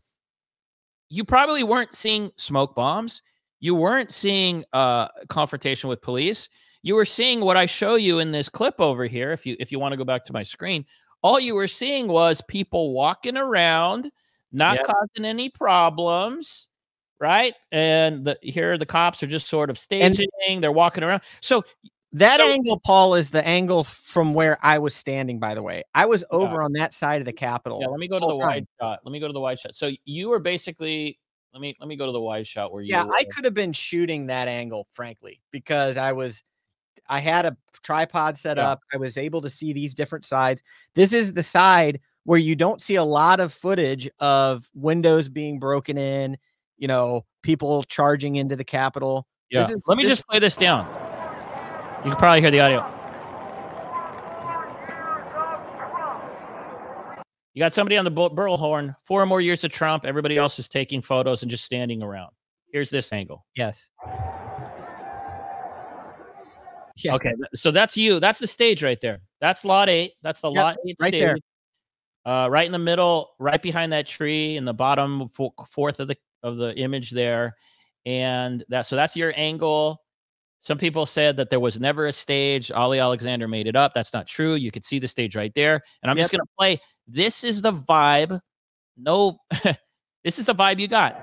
you 1.11 1.24
probably 1.24 1.62
weren't 1.62 1.92
seeing 1.92 2.30
smoke 2.36 2.74
bombs 2.74 3.20
you 3.64 3.74
weren't 3.74 4.12
seeing 4.12 4.62
uh, 4.74 5.09
confrontation 5.30 5.88
with 5.88 6.02
police. 6.02 6.50
You 6.82 6.96
were 6.96 7.07
seeing 7.07 7.40
what 7.40 7.57
I 7.57 7.64
show 7.64 7.94
you 7.94 8.18
in 8.18 8.30
this 8.30 8.46
clip 8.46 8.74
over 8.78 9.07
here. 9.07 9.32
If 9.32 9.46
you 9.46 9.57
if 9.59 9.72
you 9.72 9.78
want 9.78 9.92
to 9.92 9.96
go 9.96 10.05
back 10.05 10.22
to 10.24 10.34
my 10.34 10.42
screen, 10.42 10.84
all 11.22 11.40
you 11.40 11.55
were 11.55 11.66
seeing 11.66 12.07
was 12.07 12.42
people 12.46 12.92
walking 12.92 13.38
around, 13.38 14.12
not 14.55 14.76
yep. 14.76 14.86
causing 14.86 15.24
any 15.24 15.48
problems, 15.50 16.68
right? 17.20 17.55
And 17.72 18.24
the, 18.24 18.38
here 18.40 18.78
the 18.78 18.86
cops 18.86 19.22
are 19.22 19.26
just 19.26 19.48
sort 19.48 19.68
of 19.68 19.78
staging. 19.78 20.28
And 20.48 20.62
they're 20.62 20.72
walking 20.72 21.05
around. 21.05 21.22
So 21.40 21.64
that 22.12 22.38
so, 22.38 22.52
angle, 22.52 22.78
Paul, 22.78 23.16
is 23.16 23.30
the 23.30 23.44
angle 23.44 23.82
from 23.82 24.34
where 24.34 24.57
I 24.62 24.78
was 24.78 24.94
standing. 24.94 25.40
By 25.40 25.55
the 25.55 25.62
way, 25.62 25.82
I 25.94 26.07
was 26.07 26.24
over 26.30 26.62
on 26.62 26.72
that 26.74 26.92
side 26.92 27.20
of 27.20 27.24
the 27.24 27.32
Capitol. 27.32 27.80
Yeah, 27.80 27.88
let 27.88 27.98
me 27.98 28.07
go 28.07 28.20
to 28.20 28.26
the 28.26 28.38
time. 28.38 28.38
wide 28.38 28.66
shot. 28.80 29.00
Let 29.05 29.11
me 29.11 29.18
go 29.18 29.26
to 29.26 29.32
the 29.32 29.40
wide 29.40 29.59
shot. 29.59 29.74
So 29.74 29.90
you 30.05 30.28
were 30.28 30.38
basically 30.38 31.18
let 31.52 31.61
me 31.61 31.74
let 31.80 31.88
me 31.88 31.96
go 31.96 32.07
to 32.07 32.12
the 32.12 32.20
wide 32.20 32.46
shot 32.46 32.72
where 32.72 32.82
you. 32.82 32.88
Yeah, 32.90 33.05
I 33.05 33.24
could 33.32 33.44
have 33.44 33.55
been 33.55 33.72
shooting 33.72 34.26
that 34.26 34.46
angle, 34.46 34.86
frankly, 34.90 35.40
because 35.50 35.96
I 35.96 36.12
was, 36.12 36.44
I 37.09 37.18
had 37.18 37.46
a 37.46 37.57
tripod 37.82 38.36
set 38.36 38.59
yeah. 38.59 38.70
up. 38.70 38.80
I 38.92 38.96
was 38.96 39.18
able 39.18 39.40
to 39.42 39.50
see 39.50 39.72
these 39.72 39.94
different 39.94 40.24
sides. 40.24 40.62
This 40.94 41.12
is 41.12 41.32
the 41.32 41.42
side 41.42 42.00
where 42.25 42.39
you 42.39 42.57
don't 42.57 42.81
see 42.81 42.97
a 42.97 43.05
lot 43.05 43.41
of 43.41 43.53
footage 43.53 44.11
of 44.18 44.68
windows 44.75 45.29
being 45.29 45.59
broken 45.59 45.97
in. 45.97 46.37
You 46.77 46.89
know, 46.89 47.25
people 47.43 47.83
charging 47.85 48.37
into 48.37 48.57
the 48.57 48.64
Capitol. 48.64 49.27
Yeah. 49.51 49.68
Is, 49.70 49.87
let 49.89 49.97
me 49.97 50.05
just 50.05 50.27
play 50.27 50.41
this 50.41 50.57
down. 50.57 50.87
You 52.05 52.11
can 52.11 52.18
probably 52.18 52.41
hear 52.41 52.51
the 52.51 52.61
audio. 52.61 52.91
You 57.55 57.61
got 57.61 57.72
somebody 57.72 57.97
on 57.97 58.05
the 58.05 58.11
burl 58.11 58.57
horn, 58.57 58.97
four 59.05 59.25
more 59.27 59.41
years 59.41 59.62
of 59.62 59.70
Trump. 59.70 60.05
Everybody 60.05 60.37
else 60.37 60.59
is 60.59 60.66
taking 60.66 61.01
photos 61.01 61.43
and 61.43 61.51
just 61.51 61.62
standing 61.64 62.03
around. 62.03 62.33
Here's 62.72 62.91
this 62.91 63.12
angle. 63.12 63.47
Yes. 63.55 63.91
Yeah. 66.97 67.14
Okay. 67.14 67.33
So 67.55 67.70
that's 67.70 67.97
you. 67.97 68.18
That's 68.18 68.41
the 68.41 68.49
stage 68.49 68.83
right 68.83 69.01
there. 69.01 69.20
That's 69.41 69.64
lot 69.64 69.89
eight. 69.89 70.14
That's 70.22 70.41
the 70.41 70.51
yep, 70.51 70.64
lot 70.64 70.77
eight 70.87 70.97
right 71.01 71.09
stage. 71.09 71.22
There. 71.22 71.37
Uh, 72.25 72.49
right 72.51 72.64
in 72.64 72.72
the 72.72 72.79
middle, 72.79 73.33
right 73.39 73.61
behind 73.61 73.93
that 73.93 74.07
tree 74.07 74.57
in 74.57 74.64
the 74.64 74.72
bottom 74.72 75.29
fourth 75.29 76.01
of 76.01 76.09
the 76.09 76.16
of 76.43 76.57
the 76.57 76.75
image 76.77 77.11
there. 77.11 77.55
And 78.07 78.64
that 78.68 78.87
so 78.87 78.97
that's 78.97 79.16
your 79.16 79.33
angle. 79.37 80.01
Some 80.61 80.79
people 80.79 81.05
said 81.05 81.37
that 81.37 81.51
there 81.51 81.61
was 81.61 81.79
never 81.79 82.07
a 82.07 82.12
stage. 82.12 82.70
Ali 82.70 82.99
Alexander 82.99 83.47
made 83.47 83.66
it 83.66 83.77
up. 83.77 83.93
That's 83.93 84.14
not 84.14 84.27
true. 84.27 84.55
You 84.55 84.70
could 84.70 84.85
see 84.85 84.99
the 84.99 85.09
stage 85.09 85.37
right 85.37 85.53
there. 85.55 85.83
And 86.03 86.11
I'm 86.11 86.16
yep. 86.16 86.25
just 86.25 86.33
going 86.33 86.41
to 86.41 86.53
play. 86.59 86.81
This 87.07 87.45
is 87.45 87.61
the 87.61 87.72
vibe. 87.72 88.41
No, 88.97 89.39
this 90.25 90.39
is 90.39 90.47
the 90.47 90.55
vibe 90.55 90.79
you 90.79 90.89
got. 90.89 91.20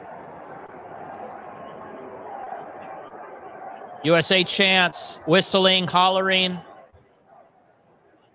USA 4.04 4.44
chants, 4.44 5.20
whistling, 5.26 5.88
hollering. 5.88 6.60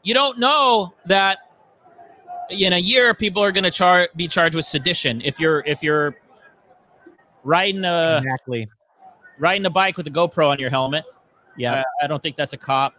You 0.03 0.15
don't 0.15 0.39
know 0.39 0.95
that 1.07 1.39
in 2.51 2.73
a 2.73 2.79
year 2.79 3.15
people 3.15 3.43
are 3.43 3.53
going 3.53 3.65
to 3.65 3.71
char- 3.71 4.09
be 4.17 4.29
charged 4.29 4.55
with 4.55 4.65
sedition 4.65 5.21
if 5.23 5.41
you're 5.41 5.63
if 5.67 5.83
you're 5.83 6.17
riding 7.45 7.85
a 7.85 8.19
exactly 8.19 8.69
riding 9.39 9.67
a 9.67 9.71
bike 9.71 9.97
with 9.97 10.07
a 10.07 10.11
GoPro 10.11 10.49
on 10.49 10.59
your 10.59 10.71
helmet. 10.71 11.05
Yeah, 11.57 11.83
I, 12.01 12.05
I 12.05 12.07
don't 12.07 12.23
think 12.23 12.37
that's 12.37 12.53
a 12.53 12.59
cop. 12.59 12.95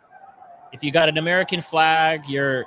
If 0.71 0.83
you 0.83 0.91
got 0.91 1.09
an 1.09 1.17
American 1.17 1.61
flag, 1.61 2.27
you're 2.27 2.65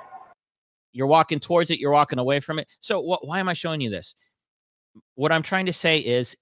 you're 0.93 1.07
walking 1.07 1.39
towards 1.39 1.71
it, 1.71 1.79
you're 1.79 1.91
walking 1.91 2.19
away 2.19 2.39
from 2.39 2.59
it. 2.59 2.67
So 2.81 3.01
wh- 3.01 3.23
why 3.23 3.39
am 3.39 3.49
I 3.49 3.53
showing 3.53 3.81
you 3.81 3.89
this? 3.89 4.15
What 5.15 5.31
I'm 5.31 5.41
trying 5.41 5.67
to 5.67 5.73
say 5.73 5.97
is 5.99 6.35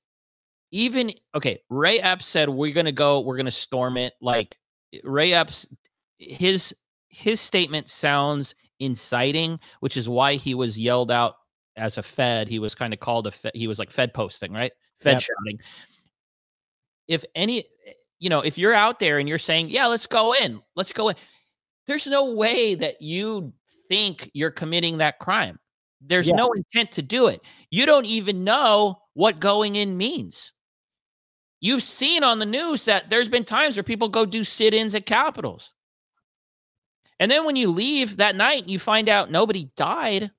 even 0.71 1.11
okay, 1.35 1.59
Ray 1.69 1.99
Epps 1.99 2.27
said 2.27 2.49
we're 2.49 2.73
going 2.73 2.85
to 2.85 2.91
go, 2.91 3.21
we're 3.21 3.35
going 3.35 3.45
to 3.45 3.51
storm 3.51 3.97
it. 3.97 4.13
Like 4.21 4.57
Ray 5.03 5.33
Epps 5.33 5.65
his 6.19 6.75
his 7.07 7.41
statement 7.41 7.89
sounds 7.89 8.53
inciting, 8.79 9.59
which 9.79 9.97
is 9.97 10.09
why 10.09 10.35
he 10.35 10.53
was 10.53 10.77
yelled 10.77 11.11
out 11.11 11.35
as 11.75 11.97
a 11.97 12.03
Fed. 12.03 12.47
He 12.47 12.59
was 12.59 12.75
kind 12.75 12.93
of 12.93 12.99
called 12.99 13.27
a 13.27 13.31
Fed, 13.31 13.51
he 13.55 13.67
was 13.67 13.79
like 13.79 13.91
Fed 13.91 14.13
posting, 14.13 14.53
right? 14.53 14.71
Fed 14.99 15.13
yep. 15.13 15.21
shouting 15.21 15.59
if 17.09 17.25
any, 17.35 17.65
eh, 17.85 17.91
you 18.19 18.29
know, 18.29 18.39
if 18.39 18.57
you're 18.57 18.73
out 18.73 18.99
there 18.99 19.19
and 19.19 19.27
you're 19.27 19.37
saying, 19.37 19.69
yeah, 19.69 19.87
let's 19.87 20.07
go 20.07 20.33
in, 20.33 20.61
let's 20.75 20.93
go 20.93 21.09
in, 21.09 21.15
there's 21.87 22.07
no 22.07 22.33
way 22.33 22.75
that 22.75 23.01
you 23.01 23.51
think 23.89 24.29
you're 24.33 24.51
committing 24.51 24.99
that 24.99 25.19
crime. 25.19 25.59
There's 25.99 26.29
yeah. 26.29 26.35
no 26.35 26.51
intent 26.51 26.91
to 26.93 27.01
do 27.01 27.27
it. 27.27 27.41
You 27.71 27.85
don't 27.85 28.05
even 28.05 28.45
know 28.45 29.01
what 29.15 29.41
going 29.41 29.75
in 29.75 29.97
means. 29.97 30.53
You've 31.59 31.83
seen 31.83 32.23
on 32.23 32.39
the 32.39 32.45
news 32.45 32.85
that 32.85 33.09
there's 33.09 33.27
been 33.27 33.43
times 33.43 33.75
where 33.75 33.83
people 33.83 34.07
go 34.07 34.25
do 34.25 34.45
sit 34.45 34.73
ins 34.73 34.95
at 34.95 35.05
capitals. 35.05 35.73
And 37.19 37.29
then 37.29 37.45
when 37.45 37.55
you 37.55 37.69
leave 37.69 38.17
that 38.17 38.35
night, 38.35 38.67
you 38.67 38.79
find 38.79 39.09
out 39.09 39.29
nobody 39.29 39.69
died 39.75 40.31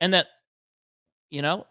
and 0.00 0.14
that, 0.14 0.26
you 1.30 1.42
know, 1.42 1.66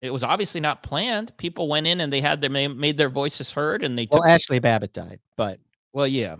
it 0.00 0.10
was 0.10 0.22
obviously 0.22 0.60
not 0.60 0.82
planned. 0.82 1.36
People 1.36 1.68
went 1.68 1.86
in 1.86 2.00
and 2.00 2.12
they 2.12 2.20
had 2.20 2.40
their 2.40 2.50
made 2.50 2.96
their 2.96 3.08
voices 3.08 3.50
heard, 3.50 3.82
and 3.84 3.98
they. 3.98 4.08
Well, 4.10 4.24
Ashley 4.24 4.58
Babbitt 4.58 4.92
died, 4.92 5.20
but 5.36 5.58
well, 5.92 6.06
yeah, 6.06 6.36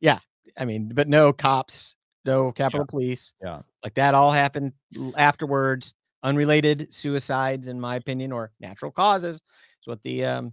yeah. 0.00 0.18
I 0.58 0.64
mean, 0.64 0.90
but 0.94 1.08
no 1.08 1.32
cops, 1.32 1.94
no 2.24 2.52
Capitol 2.52 2.80
yeah. 2.80 2.90
Police, 2.90 3.32
yeah, 3.42 3.62
like 3.82 3.94
that 3.94 4.14
all 4.14 4.32
happened 4.32 4.72
afterwards. 5.16 5.94
Unrelated 6.22 6.92
suicides, 6.92 7.66
in 7.66 7.80
my 7.80 7.96
opinion, 7.96 8.30
or 8.30 8.52
natural 8.60 8.90
causes, 8.90 9.36
is 9.36 9.86
what 9.86 10.02
the 10.02 10.22
um, 10.26 10.52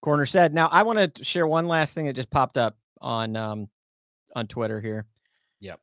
coroner 0.00 0.24
said. 0.24 0.54
Now, 0.54 0.68
I 0.72 0.84
want 0.84 1.14
to 1.14 1.22
share 1.24 1.46
one 1.46 1.66
last 1.66 1.92
thing 1.94 2.06
that 2.06 2.14
just 2.14 2.30
popped 2.30 2.56
up 2.56 2.78
on 3.02 3.36
um, 3.36 3.68
on 4.36 4.46
Twitter 4.46 4.80
here. 4.80 5.06
Yep. 5.60 5.80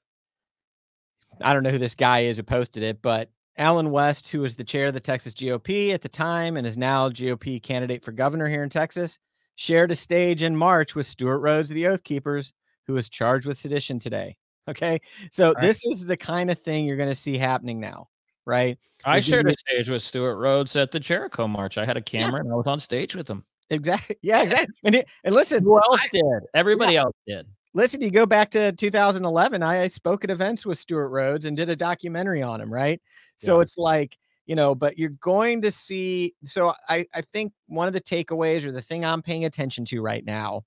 I 1.42 1.54
don't 1.54 1.64
know 1.64 1.72
who 1.72 1.80
this 1.80 1.96
guy 1.96 2.20
is 2.20 2.38
who 2.38 2.44
posted 2.44 2.84
it, 2.84 3.02
but 3.02 3.30
Allen 3.58 3.92
West, 3.92 4.32
who 4.32 4.42
was 4.42 4.56
the 4.56 4.64
chair 4.64 4.88
of 4.88 4.94
the 4.94 5.00
Texas 5.00 5.34
GOP 5.34 5.94
at 5.94 6.02
the 6.02 6.10
time 6.10 6.56
and 6.56 6.66
is 6.66 6.78
now 6.78 7.10
GOP 7.10 7.62
candidate 7.62 8.04
for 8.04 8.12
governor 8.12 8.48
here 8.48 8.64
in 8.64 8.70
Texas, 8.70 9.20
shared 9.56 9.92
a 9.92 9.96
stage 9.96 10.42
in 10.42 10.56
March 10.56 10.96
with 10.96 11.06
Stewart 11.06 11.42
Rhodes 11.42 11.70
of 11.70 11.76
the 11.76 11.88
Oath 11.88 12.04
Keepers, 12.04 12.54
who 12.86 12.94
was 12.94 13.10
charged 13.10 13.46
with 13.46 13.58
sedition 13.58 14.00
today. 14.00 14.38
Okay. 14.66 15.02
So 15.30 15.52
right. 15.52 15.62
this 15.62 15.84
is 15.84 16.06
the 16.06 16.16
kind 16.16 16.50
of 16.50 16.58
thing 16.58 16.86
you're 16.86 16.96
going 16.96 17.10
to 17.10 17.16
see 17.16 17.38
happening 17.38 17.82
now, 17.82 18.08
right? 18.46 18.78
I 19.04 19.20
shared 19.20 19.50
a 19.50 19.54
stage 19.58 19.90
with 19.90 20.02
Stewart 20.02 20.38
Rhodes 20.38 20.78
at 20.78 20.92
the 20.92 21.02
Jericho 21.02 21.50
March. 21.50 21.78
I 21.78 21.86
had 21.86 21.98
a 21.98 22.02
camera 22.02 22.36
yeah. 22.36 22.46
and 22.46 22.54
I 22.54 22.56
was 22.56 22.68
on 22.68 22.80
stage 22.80 23.14
with 23.14 23.30
him. 23.30 23.44
Exactly. 23.70 24.16
Yeah, 24.22 24.42
exactly. 24.42 24.74
And 24.86 24.96
it, 24.96 25.10
and 25.26 25.36
listen, 25.36 25.64
who 25.64 25.76
else 25.76 26.06
I, 26.06 26.08
did? 26.14 26.44
Everybody 26.54 26.94
yeah. 26.94 27.02
else 27.02 27.16
did. 27.28 27.46
Listen, 27.74 28.02
you 28.02 28.12
go 28.12 28.26
back 28.26 28.52
to 28.52 28.72
2011. 28.72 29.64
I 29.64 29.88
spoke 29.88 30.24
at 30.24 30.30
events 30.30 30.66
with 30.66 30.78
Stewart 30.78 31.10
Rhodes 31.10 31.46
and 31.46 31.58
did 31.58 31.70
a 31.70 31.76
documentary 31.76 32.42
on 32.44 32.62
him, 32.62 32.72
right? 32.72 33.02
So 33.38 33.56
yeah. 33.56 33.62
it's 33.64 33.78
like 33.78 34.18
you 34.46 34.56
know, 34.56 34.76
but 34.76 34.98
you're 34.98 35.10
going 35.10 35.62
to 35.62 35.72
see. 35.72 36.36
So 36.46 36.74
I 36.90 37.06
I 37.14 37.22
think 37.22 37.54
one 37.68 37.88
of 37.88 37.94
the 37.94 38.02
takeaways 38.02 38.66
or 38.66 38.72
the 38.72 38.82
thing 38.82 39.06
I'm 39.06 39.22
paying 39.22 39.46
attention 39.46 39.86
to 39.86 40.02
right 40.02 40.24
now 40.24 40.64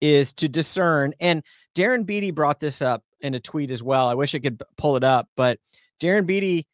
is 0.00 0.32
to 0.34 0.48
discern. 0.48 1.12
And 1.20 1.42
Darren 1.74 2.06
Beattie 2.06 2.30
brought 2.30 2.60
this 2.60 2.82
up 2.82 3.02
in 3.20 3.34
a 3.34 3.40
tweet 3.40 3.70
as 3.70 3.82
well. 3.82 4.08
I 4.08 4.14
wish 4.14 4.34
I 4.34 4.38
could 4.38 4.62
pull 4.76 4.96
it 4.96 5.04
up, 5.04 5.28
but 5.36 5.58
Darren 6.00 6.26
Beattie 6.26 6.66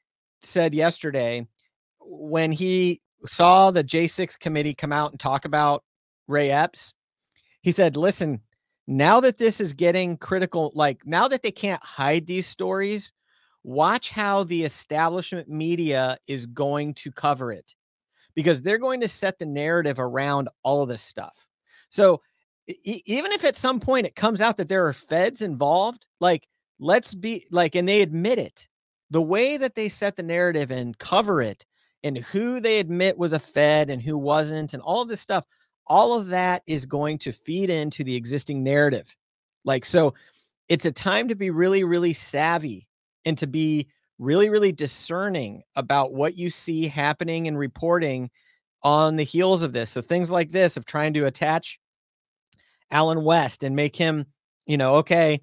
said 0.42 0.74
yesterday 0.74 1.46
when 2.00 2.52
he 2.52 3.00
saw 3.26 3.70
the 3.70 3.82
J6 3.82 4.38
committee 4.38 4.74
come 4.74 4.92
out 4.92 5.12
and 5.12 5.18
talk 5.18 5.46
about 5.46 5.82
Ray 6.28 6.50
Epps, 6.50 6.92
he 7.62 7.72
said, 7.72 7.96
listen, 7.96 8.42
now 8.86 9.20
that 9.20 9.38
this 9.38 9.60
is 9.60 9.72
getting 9.72 10.16
critical, 10.16 10.72
like 10.74 11.06
now 11.06 11.28
that 11.28 11.42
they 11.42 11.50
can't 11.50 11.82
hide 11.82 12.26
these 12.26 12.46
stories, 12.46 13.12
watch 13.62 14.10
how 14.10 14.44
the 14.44 14.64
establishment 14.64 15.48
media 15.48 16.18
is 16.28 16.46
going 16.46 16.94
to 16.94 17.10
cover 17.10 17.50
it 17.52 17.74
because 18.34 18.60
they're 18.62 18.78
going 18.78 19.00
to 19.00 19.08
set 19.08 19.38
the 19.38 19.46
narrative 19.46 19.98
around 19.98 20.48
all 20.62 20.82
of 20.82 20.88
this 20.88 21.02
stuff. 21.02 21.46
So 21.88 22.20
e- 22.66 23.02
even 23.06 23.32
if 23.32 23.44
at 23.44 23.56
some 23.56 23.80
point 23.80 24.06
it 24.06 24.16
comes 24.16 24.40
out 24.40 24.58
that 24.58 24.68
there 24.68 24.86
are 24.86 24.92
feds 24.92 25.40
involved, 25.40 26.06
like 26.20 26.46
let's 26.78 27.14
be 27.14 27.46
like, 27.50 27.74
and 27.74 27.88
they 27.88 28.02
admit 28.02 28.38
it, 28.38 28.66
the 29.10 29.22
way 29.22 29.56
that 29.56 29.74
they 29.74 29.88
set 29.88 30.16
the 30.16 30.22
narrative 30.22 30.70
and 30.70 30.98
cover 30.98 31.40
it 31.40 31.64
and 32.02 32.18
who 32.18 32.60
they 32.60 32.80
admit 32.80 33.16
was 33.16 33.32
a 33.32 33.38
Fed 33.38 33.88
and 33.88 34.02
who 34.02 34.18
wasn't, 34.18 34.74
and 34.74 34.82
all 34.82 35.00
of 35.00 35.08
this 35.08 35.20
stuff, 35.20 35.46
all 35.86 36.18
of 36.18 36.28
that 36.28 36.62
is 36.66 36.86
going 36.86 37.18
to 37.18 37.32
feed 37.32 37.70
into 37.70 38.04
the 38.04 38.16
existing 38.16 38.62
narrative. 38.62 39.14
Like, 39.64 39.84
so 39.84 40.14
it's 40.68 40.86
a 40.86 40.92
time 40.92 41.28
to 41.28 41.34
be 41.34 41.50
really, 41.50 41.84
really 41.84 42.12
savvy 42.12 42.88
and 43.24 43.36
to 43.38 43.46
be 43.46 43.88
really, 44.18 44.48
really 44.48 44.72
discerning 44.72 45.62
about 45.76 46.12
what 46.12 46.36
you 46.36 46.50
see 46.50 46.86
happening 46.86 47.48
and 47.48 47.58
reporting 47.58 48.30
on 48.82 49.16
the 49.16 49.24
heels 49.24 49.62
of 49.62 49.72
this. 49.72 49.90
So 49.90 50.00
things 50.00 50.30
like 50.30 50.50
this 50.50 50.76
of 50.76 50.84
trying 50.84 51.14
to 51.14 51.26
attach 51.26 51.78
Allen 52.90 53.24
West 53.24 53.62
and 53.62 53.74
make 53.74 53.96
him, 53.96 54.26
you 54.66 54.76
know, 54.76 54.96
okay, 54.96 55.40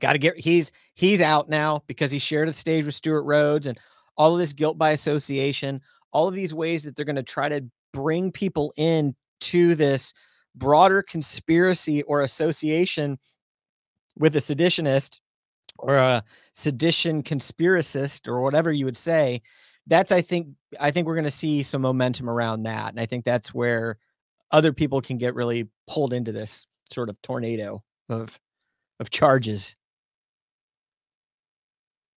got 0.00 0.12
to 0.12 0.18
get 0.18 0.38
he's 0.38 0.72
he's 0.94 1.20
out 1.20 1.48
now 1.48 1.82
because 1.86 2.10
he 2.10 2.18
shared 2.18 2.48
a 2.48 2.52
stage 2.52 2.84
with 2.84 2.94
Stewart 2.94 3.24
Rhodes 3.24 3.66
and 3.66 3.78
all 4.16 4.32
of 4.32 4.38
this 4.38 4.52
guilt 4.52 4.78
by 4.78 4.90
association, 4.90 5.80
all 6.12 6.28
of 6.28 6.34
these 6.34 6.54
ways 6.54 6.84
that 6.84 6.96
they're 6.96 7.04
going 7.04 7.16
to 7.16 7.22
try 7.22 7.48
to 7.48 7.64
bring 7.96 8.30
people 8.30 8.74
in 8.76 9.14
to 9.40 9.74
this 9.74 10.12
broader 10.54 11.02
conspiracy 11.02 12.02
or 12.02 12.20
association 12.20 13.18
with 14.18 14.36
a 14.36 14.38
seditionist 14.38 15.20
or 15.78 15.96
a 15.96 16.22
sedition 16.54 17.22
conspiracist 17.22 18.28
or 18.28 18.42
whatever 18.42 18.70
you 18.70 18.84
would 18.84 18.98
say 18.98 19.40
that's 19.86 20.12
i 20.12 20.20
think 20.20 20.48
i 20.78 20.90
think 20.90 21.06
we're 21.06 21.14
going 21.14 21.24
to 21.24 21.30
see 21.30 21.62
some 21.62 21.80
momentum 21.80 22.28
around 22.28 22.64
that 22.64 22.90
and 22.90 23.00
i 23.00 23.06
think 23.06 23.24
that's 23.24 23.54
where 23.54 23.96
other 24.50 24.74
people 24.74 25.00
can 25.00 25.16
get 25.16 25.34
really 25.34 25.66
pulled 25.86 26.12
into 26.12 26.32
this 26.32 26.66
sort 26.92 27.08
of 27.08 27.20
tornado 27.22 27.82
of 28.10 28.38
of 29.00 29.08
charges 29.08 29.74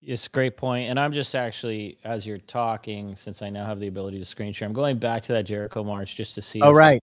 it's 0.01 0.27
a 0.27 0.29
great 0.29 0.57
point. 0.57 0.89
And 0.89 0.99
I'm 0.99 1.11
just 1.11 1.35
actually, 1.35 1.97
as 2.03 2.25
you're 2.25 2.37
talking, 2.37 3.15
since 3.15 3.41
I 3.41 3.49
now 3.49 3.65
have 3.65 3.79
the 3.79 3.87
ability 3.87 4.19
to 4.19 4.25
screen 4.25 4.53
share, 4.53 4.67
I'm 4.67 4.73
going 4.73 4.97
back 4.97 5.23
to 5.23 5.33
that 5.33 5.43
Jericho 5.43 5.83
March 5.83 6.15
just 6.15 6.35
to 6.35 6.41
see. 6.41 6.61
Oh, 6.61 6.71
right. 6.71 7.01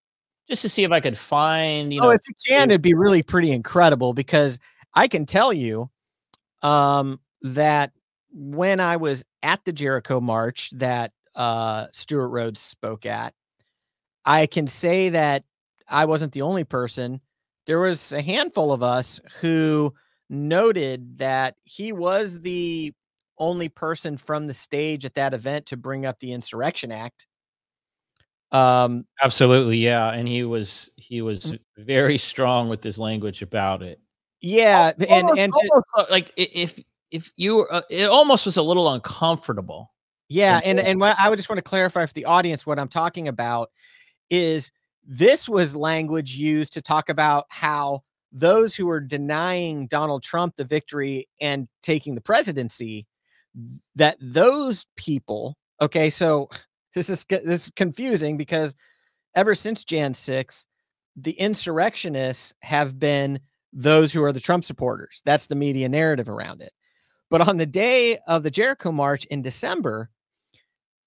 just 0.48 0.62
to 0.62 0.68
see 0.68 0.84
if 0.84 0.92
I 0.92 1.00
could 1.00 1.18
find, 1.18 1.92
you 1.92 2.00
oh, 2.00 2.04
know. 2.04 2.10
if 2.10 2.20
you 2.28 2.34
can, 2.48 2.70
it'd 2.70 2.82
be 2.82 2.94
really 2.94 3.22
pretty 3.22 3.52
incredible 3.52 4.12
because 4.12 4.58
I 4.94 5.08
can 5.08 5.26
tell 5.26 5.52
you 5.52 5.90
um, 6.62 7.20
that 7.42 7.92
when 8.32 8.80
I 8.80 8.96
was 8.96 9.24
at 9.42 9.64
the 9.64 9.72
Jericho 9.72 10.20
March 10.20 10.70
that 10.76 11.12
uh, 11.34 11.86
Stewart 11.92 12.30
Rhodes 12.30 12.60
spoke 12.60 13.04
at, 13.04 13.34
I 14.24 14.46
can 14.46 14.66
say 14.66 15.10
that 15.10 15.44
I 15.88 16.06
wasn't 16.06 16.32
the 16.32 16.42
only 16.42 16.64
person. 16.64 17.20
There 17.66 17.78
was 17.78 18.12
a 18.12 18.22
handful 18.22 18.72
of 18.72 18.82
us 18.82 19.20
who 19.40 19.94
noted 20.28 21.18
that 21.18 21.56
he 21.64 21.92
was 21.92 22.40
the 22.40 22.92
only 23.38 23.68
person 23.68 24.16
from 24.16 24.46
the 24.46 24.54
stage 24.54 25.04
at 25.04 25.14
that 25.14 25.34
event 25.34 25.66
to 25.66 25.76
bring 25.76 26.06
up 26.06 26.18
the 26.18 26.32
Insurrection 26.32 26.90
Act. 26.90 27.26
Um, 28.52 29.06
absolutely, 29.22 29.78
yeah, 29.78 30.12
and 30.12 30.26
he 30.28 30.44
was 30.44 30.90
he 30.96 31.20
was 31.20 31.52
mm. 31.52 31.58
very 31.76 32.16
strong 32.18 32.68
with 32.68 32.82
his 32.82 32.98
language 32.98 33.42
about 33.42 33.82
it. 33.82 34.00
Yeah, 34.40 34.92
and 35.08 35.38
and 35.38 35.52
to, 35.52 35.82
uh, 35.96 36.04
like 36.10 36.32
if 36.36 36.78
if 37.10 37.32
you 37.36 37.66
uh, 37.70 37.82
it 37.90 38.08
almost 38.08 38.46
was 38.46 38.56
a 38.56 38.62
little 38.62 38.92
uncomfortable. 38.92 39.92
Yeah, 40.28 40.60
and 40.64 40.78
and 40.78 41.00
what 41.00 41.16
I 41.18 41.28
would 41.28 41.36
just 41.36 41.48
want 41.48 41.58
to 41.58 41.62
clarify 41.62 42.06
for 42.06 42.12
the 42.12 42.24
audience 42.24 42.64
what 42.64 42.78
I'm 42.78 42.88
talking 42.88 43.28
about 43.28 43.70
is 44.30 44.70
this 45.04 45.48
was 45.48 45.76
language 45.76 46.36
used 46.36 46.72
to 46.74 46.82
talk 46.82 47.08
about 47.08 47.46
how 47.48 48.02
those 48.32 48.74
who 48.74 48.88
are 48.90 49.00
denying 49.00 49.86
Donald 49.86 50.22
Trump 50.22 50.56
the 50.56 50.64
victory 50.64 51.28
and 51.40 51.68
taking 51.82 52.14
the 52.14 52.20
presidency, 52.20 53.06
that 53.94 54.16
those 54.20 54.86
people, 54.96 55.56
okay, 55.80 56.10
so 56.10 56.48
this 56.94 57.08
is 57.08 57.24
this 57.24 57.66
is 57.66 57.72
confusing 57.76 58.36
because 58.36 58.74
ever 59.34 59.54
since 59.54 59.84
Jan 59.84 60.14
6, 60.14 60.66
the 61.16 61.32
insurrectionists 61.32 62.54
have 62.62 62.98
been 62.98 63.40
those 63.72 64.12
who 64.12 64.22
are 64.22 64.32
the 64.32 64.40
Trump 64.40 64.64
supporters. 64.64 65.22
That's 65.24 65.46
the 65.46 65.54
media 65.54 65.88
narrative 65.88 66.28
around 66.28 66.62
it. 66.62 66.72
But 67.28 67.46
on 67.46 67.56
the 67.56 67.66
day 67.66 68.18
of 68.26 68.42
the 68.42 68.50
Jericho 68.50 68.92
March 68.92 69.24
in 69.26 69.42
December, 69.42 70.10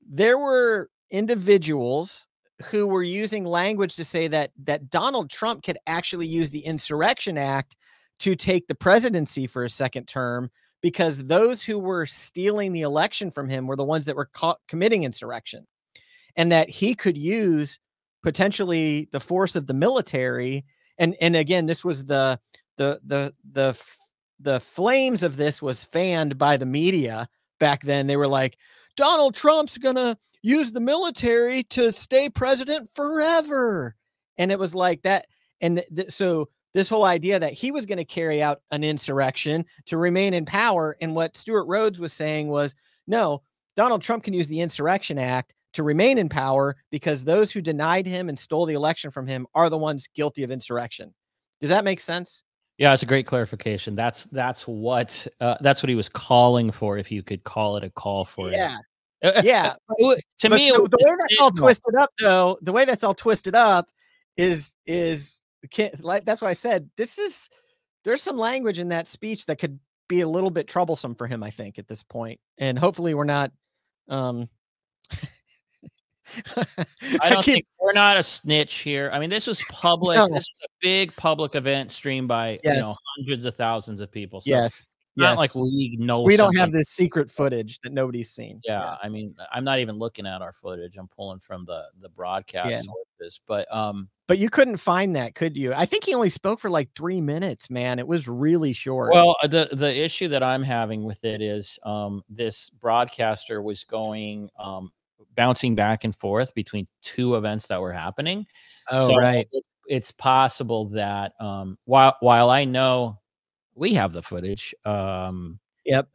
there 0.08 0.38
were 0.38 0.90
individuals 1.12 2.28
who 2.66 2.88
were 2.88 3.04
using 3.04 3.46
language 3.46 3.96
to 3.96 4.06
say 4.06 4.28
that 4.28 4.52
that 4.64 4.90
Donald 4.90 5.30
Trump 5.30 5.64
could 5.64 5.78
actually 5.88 6.28
use 6.28 6.50
the 6.50 6.60
Insurrection 6.60 7.38
Act 7.38 7.76
to 8.20 8.36
take 8.36 8.68
the 8.68 8.76
presidency 8.76 9.48
for 9.48 9.64
a 9.64 9.70
second 9.70 10.08
term 10.08 10.52
because 10.82 11.26
those 11.26 11.64
who 11.64 11.80
were 11.80 12.06
stealing 12.06 12.74
the 12.74 12.82
election 12.82 13.32
from 13.32 13.50
him 13.50 13.68
were 13.68 13.76
the 13.76 13.84
ones 13.84 14.06
that 14.06 14.16
were 14.16 14.30
caught 14.34 14.60
committing 14.68 15.04
insurrection. 15.04 15.66
And 16.36 16.52
that 16.52 16.70
he 16.70 16.96
could 16.96 17.18
use 17.18 17.80
potentially 18.24 19.10
the 19.12 19.20
force 19.20 19.56
of 19.56 19.68
the 19.68 19.74
military. 19.74 20.66
And 20.98 21.16
and 21.22 21.36
again 21.36 21.66
this 21.66 21.84
was 21.84 22.06
the 22.06 22.40
the 22.78 23.00
the 23.06 23.34
the 23.52 23.82
the 24.40 24.60
flames 24.60 25.24
of 25.24 25.36
this 25.36 25.62
was 25.62 25.84
fanned 25.84 26.38
by 26.38 26.58
the 26.58 26.66
media 26.66 27.28
back 27.60 27.82
then. 27.84 28.08
They 28.08 28.18
were 28.18 28.28
like 28.28 28.58
Donald 28.96 29.36
Trump's 29.36 29.78
going 29.78 29.96
to 29.96 30.18
use 30.42 30.72
the 30.72 30.80
military 30.80 31.64
to 31.64 31.92
stay 31.92 32.30
president 32.30 32.90
forever. 32.90 33.96
And 34.38 34.52
it 34.52 34.60
was 34.60 34.76
like 34.76 35.02
that. 35.04 35.28
And 35.62 35.78
th- 35.78 35.88
th- 35.96 36.10
so 36.12 36.50
this 36.74 36.90
whole 36.90 37.06
idea 37.06 37.40
that 37.40 37.54
he 37.54 37.72
was 37.72 37.86
going 37.86 37.98
to 37.98 38.06
carry 38.06 38.42
out 38.42 38.62
an 38.72 38.84
insurrection 38.84 39.66
to 39.86 39.98
remain 39.98 40.34
in 40.34 40.46
power. 40.46 40.96
And 41.02 41.16
what 41.16 41.36
Stewart 41.36 41.68
Rhodes 41.68 42.00
was 42.00 42.14
saying 42.14 42.48
was 42.48 42.76
no, 43.08 43.42
Donald 43.76 44.02
Trump 44.02 44.24
can 44.24 44.34
use 44.34 44.48
the 44.48 44.62
Insurrection 44.62 45.18
Act 45.18 45.56
to 45.74 45.84
remain 45.84 46.18
in 46.18 46.30
power 46.30 46.76
because 46.92 47.24
those 47.24 47.52
who 47.52 47.62
denied 47.62 48.06
him 48.06 48.30
and 48.30 48.38
stole 48.38 48.66
the 48.66 48.74
election 48.74 49.12
from 49.12 49.28
him 49.28 49.48
are 49.54 49.70
the 49.70 49.78
ones 49.78 50.08
guilty 50.14 50.44
of 50.44 50.52
insurrection. 50.52 51.14
Does 51.62 51.70
that 51.70 51.84
make 51.84 52.00
sense? 52.00 52.44
Yeah, 52.80 52.94
it's 52.94 53.04
a 53.04 53.06
great 53.06 53.28
clarification. 53.28 53.94
That's 53.94 54.24
that's 54.26 54.66
what 54.66 55.28
uh, 55.42 55.58
that's 55.60 55.84
what 55.84 55.90
he 55.90 55.96
was 55.96 56.08
calling 56.08 56.72
for. 56.72 56.98
If 56.98 57.12
you 57.12 57.22
could 57.22 57.44
call 57.44 57.76
it 57.76 57.84
a 57.84 57.90
call 57.90 58.24
for 58.24 58.50
yeah. 58.50 58.78
it. 59.22 59.44
yeah. 59.44 59.74
to 60.40 60.50
me, 60.50 60.72
the, 60.72 60.88
the 60.90 61.06
way 61.06 61.16
that's 61.20 61.42
all 61.42 61.52
twisted 61.52 61.96
up, 61.96 62.10
though, 62.22 62.58
the 62.62 62.72
way 62.72 62.86
that's 62.86 63.04
all 63.04 63.14
twisted 63.14 63.54
up 63.54 63.90
is 64.38 64.78
is 64.86 65.42
like 66.00 66.24
that's 66.24 66.42
why 66.42 66.50
I 66.50 66.54
said 66.54 66.90
this 66.96 67.20
is 67.20 67.50
there's 68.06 68.22
some 68.22 68.38
language 68.38 68.80
in 68.80 68.88
that 68.90 69.10
speech 69.10 69.46
that 69.48 69.58
could 69.58 69.78
be 70.08 70.22
a 70.22 70.30
little 70.30 70.50
bit 70.50 70.70
troublesome 70.70 71.16
for 71.16 71.28
him. 71.28 71.44
I 71.44 71.50
think 71.50 71.80
at 71.80 71.88
this 71.90 72.02
point, 72.02 72.40
and 72.58 72.80
hopefully 72.80 73.14
we're 73.14 73.26
not. 73.26 73.52
um 74.08 74.48
I 77.22 77.30
don't 77.30 77.40
I 77.40 77.42
think 77.42 77.66
we're 77.82 77.94
not 77.94 78.18
a 78.18 78.24
snitch 78.24 78.80
here. 78.80 79.10
I 79.14 79.20
mean, 79.20 79.30
this 79.30 79.48
was 79.48 79.64
public. 79.70 80.18
No. 80.18 80.28
This 80.28 80.50
was 80.50 80.62
a 80.66 80.72
big 80.82 81.16
public 81.16 81.56
event 81.56 81.92
streamed 81.92 82.28
by 82.28 82.60
yes. 82.64 82.76
you 82.76 82.82
know 82.82 82.94
hundreds 83.18 83.46
of 83.46 83.56
thousands 83.56 84.00
of 84.02 84.12
people. 84.12 84.42
So 84.42 84.50
yes, 84.50 84.96
not 85.16 85.38
like 85.38 85.56
we 85.56 85.98
know. 86.00 86.24
We 86.24 86.38
don't 86.38 86.56
have 86.56 86.72
this 86.72 86.90
secret 86.90 87.30
footage 87.30 87.80
that 87.82 87.94
nobody's 87.94 88.30
seen. 88.30 88.62
Yeah, 88.64 88.82
yeah, 88.82 88.96
I 89.04 89.10
mean, 89.10 89.36
I'm 89.52 89.64
not 89.64 89.80
even 89.80 89.98
looking 89.98 90.26
at 90.26 90.42
our 90.42 90.54
footage. 90.54 90.98
I'm 90.98 91.08
pulling 91.08 91.40
from 91.40 91.66
the 91.66 91.86
the 92.02 92.10
broadcast 92.10 92.70
yeah. 92.70 92.82
sources. 92.82 93.42
But 93.46 93.74
um, 93.74 94.10
but 94.28 94.38
you 94.38 94.50
couldn't 94.50 94.78
find 94.78 95.16
that, 95.16 95.36
could 95.36 95.58
you? 95.58 95.74
I 95.74 95.86
think 95.86 96.06
he 96.06 96.14
only 96.14 96.30
spoke 96.30 96.60
for 96.60 96.70
like 96.70 96.90
three 96.96 97.22
minutes. 97.22 97.70
Man, 97.70 98.00
it 98.00 98.08
was 98.08 98.28
really 98.28 98.74
short. 98.74 99.12
Well, 99.14 99.36
uh, 99.44 99.48
the 99.48 99.70
the 99.72 99.96
issue 99.96 100.28
that 100.30 100.44
I'm 100.44 100.64
having 100.64 101.04
with 101.04 101.24
it 101.26 101.42
is 101.42 101.80
um, 101.84 102.24
this 102.30 102.70
broadcaster 102.70 103.62
was 103.62 103.84
going 103.84 104.50
um 104.58 104.92
bouncing 105.36 105.76
back 105.76 106.04
and 106.04 106.16
forth 106.16 106.54
between 106.54 106.88
two 107.02 107.36
events 107.36 107.68
that 107.68 107.82
were 107.82 107.94
happening. 107.94 108.46
Oh, 108.90 109.08
so 109.08 109.18
right. 109.18 109.48
It's, 109.52 109.70
it's 109.88 110.12
possible 110.12 110.86
that 110.90 111.34
um, 111.40 111.78
while 111.86 112.16
while 112.20 112.50
I 112.50 112.66
know 112.66 113.20
we 113.76 113.94
have 113.94 114.14
the 114.14 114.22
footage, 114.22 114.76
um, 114.86 115.60
yep, 115.86 116.08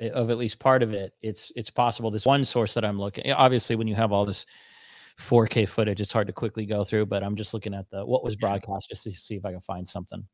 of 0.00 0.30
at 0.30 0.38
least 0.38 0.58
part 0.58 0.82
of 0.82 0.92
it, 0.92 1.12
it's 1.22 1.52
it's 1.54 1.70
possible. 1.70 2.10
This 2.10 2.26
one 2.26 2.44
source 2.44 2.74
that 2.74 2.84
I'm 2.84 2.98
looking, 2.98 3.30
obviously, 3.32 3.76
when 3.76 3.86
you 3.86 3.94
have 3.94 4.12
all 4.12 4.24
this 4.24 4.46
4K 5.18 5.68
footage, 5.68 6.00
it's 6.00 6.12
hard 6.12 6.26
to 6.26 6.32
quickly 6.32 6.66
go 6.66 6.84
through. 6.84 7.06
But 7.06 7.22
I'm 7.22 7.36
just 7.36 7.52
looking 7.54 7.74
at 7.74 7.88
the 7.90 8.04
what 8.04 8.24
was 8.24 8.36
broadcast 8.36 8.88
just 8.88 9.04
to 9.04 9.12
see 9.12 9.36
if 9.36 9.44
I 9.44 9.52
can 9.52 9.60
find 9.60 9.86
something. 9.86 10.24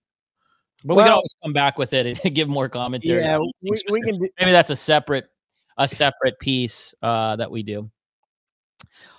But 0.84 0.96
well, 0.96 1.04
we 1.04 1.08
can 1.08 1.12
always 1.12 1.34
come 1.42 1.52
back 1.52 1.78
with 1.78 1.92
it 1.92 2.06
and 2.06 2.34
give 2.34 2.48
more 2.48 2.68
commentary. 2.68 3.20
Yeah, 3.20 3.38
we, 3.38 3.50
we 3.90 4.02
can. 4.02 4.18
Do- 4.18 4.28
Maybe 4.38 4.52
that's 4.52 4.70
a 4.70 4.76
separate 4.76 5.26
a 5.78 5.88
separate 5.88 6.38
piece 6.38 6.94
uh, 7.02 7.36
that 7.36 7.50
we 7.50 7.62
do. 7.62 7.90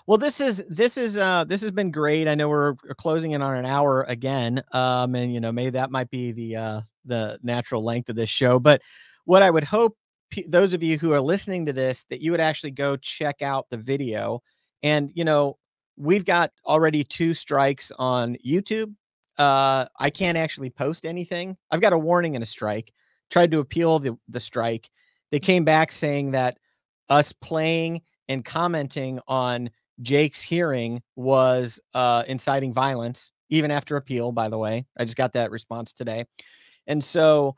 Well, 0.07 0.17
this 0.17 0.41
is 0.41 0.63
this 0.69 0.97
is 0.97 1.17
uh 1.17 1.45
this 1.45 1.61
has 1.61 1.71
been 1.71 1.89
great. 1.91 2.27
I 2.27 2.35
know 2.35 2.49
we're 2.49 2.75
closing 2.97 3.31
in 3.31 3.41
on 3.41 3.55
an 3.55 3.65
hour 3.65 4.03
again. 4.03 4.61
Um, 4.73 5.15
and 5.15 5.33
you 5.33 5.39
know, 5.39 5.51
maybe 5.51 5.71
that 5.71 5.91
might 5.91 6.09
be 6.09 6.31
the 6.31 6.55
uh 6.57 6.81
the 7.05 7.39
natural 7.41 7.83
length 7.83 8.09
of 8.09 8.15
this 8.15 8.29
show. 8.29 8.59
But 8.59 8.81
what 9.25 9.41
I 9.41 9.49
would 9.49 9.63
hope 9.63 9.97
those 10.47 10.73
of 10.73 10.83
you 10.83 10.97
who 10.97 11.13
are 11.13 11.21
listening 11.21 11.65
to 11.67 11.73
this 11.73 12.05
that 12.05 12.21
you 12.21 12.31
would 12.31 12.39
actually 12.41 12.71
go 12.71 12.97
check 12.97 13.41
out 13.41 13.69
the 13.69 13.77
video. 13.77 14.41
And 14.81 15.11
you 15.15 15.23
know, 15.23 15.57
we've 15.95 16.25
got 16.25 16.51
already 16.65 17.03
two 17.03 17.33
strikes 17.33 17.91
on 17.97 18.35
YouTube. 18.45 18.93
Uh, 19.37 19.85
I 19.99 20.09
can't 20.09 20.37
actually 20.37 20.69
post 20.69 21.05
anything. 21.05 21.57
I've 21.71 21.81
got 21.81 21.93
a 21.93 21.97
warning 21.97 22.35
and 22.35 22.43
a 22.43 22.47
strike. 22.47 22.91
Tried 23.29 23.51
to 23.51 23.59
appeal 23.59 23.99
the 23.99 24.17
the 24.27 24.39
strike. 24.39 24.89
They 25.34 25.39
came 25.39 25.65
back 25.65 25.91
saying 25.91 26.31
that 26.31 26.59
us 27.09 27.34
playing 27.34 28.03
and 28.29 28.45
commenting 28.45 29.19
on 29.27 29.71
Jake's 29.99 30.43
hearing 30.43 31.01
was 31.15 31.79
uh, 31.95 32.21
inciting 32.27 32.71
violence, 32.71 33.31
even 33.49 33.71
after 33.71 33.97
appeal, 33.97 34.31
by 34.31 34.47
the 34.47 34.59
way. 34.59 34.86
I 34.95 35.05
just 35.05 35.17
got 35.17 35.34
that 35.34 35.49
response 35.49 35.91
today. 35.91 36.25
And 36.86 37.03
so 37.03 37.55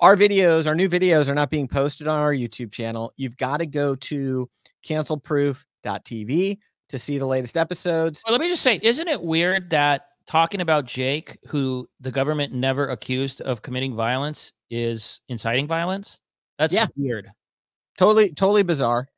our 0.00 0.16
videos, 0.16 0.66
our 0.66 0.74
new 0.74 0.88
videos 0.88 1.28
are 1.28 1.36
not 1.36 1.50
being 1.50 1.68
posted 1.68 2.08
on 2.08 2.18
our 2.18 2.32
YouTube 2.32 2.72
channel. 2.72 3.12
You've 3.16 3.36
got 3.36 3.58
to 3.58 3.66
go 3.66 3.94
to 3.94 4.50
cancelproof.tv 4.84 6.58
to 6.88 6.98
see 6.98 7.18
the 7.18 7.26
latest 7.26 7.56
episodes. 7.56 8.24
Well, 8.26 8.32
let 8.32 8.40
me 8.40 8.48
just 8.48 8.62
say, 8.64 8.80
isn't 8.82 9.06
it 9.06 9.22
weird 9.22 9.70
that 9.70 10.06
talking 10.26 10.60
about 10.60 10.86
Jake, 10.86 11.38
who 11.46 11.88
the 12.00 12.10
government 12.10 12.52
never 12.52 12.88
accused 12.88 13.40
of 13.40 13.62
committing 13.62 13.94
violence, 13.94 14.52
is 14.68 15.20
inciting 15.28 15.68
violence? 15.68 16.18
That's 16.62 16.74
yeah. 16.74 16.86
weird. 16.96 17.28
Totally, 17.98 18.32
totally 18.32 18.62
bizarre. 18.62 19.08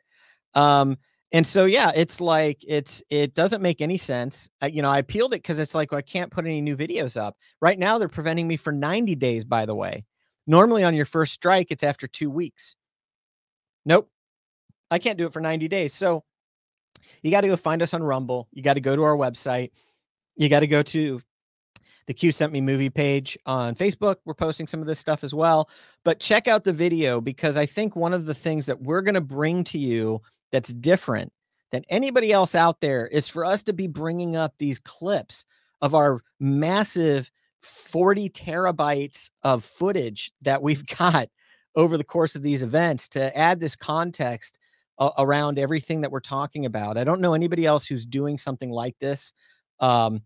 Um, 0.55 0.97
and 1.31 1.47
so 1.47 1.67
yeah, 1.67 1.93
it's 1.95 2.19
like 2.19 2.65
it's 2.67 3.03
it 3.11 3.35
doesn't 3.35 3.61
make 3.61 3.83
any 3.83 3.99
sense. 3.99 4.49
I, 4.63 4.69
you 4.69 4.81
know, 4.81 4.89
I 4.89 4.99
appealed 4.99 5.35
it 5.35 5.43
because 5.43 5.59
it's 5.59 5.75
like 5.75 5.93
well, 5.93 5.99
I 5.99 6.03
can't 6.03 6.31
put 6.31 6.47
any 6.47 6.63
new 6.63 6.75
videos 6.75 7.21
up 7.21 7.37
right 7.61 7.79
now. 7.79 7.99
They're 7.99 8.09
preventing 8.09 8.49
me 8.49 8.57
for 8.57 8.73
90 8.73 9.15
days. 9.17 9.45
By 9.45 9.67
the 9.67 9.75
way, 9.75 10.07
normally 10.47 10.85
on 10.85 10.95
your 10.95 11.05
first 11.05 11.35
strike, 11.35 11.71
it's 11.71 11.83
after 11.83 12.07
two 12.07 12.31
weeks. 12.31 12.77
Nope, 13.85 14.09
I 14.91 14.99
can't 14.99 15.19
do 15.19 15.27
it 15.27 15.35
for 15.35 15.41
90 15.41 15.69
days. 15.69 15.93
So 15.93 16.25
you 17.23 17.31
got 17.31 17.43
to 17.43 17.49
go 17.49 17.57
find 17.57 17.83
us 17.83 17.93
on 17.93 18.03
Rumble. 18.03 18.49
You 18.53 18.63
got 18.63 18.75
to 18.75 18.81
go 18.81 18.97
to 18.97 19.03
our 19.03 19.17
website. 19.17 19.73
You 20.37 20.49
got 20.49 20.61
to 20.61 20.67
go 20.67 20.83
to 20.83 21.21
the 22.07 22.15
Q 22.15 22.33
sent 22.33 22.53
me 22.53 22.61
movie 22.61 22.91
page 22.91 23.39
on 23.47 23.75
Facebook. 23.75 24.17
We're 24.25 24.35
posting 24.35 24.67
some 24.67 24.81
of 24.81 24.87
this 24.87 24.99
stuff 24.99 25.25
as 25.25 25.35
well. 25.35 25.69
But 26.05 26.21
check 26.21 26.49
out 26.49 26.65
the 26.65 26.73
video 26.73 27.21
because 27.21 27.57
I 27.57 27.67
think 27.67 27.97
one 27.97 28.13
of 28.13 28.27
the 28.27 28.35
things 28.35 28.67
that 28.67 28.83
we're 28.83 29.03
going 29.03 29.15
to 29.15 29.21
bring 29.21 29.65
to 29.65 29.79
you 29.79 30.21
that's 30.53 30.73
different 30.73 31.33
than 31.73 31.85
anybody 31.89 32.33
else 32.33 32.55
out 32.55 32.81
there 32.81 33.07
is 33.07 33.29
for 33.29 33.45
us 33.45 33.63
to 33.65 33.73
be 33.73 33.87
bringing 33.87 34.37
up 34.37 34.55
these 34.59 34.79
clips 34.79 35.45
of 35.83 35.95
our 35.95 36.21
massive 36.39 37.31
40 37.63 38.29
terabytes 38.31 39.31
of 39.43 39.65
footage 39.65 40.33
that 40.43 40.63
we've 40.63 40.87
got 40.99 41.29
over 41.75 41.97
the 41.97 42.05
course 42.05 42.37
of 42.37 42.43
these 42.43 42.63
events 42.63 43.09
to 43.09 43.37
add 43.37 43.59
this 43.59 43.75
context 43.75 44.59
around 45.19 45.59
everything 45.59 46.03
that 46.03 46.13
we're 46.13 46.21
talking 46.21 46.67
about. 46.67 46.97
I 46.97 47.05
don't 47.05 47.21
know 47.21 47.35
anybody 47.35 47.67
else 47.67 47.85
who's 47.85 48.07
doing 48.07 48.39
something 48.39 48.71
like 48.71 48.97
this, 49.01 49.33
um, 49.81 50.23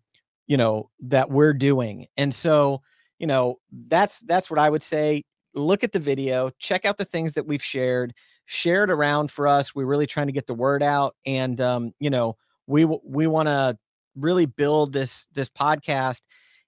you 0.48 0.56
know, 0.56 0.90
that 1.00 1.30
we're 1.30 1.54
doing. 1.54 2.06
And 2.16 2.34
so, 2.34 2.82
you 3.18 3.26
know, 3.28 3.60
that's 3.70 4.20
that's 4.20 4.50
what 4.50 4.58
I 4.58 4.68
would 4.68 4.82
say. 4.82 5.24
Look 5.54 5.84
at 5.84 5.92
the 5.92 6.00
video, 6.00 6.50
check 6.58 6.84
out 6.84 6.96
the 6.96 7.04
things 7.04 7.34
that 7.34 7.46
we've 7.46 7.62
shared, 7.62 8.14
share 8.46 8.84
it 8.84 8.90
around 8.90 9.30
for 9.30 9.46
us. 9.46 9.74
We're 9.74 9.86
really 9.86 10.06
trying 10.06 10.26
to 10.26 10.32
get 10.32 10.46
the 10.46 10.54
word 10.54 10.82
out, 10.82 11.14
and 11.24 11.60
um, 11.60 11.92
you 12.00 12.10
know, 12.10 12.36
we 12.66 12.84
we 12.84 13.26
want 13.26 13.46
to 13.48 13.78
really 14.16 14.46
build 14.46 14.92
this 14.92 15.26
this 15.34 15.48
podcast 15.48 16.22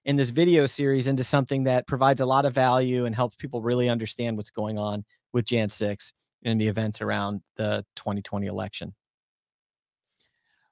in 0.05 0.15
this 0.15 0.29
video 0.29 0.65
series 0.65 1.07
into 1.07 1.23
something 1.23 1.63
that 1.65 1.87
provides 1.87 2.21
a 2.21 2.25
lot 2.25 2.45
of 2.45 2.53
value 2.53 3.05
and 3.05 3.15
helps 3.15 3.35
people 3.35 3.61
really 3.61 3.89
understand 3.89 4.35
what's 4.35 4.49
going 4.49 4.77
on 4.77 5.05
with 5.31 5.45
Jan 5.45 5.69
6 5.69 6.13
and 6.43 6.59
the 6.59 6.67
events 6.67 7.01
around 7.01 7.41
the 7.55 7.85
2020 7.95 8.47
election. 8.47 8.95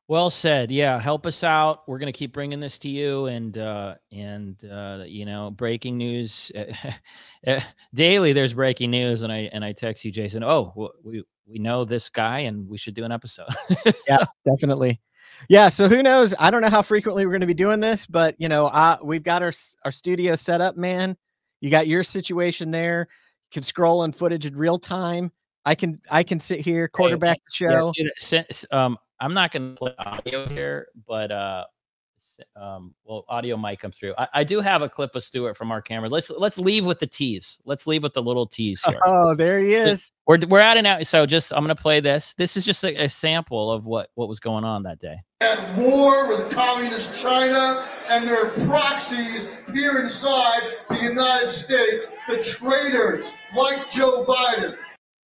Well 0.10 0.32
said. 0.32 0.72
Yeah, 0.72 0.99
help 0.99 1.28
us 1.28 1.43
out. 1.43 1.88
We're 1.88 1.99
going 1.99 2.12
to 2.12 2.18
keep 2.18 2.34
bringing 2.34 2.60
this 2.60 2.80
to 2.80 2.89
you, 2.89 3.28
and 3.28 3.55
uh, 3.55 3.93
and 4.12 4.60
uh, 4.66 5.03
you 5.05 5.24
know, 5.24 5.51
breaking 5.51 5.99
news 5.99 6.51
eh, 7.45 7.62
daily. 7.93 8.34
There's 8.34 8.55
breaking 8.55 8.89
news, 8.89 9.22
and 9.22 9.32
I 9.32 9.51
and 9.53 9.64
I 9.64 9.72
text 9.72 10.03
you, 10.03 10.12
Jason. 10.12 10.43
Oh, 10.43 10.91
we 11.03 11.24
we 11.45 11.60
know 11.60 11.86
this 11.86 12.10
guy, 12.10 12.39
and 12.39 12.68
we 12.68 12.76
should 12.76 12.95
do 12.95 13.03
an 13.03 13.12
episode. 13.12 13.49
so. 13.84 13.91
Yeah, 14.07 14.26
definitely. 14.47 14.99
Yeah. 15.47 15.70
So 15.70 15.88
who 15.88 16.01
knows? 16.01 16.34
I 16.39 16.49
don't 16.49 16.64
know 16.64 16.72
how 16.72 16.82
frequently 16.82 17.28
we're 17.28 17.34
going 17.34 17.41
to 17.41 17.47
be 17.47 17.53
doing 17.53 17.80
this, 17.80 18.07
but 18.07 18.34
you 18.39 18.49
know, 18.49 18.66
uh, 18.66 18.97
we've 19.03 19.22
got 19.22 19.43
our 19.43 19.53
our 19.86 19.91
studio 19.91 20.36
set 20.36 20.60
up, 20.60 20.76
man. 20.76 21.18
You 21.62 21.70
got 21.70 21.86
your 21.86 22.03
situation 22.03 22.72
there. 22.72 23.07
You 23.12 23.53
can 23.53 23.64
scroll 23.64 23.99
on 23.99 24.14
footage 24.14 24.47
in 24.47 24.57
real 24.57 24.80
time. 24.80 25.32
I 25.66 25.76
can 25.76 26.01
I 26.10 26.24
can 26.24 26.39
sit 26.39 26.62
here 26.62 26.88
quarterback 26.88 27.38
hey, 27.38 27.41
the 27.45 27.51
show. 27.51 27.91
Yeah, 27.95 28.10
dude, 28.32 28.47
um, 28.72 28.97
I'm 29.20 29.34
not 29.34 29.51
going 29.51 29.76
to 29.76 29.76
play 29.76 29.93
audio 29.97 30.47
here, 30.47 30.88
but 31.07 31.32
uh, 31.32 31.65
um, 32.55 32.93
well, 33.03 33.26
audio 33.28 33.57
might 33.57 33.80
come 33.80 33.91
through. 33.91 34.13
I, 34.17 34.28
I, 34.34 34.43
do 34.43 34.61
have 34.61 34.82
a 34.82 34.89
clip 34.89 35.15
of 35.15 35.24
Stewart 35.24 35.57
from 35.57 35.72
our 35.72 35.82
camera. 35.82 36.09
Let's 36.09 36.30
let's 36.30 36.57
leave 36.57 36.86
with 36.86 36.99
the 36.99 37.07
tease. 37.07 37.59
Let's 37.65 37.88
leave 37.88 38.03
with 38.03 38.13
the 38.13 38.22
little 38.22 38.45
tease 38.45 38.82
here. 38.84 38.99
Oh, 39.05 39.36
there 39.36 39.59
he 39.59 39.74
is. 39.74 40.11
We're 40.28 40.39
we're 40.47 40.59
at 40.59 40.78
an 40.78 40.86
out. 40.86 41.05
So 41.07 41.26
just 41.26 41.51
I'm 41.51 41.59
going 41.59 41.76
to 41.76 41.82
play 41.82 41.99
this. 41.99 42.34
This 42.36 42.57
is 42.57 42.65
just 42.65 42.84
a, 42.84 43.03
a, 43.03 43.09
sample 43.09 43.72
of 43.72 43.86
what 43.86 44.09
what 44.15 44.30
was 44.30 44.39
going 44.39 44.63
on 44.63 44.84
that 44.84 44.99
day. 44.99 45.17
At 45.41 45.78
war 45.78 46.28
with 46.28 46.51
communist 46.51 47.20
China 47.20 47.86
and 48.07 48.28
their 48.28 48.49
proxies 48.67 49.49
here 49.74 49.99
inside 49.99 50.61
the 50.89 50.97
United 50.97 51.51
States, 51.51 52.07
the 52.28 52.38
traitors 52.38 53.32
like 53.55 53.89
Joe 53.89 54.26
Biden. 54.26 54.78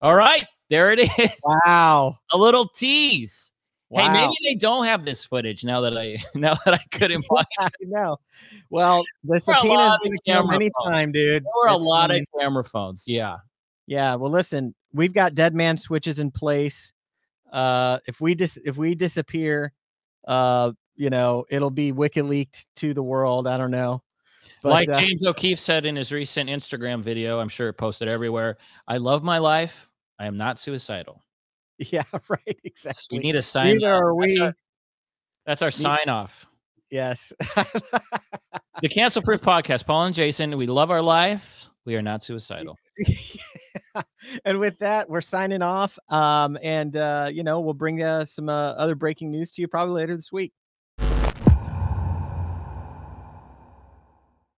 All 0.01 0.15
right, 0.15 0.45
there 0.69 0.91
it 0.91 0.99
is. 1.19 1.41
Wow, 1.65 2.17
a 2.31 2.37
little 2.37 2.67
tease. 2.67 3.52
Wow. 3.93 4.11
Hey, 4.11 4.21
maybe 4.25 4.33
they 4.43 4.55
don't 4.55 4.85
have 4.85 5.05
this 5.05 5.23
footage 5.23 5.63
now 5.63 5.81
that 5.81 5.95
I 5.95 6.17
now 6.35 6.55
that 6.65 6.73
I 6.73 6.79
couldn't 6.91 7.21
find 7.23 7.45
it. 7.59 7.73
no. 7.81 8.17
Well, 8.71 9.03
the 9.23 9.39
subpoena 9.39 9.91
is 9.91 9.97
going 10.03 10.17
to 10.17 10.31
come 10.33 10.51
anytime, 10.51 11.11
dude. 11.11 11.43
There 11.43 11.51
were 11.61 11.67
a 11.67 11.77
lot 11.77 12.09
of 12.09 12.25
camera 12.39 12.63
phones. 12.63 13.03
Yeah. 13.05 13.37
Yeah. 13.85 14.15
Well, 14.15 14.31
listen, 14.31 14.73
we've 14.93 15.13
got 15.13 15.35
dead 15.35 15.53
man 15.53 15.77
switches 15.77 16.17
in 16.17 16.31
place. 16.31 16.91
Uh, 17.51 17.99
if 18.07 18.19
we 18.19 18.33
dis 18.33 18.57
if 18.65 18.77
we 18.77 18.95
disappear, 18.95 19.73
uh, 20.27 20.71
you 20.95 21.11
know, 21.11 21.45
it'll 21.49 21.69
be 21.69 21.91
wiki 21.91 22.23
leaked 22.23 22.65
to 22.77 22.95
the 22.95 23.03
world. 23.03 23.45
I 23.45 23.57
don't 23.57 23.69
know. 23.69 24.01
But, 24.63 24.69
like 24.69 24.89
uh, 24.89 24.99
James 24.99 25.23
O'Keefe 25.23 25.59
said 25.59 25.85
in 25.85 25.95
his 25.95 26.11
recent 26.11 26.49
Instagram 26.49 27.01
video, 27.03 27.39
I'm 27.39 27.49
sure 27.49 27.69
it 27.69 27.73
posted 27.73 28.07
everywhere. 28.07 28.57
I 28.87 28.97
love 28.97 29.21
my 29.21 29.37
life. 29.37 29.87
I 30.17 30.25
am 30.25 30.37
not 30.37 30.57
suicidal. 30.57 31.22
Yeah, 31.91 32.03
right. 32.29 32.59
Exactly. 32.63 33.19
We 33.19 33.23
need 33.23 33.35
a 33.35 33.41
sign. 33.41 33.77
Neither 33.77 33.93
are 33.93 34.15
we. 34.15 34.37
That's 34.37 34.41
our, 34.41 34.55
that's 35.45 35.61
our 35.61 35.71
sign 35.71 36.09
off. 36.09 36.47
Yes. 36.89 37.33
the 38.81 38.89
Cancel 38.89 39.21
Proof 39.21 39.41
Podcast. 39.41 39.85
Paul 39.85 40.05
and 40.05 40.15
Jason, 40.15 40.57
we 40.57 40.67
love 40.67 40.91
our 40.91 41.01
life. 41.01 41.69
We 41.85 41.95
are 41.95 42.01
not 42.01 42.23
suicidal. 42.23 42.77
yeah. 43.07 44.01
And 44.45 44.59
with 44.59 44.79
that, 44.79 45.09
we're 45.09 45.21
signing 45.21 45.61
off. 45.61 45.97
Um, 46.09 46.57
and 46.61 46.95
uh, 46.95 47.29
you 47.31 47.43
know, 47.43 47.59
we'll 47.59 47.73
bring 47.73 48.01
uh, 48.01 48.25
some 48.25 48.47
uh, 48.47 48.73
other 48.73 48.95
breaking 48.95 49.31
news 49.31 49.51
to 49.51 49.61
you 49.61 49.67
probably 49.67 49.95
later 49.95 50.15
this 50.15 50.31
week. 50.31 50.53